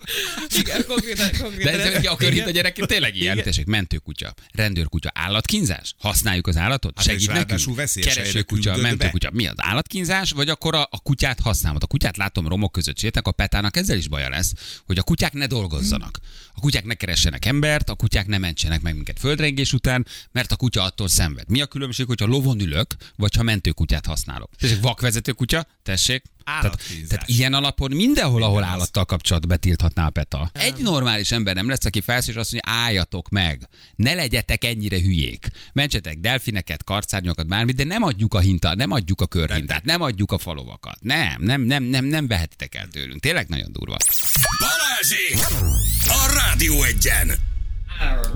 Igen, 0.58 0.84
konkrétan, 0.86 1.28
De 1.32 1.38
konkrétan. 1.38 1.80
ez 1.80 2.06
a 2.06 2.16
körhint 2.16 2.46
a 2.46 2.50
gyerek 2.50 2.74
tényleg 2.74 3.16
ilyen. 3.16 3.42
Tessék, 3.42 3.66
mentőkutya, 3.66 4.34
rendőrkutya, 4.52 5.10
állatkínzás? 5.14 5.94
Használjuk 5.98 6.46
az 6.46 6.56
állatot? 6.56 6.92
Hát 6.96 7.06
Segít 7.06 7.32
nekünk? 7.32 7.76
Keresőkutya, 7.94 8.76
mentőkutya. 8.76 9.30
Mi 9.32 9.46
az 9.46 9.54
állatkínzás? 9.56 10.32
Vagy 10.32 10.48
akkor 10.48 10.74
a, 10.74 10.88
a 10.90 11.00
kutyát 11.00 11.40
használod? 11.40 11.82
A 11.82 11.86
kutyát 11.86 12.16
látom 12.16 12.48
romok 12.48 12.72
között 12.72 12.98
sétálnak, 12.98 13.26
a 13.32 13.32
petának 13.32 13.76
ezzel 13.76 13.96
is 13.96 14.08
baja 14.08 14.28
lesz, 14.28 14.52
hogy 14.86 14.98
a 14.98 15.02
kutyák 15.02 15.32
ne 15.32 15.46
dolgozzanak. 15.46 16.18
A 16.54 16.60
kutyák 16.60 16.84
ne 16.84 16.94
keressenek 16.94 17.44
embert, 17.44 17.88
a 17.90 17.94
kutyák 17.94 18.26
ne 18.26 18.38
mentsenek 18.38 18.80
meg 18.80 18.94
minket 18.94 19.18
földrengés 19.18 19.72
után, 19.72 20.06
mert 20.32 20.52
a 20.52 20.56
kutya 20.56 20.82
attól 20.82 21.08
szenved. 21.08 21.48
Mi 21.48 21.60
a 21.60 21.66
különbség, 21.66 22.06
hogyha 22.06 22.26
lovon 22.26 22.60
ülök, 22.60 22.94
vagy 23.16 23.34
ha 23.36 23.42
mentőkutyát 23.42 24.06
használok? 24.06 24.50
Tessék, 24.58 24.80
vakvezető 24.80 25.32
kutya, 25.32 25.66
tessék. 25.82 26.22
Tehát, 26.44 26.82
tehát 27.08 27.28
ilyen 27.28 27.54
alapon 27.54 27.92
mindenhol, 27.92 28.42
ahol 28.42 28.64
állattal 28.64 29.04
kapcsolatban 29.04 29.50
betilthatná 29.50 30.06
a 30.06 30.10
PETA. 30.10 30.50
Egy 30.52 30.76
normális 30.78 31.32
ember 31.32 31.54
nem 31.54 31.68
lesz, 31.68 31.84
aki 31.84 32.00
felszól 32.00 32.34
és 32.34 32.40
azt 32.40 32.52
mondja, 32.52 32.72
álljatok 32.72 33.28
meg, 33.28 33.68
ne 33.96 34.14
legyetek 34.14 34.64
ennyire 34.64 35.00
hülyék. 35.00 35.48
Mentsetek 35.72 36.18
delfineket, 36.18 36.84
karcárnyokat, 36.84 37.46
bármit, 37.46 37.76
de 37.76 37.84
nem 37.84 38.02
adjuk 38.02 38.34
a 38.34 38.38
hintát, 38.38 38.76
nem 38.76 38.90
adjuk 38.90 39.20
a 39.20 39.26
körhintát, 39.26 39.84
nem 39.84 40.00
adjuk 40.00 40.32
a 40.32 40.38
falovakat. 40.38 40.96
Nem, 41.00 41.42
nem, 41.42 41.60
nem, 41.60 41.82
nem, 41.82 42.04
nem 42.04 42.26
vehetitek 42.26 42.74
el 42.74 42.88
tőlünk. 42.88 43.20
Tényleg 43.20 43.48
nagyon 43.48 43.72
durva. 43.72 43.96
Balázsi! 44.58 45.54
A 46.04 46.32
Rádió 46.34 46.82
egyen! 46.82 47.49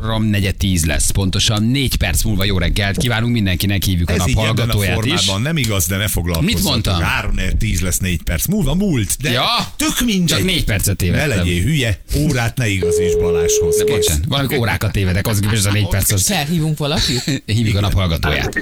Három 0.02 0.24
negyed 0.24 0.54
tíz 0.56 0.84
lesz. 0.84 1.10
Pontosan 1.10 1.62
négy 1.62 1.96
perc 1.96 2.22
múlva 2.22 2.44
jó 2.44 2.58
reggelt 2.58 2.96
kívánunk 2.96 3.32
mindenkinek, 3.32 3.82
hívjuk 3.82 4.08
a 4.10 4.12
Ez 4.12 4.18
nap 4.18 4.28
így 4.28 4.34
ebben 4.36 4.46
a 4.46 4.54
hallgatóját 4.56 5.04
is. 5.04 5.12
formában 5.12 5.42
nem 5.42 5.56
igaz, 5.56 5.86
de 5.86 5.96
ne 5.96 6.08
foglalkozzatok. 6.08 6.54
Mit 6.54 6.64
mondtam? 6.70 7.00
3 7.00 7.34
10 7.58 7.80
lesz 7.80 7.98
4 7.98 8.22
perc 8.22 8.46
múlva, 8.46 8.74
múlt, 8.74 9.16
de 9.22 9.30
Ja, 9.30 9.44
tök 9.76 10.00
mindegy. 10.04 10.26
csak 10.36 10.44
négy 10.44 10.64
percet 10.64 10.86
Ne 10.86 10.94
tévedtem. 11.06 11.28
legyél 11.28 11.62
hülye, 11.62 11.98
órát 12.16 12.56
ne 12.56 12.68
igazíts 12.68 13.16
Balázshoz. 13.20 13.76
De 13.76 13.84
bocsánat, 13.84 14.24
valamikor 14.28 14.58
órákat 14.58 14.92
tévedek, 14.92 15.26
az 15.26 15.40
képest 15.40 15.66
a 15.66 15.72
négy 15.72 15.88
perc 15.88 16.12
az. 16.12 16.26
Felhívunk 16.26 16.78
valakit? 16.78 17.42
Hívjuk 17.46 17.76
a 17.76 17.80
nap 17.80 17.92
hallgatóját. 17.92 18.54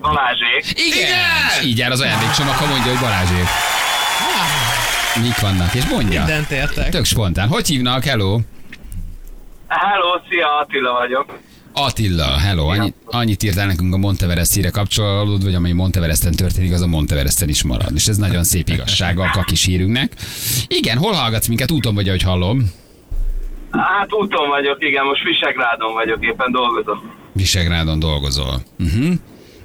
Balázsék. 0.00 0.80
Igen! 0.86 1.08
És 1.60 1.66
így 1.66 1.78
jár 1.78 1.90
az 1.90 2.00
ajándékcsomag, 2.00 2.54
ha 2.54 2.66
mondja, 2.66 2.90
hogy 2.90 3.00
Balázsék. 3.00 3.46
Mik 5.22 5.38
vannak, 5.38 5.74
és 5.74 5.84
mondja. 5.84 6.18
Mindent 6.24 6.50
értek. 6.50 6.88
Tök 6.88 7.04
spontán. 7.04 7.48
Hogy 7.48 7.66
hívnak? 7.66 8.04
Hello? 8.04 8.40
Hello, 9.70 10.20
szia, 10.28 10.58
Attila 10.58 10.92
vagyok. 10.92 11.38
Attila, 11.72 12.38
hello. 12.38 12.68
Annyi, 12.68 12.94
annyit 13.04 13.42
írtál 13.42 13.66
nekünk 13.66 13.94
a 13.94 13.96
Monteverestire 13.96 14.70
kapcsolódva, 14.70 15.44
hogy 15.44 15.54
ami 15.54 15.72
Monteveresten 15.72 16.32
történik, 16.32 16.72
az 16.72 16.80
a 16.80 16.86
Monteveresten 16.86 17.48
is 17.48 17.62
marad. 17.62 17.92
És 17.94 18.06
ez 18.06 18.16
nagyon 18.16 18.44
szép 18.44 18.68
igazsága 18.68 19.22
a 19.22 19.30
kakis 19.30 19.64
hírünknek. 19.64 20.12
Igen, 20.66 20.98
hol 20.98 21.12
hallgatsz 21.12 21.46
minket? 21.46 21.70
Úton 21.70 21.94
vagy, 21.94 22.08
ahogy 22.08 22.22
hallom. 22.22 22.70
Hát 23.70 24.12
úton 24.12 24.48
vagyok, 24.48 24.84
igen, 24.84 25.04
most 25.04 25.22
Visegrádon 25.22 25.92
vagyok, 25.92 26.24
éppen 26.24 26.52
dolgozom. 26.52 27.10
Visegrádon 27.32 27.98
dolgozol. 27.98 28.62
Uh-huh. 28.78 29.14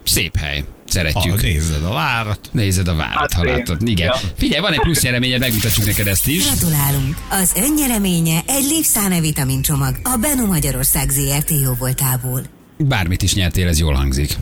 Szép 0.03 0.37
hely. 0.37 0.63
Szeretjük. 0.95 1.33
Ah, 1.33 1.41
nézed 1.41 1.83
a 1.83 1.93
várat. 1.93 2.39
Nézed 2.51 2.87
a 2.87 2.95
várat, 2.95 3.15
Hát 3.17 3.33
ha 3.33 3.43
látod. 3.43 3.87
Igen. 3.87 4.05
Ja. 4.05 4.15
Figyelj, 4.37 4.61
van 4.61 4.73
egy 4.73 4.79
plusz 4.79 5.03
nyereményed, 5.03 5.39
megmutatjuk 5.39 5.85
neked 5.85 6.07
ezt 6.07 6.27
is. 6.27 6.45
Gratulálunk! 6.47 7.15
Az 7.29 7.53
önnyereménye 7.55 8.41
egy 8.47 8.63
Lipszáne 8.63 9.19
vitamincsomag 9.19 9.95
a 10.03 10.17
Beno 10.21 10.45
Magyarország 10.45 11.09
ZRT 11.09 11.49
jóvoltából. 11.63 12.41
Bármit 12.77 13.21
is 13.21 13.33
nyertél, 13.33 13.67
ez 13.67 13.79
jól 13.79 13.93
hangzik. 13.93 14.35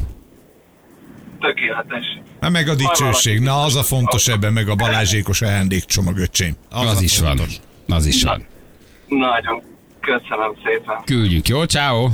Tökéletes. 1.39 2.05
Na 2.39 2.49
meg 2.49 2.67
a 2.67 2.75
dicsőség, 2.75 3.39
na 3.39 3.61
az 3.63 3.75
a 3.75 3.83
fontos 3.83 4.27
ebben, 4.27 4.53
meg 4.53 4.69
a 4.69 4.75
Balázsékos 4.75 5.41
ajándékcsomag, 5.41 6.17
öcsém. 6.17 6.55
Az, 6.69 6.97
a 6.97 7.01
is 7.01 7.19
van. 7.19 7.37
fontos. 7.37 7.55
Az 7.87 8.05
is 8.05 8.23
van. 8.23 8.45
Nagyon. 9.07 9.61
Köszönöm 9.99 10.53
szépen. 10.65 10.95
Küldjük, 11.05 11.47
jó? 11.47 11.63
Ciao. 11.63 12.09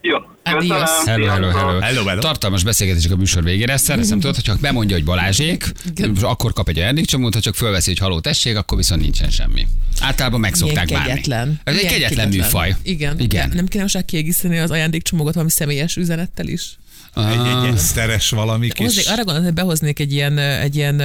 Jó. 0.00 0.16
Adios. 0.54 0.90
Köszönöm. 1.04 1.28
Hello, 1.28 1.48
hello, 1.48 1.58
hello. 1.58 1.80
Hello, 1.80 2.04
hello. 2.04 2.20
Tartalmas 2.20 2.64
beszélgetések 2.64 3.10
a 3.12 3.16
műsor 3.16 3.42
végére. 3.44 3.72
Ezt 3.72 3.84
szeretném 3.84 4.20
tudod, 4.20 4.34
hogy 4.34 4.44
csak 4.44 4.60
bemondja, 4.60 4.96
hogy 4.96 5.04
Balázsék, 5.04 5.72
akkor 6.20 6.52
kap 6.52 6.68
egy 6.68 6.78
ajándékcsomót, 6.78 7.34
ha 7.34 7.40
csak 7.40 7.54
fölveszi, 7.54 7.90
hogy 7.90 7.98
haló 7.98 8.20
tessék, 8.20 8.56
akkor 8.56 8.76
viszont 8.78 9.00
nincsen 9.00 9.30
semmi. 9.30 9.66
Általában 10.00 10.40
megszokták 10.40 10.84
Milyen 10.86 11.00
várni. 11.00 11.12
kegyetlen. 11.12 11.60
Ez 11.64 11.74
egy 11.74 11.82
Milyen 11.82 12.00
kegyetlen 12.00 12.28
műfaj. 12.28 12.76
Igen. 12.82 13.20
Igen. 13.20 13.50
Nem 13.54 13.66
kéne 13.66 13.82
most 13.82 13.94
már 13.94 14.04
kiegészíteni 14.04 14.58
az 14.58 14.70
ajándékcsomagot 14.70 15.32
valami 15.34 15.50
személyes 15.50 15.96
üzenettel 15.96 16.46
is? 16.46 16.78
Egy, 17.16 17.24
egy 17.46 17.74
eszteres 17.74 18.30
valami 18.30 18.68
kis... 18.68 18.86
Hoznék, 18.86 19.06
arra 19.06 19.16
gondoltam, 19.16 19.44
hogy 19.44 19.54
behoznék 19.54 19.98
egy 19.98 20.12
ilyen, 20.12 20.38
egy 20.38 20.76
ilyen 20.76 21.02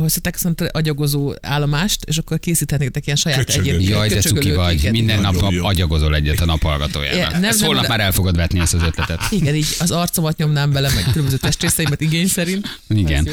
hogy 0.00 0.08
szokták 0.08 0.34
azt 0.34 0.44
mondani, 0.44 0.70
agyagozó 0.72 1.34
állomást, 1.42 2.04
és 2.04 2.18
akkor 2.18 2.38
készíthetnétek 2.38 3.04
ilyen 3.06 3.18
saját 3.18 3.38
Köcsögöt. 3.38 3.72
egyéb 3.74 3.88
Jaj, 3.88 4.08
de 4.08 4.20
cuki 4.20 4.52
vagy. 4.52 4.74
igen. 4.74 4.90
Minden 4.90 5.20
nap, 5.20 5.40
nap 5.40 5.52
jó. 5.52 5.64
agyagozol 5.64 6.14
egyet 6.14 6.40
a 6.40 6.44
nap 6.44 6.62
hallgatójával. 6.62 7.18
Ja, 7.18 7.28
nem, 7.30 7.44
ezt 7.44 7.58
nem, 7.58 7.66
holnap 7.68 7.86
már 7.86 8.00
el 8.00 8.12
fogod 8.12 8.36
vetni 8.36 8.60
ezt 8.60 8.74
az 8.74 8.82
ötletet. 8.82 9.20
Igen, 9.30 9.54
így 9.54 9.76
az 9.78 9.90
arcomat 9.90 10.36
nyomnám 10.36 10.72
bele, 10.72 10.90
meg 10.94 11.04
különböző 11.10 11.36
testrészeimet 11.36 12.00
igény 12.00 12.26
szerint. 12.28 12.80
Igen. 12.88 13.26
Ez 13.26 13.26
jó. 13.26 13.32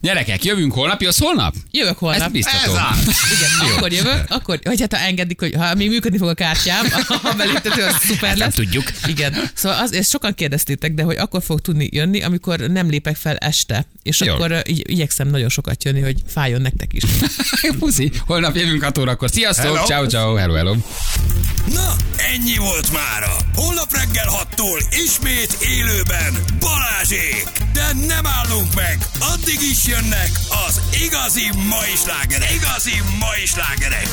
Gyerekek, 0.00 0.44
jövünk 0.44 0.72
holnap, 0.72 1.02
jössz 1.02 1.18
holnap? 1.20 1.54
Jövök 1.70 1.98
holnap. 1.98 2.20
Ez 2.20 2.32
biztató. 2.32 2.70
Igen, 2.70 3.74
akkor 3.76 3.92
jövök, 3.92 4.24
akkor, 4.28 4.58
vagy 4.64 4.80
hát 4.80 4.94
ha 4.94 5.00
engedik, 5.00 5.40
hogy 5.40 5.54
ha 5.54 5.74
még 5.74 5.88
működni 5.88 6.18
fog 6.18 6.28
a 6.28 6.34
kártyám, 6.34 6.86
ha 7.22 7.32
beléptető, 7.34 7.82
az 7.84 7.94
szuper 8.00 8.36
lesz. 8.36 8.54
tudjuk. 8.54 8.84
Igen. 9.06 9.34
Szóval 9.54 9.78
az, 9.78 9.92
ezt 9.92 10.10
sokan 10.10 10.34
kérdeztétek, 10.34 10.94
de 10.94 11.02
hogy 11.02 11.16
akkor 11.16 11.42
fog 11.42 11.60
tudni 11.60 11.88
jönni, 11.92 12.22
amikor 12.22 12.58
nem 12.58 12.88
lépek 12.88 13.16
fel 13.16 13.36
este. 13.36 13.86
És 14.02 14.20
Jó. 14.20 14.32
akkor 14.34 14.62
igyekszem 14.66 15.28
nagyon 15.28 15.48
sokat 15.48 15.84
jönni, 15.84 15.95
hogy 16.00 16.16
fájjon 16.26 16.60
nektek 16.60 16.92
is. 16.92 17.02
Puszi, 17.78 18.12
holnap 18.26 18.56
jövünk 18.56 18.82
6 18.82 18.98
órakor. 18.98 19.30
Sziasztok, 19.30 19.64
Hello. 19.64 19.86
ciao, 19.86 20.06
ciao, 20.06 20.34
hello, 20.34 20.54
hello. 20.54 20.74
Na, 21.72 21.96
ennyi 22.32 22.56
volt 22.56 22.92
mára. 22.92 23.36
Holnap 23.54 23.92
reggel 23.92 24.28
6-tól 24.28 24.84
ismét 25.04 25.56
élőben 25.60 26.34
Balázsék. 26.60 27.46
De 27.72 27.92
nem 28.06 28.26
állunk 28.26 28.74
meg, 28.74 28.98
addig 29.20 29.58
is 29.70 29.86
jönnek 29.86 30.30
az 30.66 30.80
igazi 31.04 31.50
mai 31.68 31.94
slágerek. 32.04 32.52
Igazi 32.52 33.02
mai 33.18 33.46
slágerek. 33.46 34.08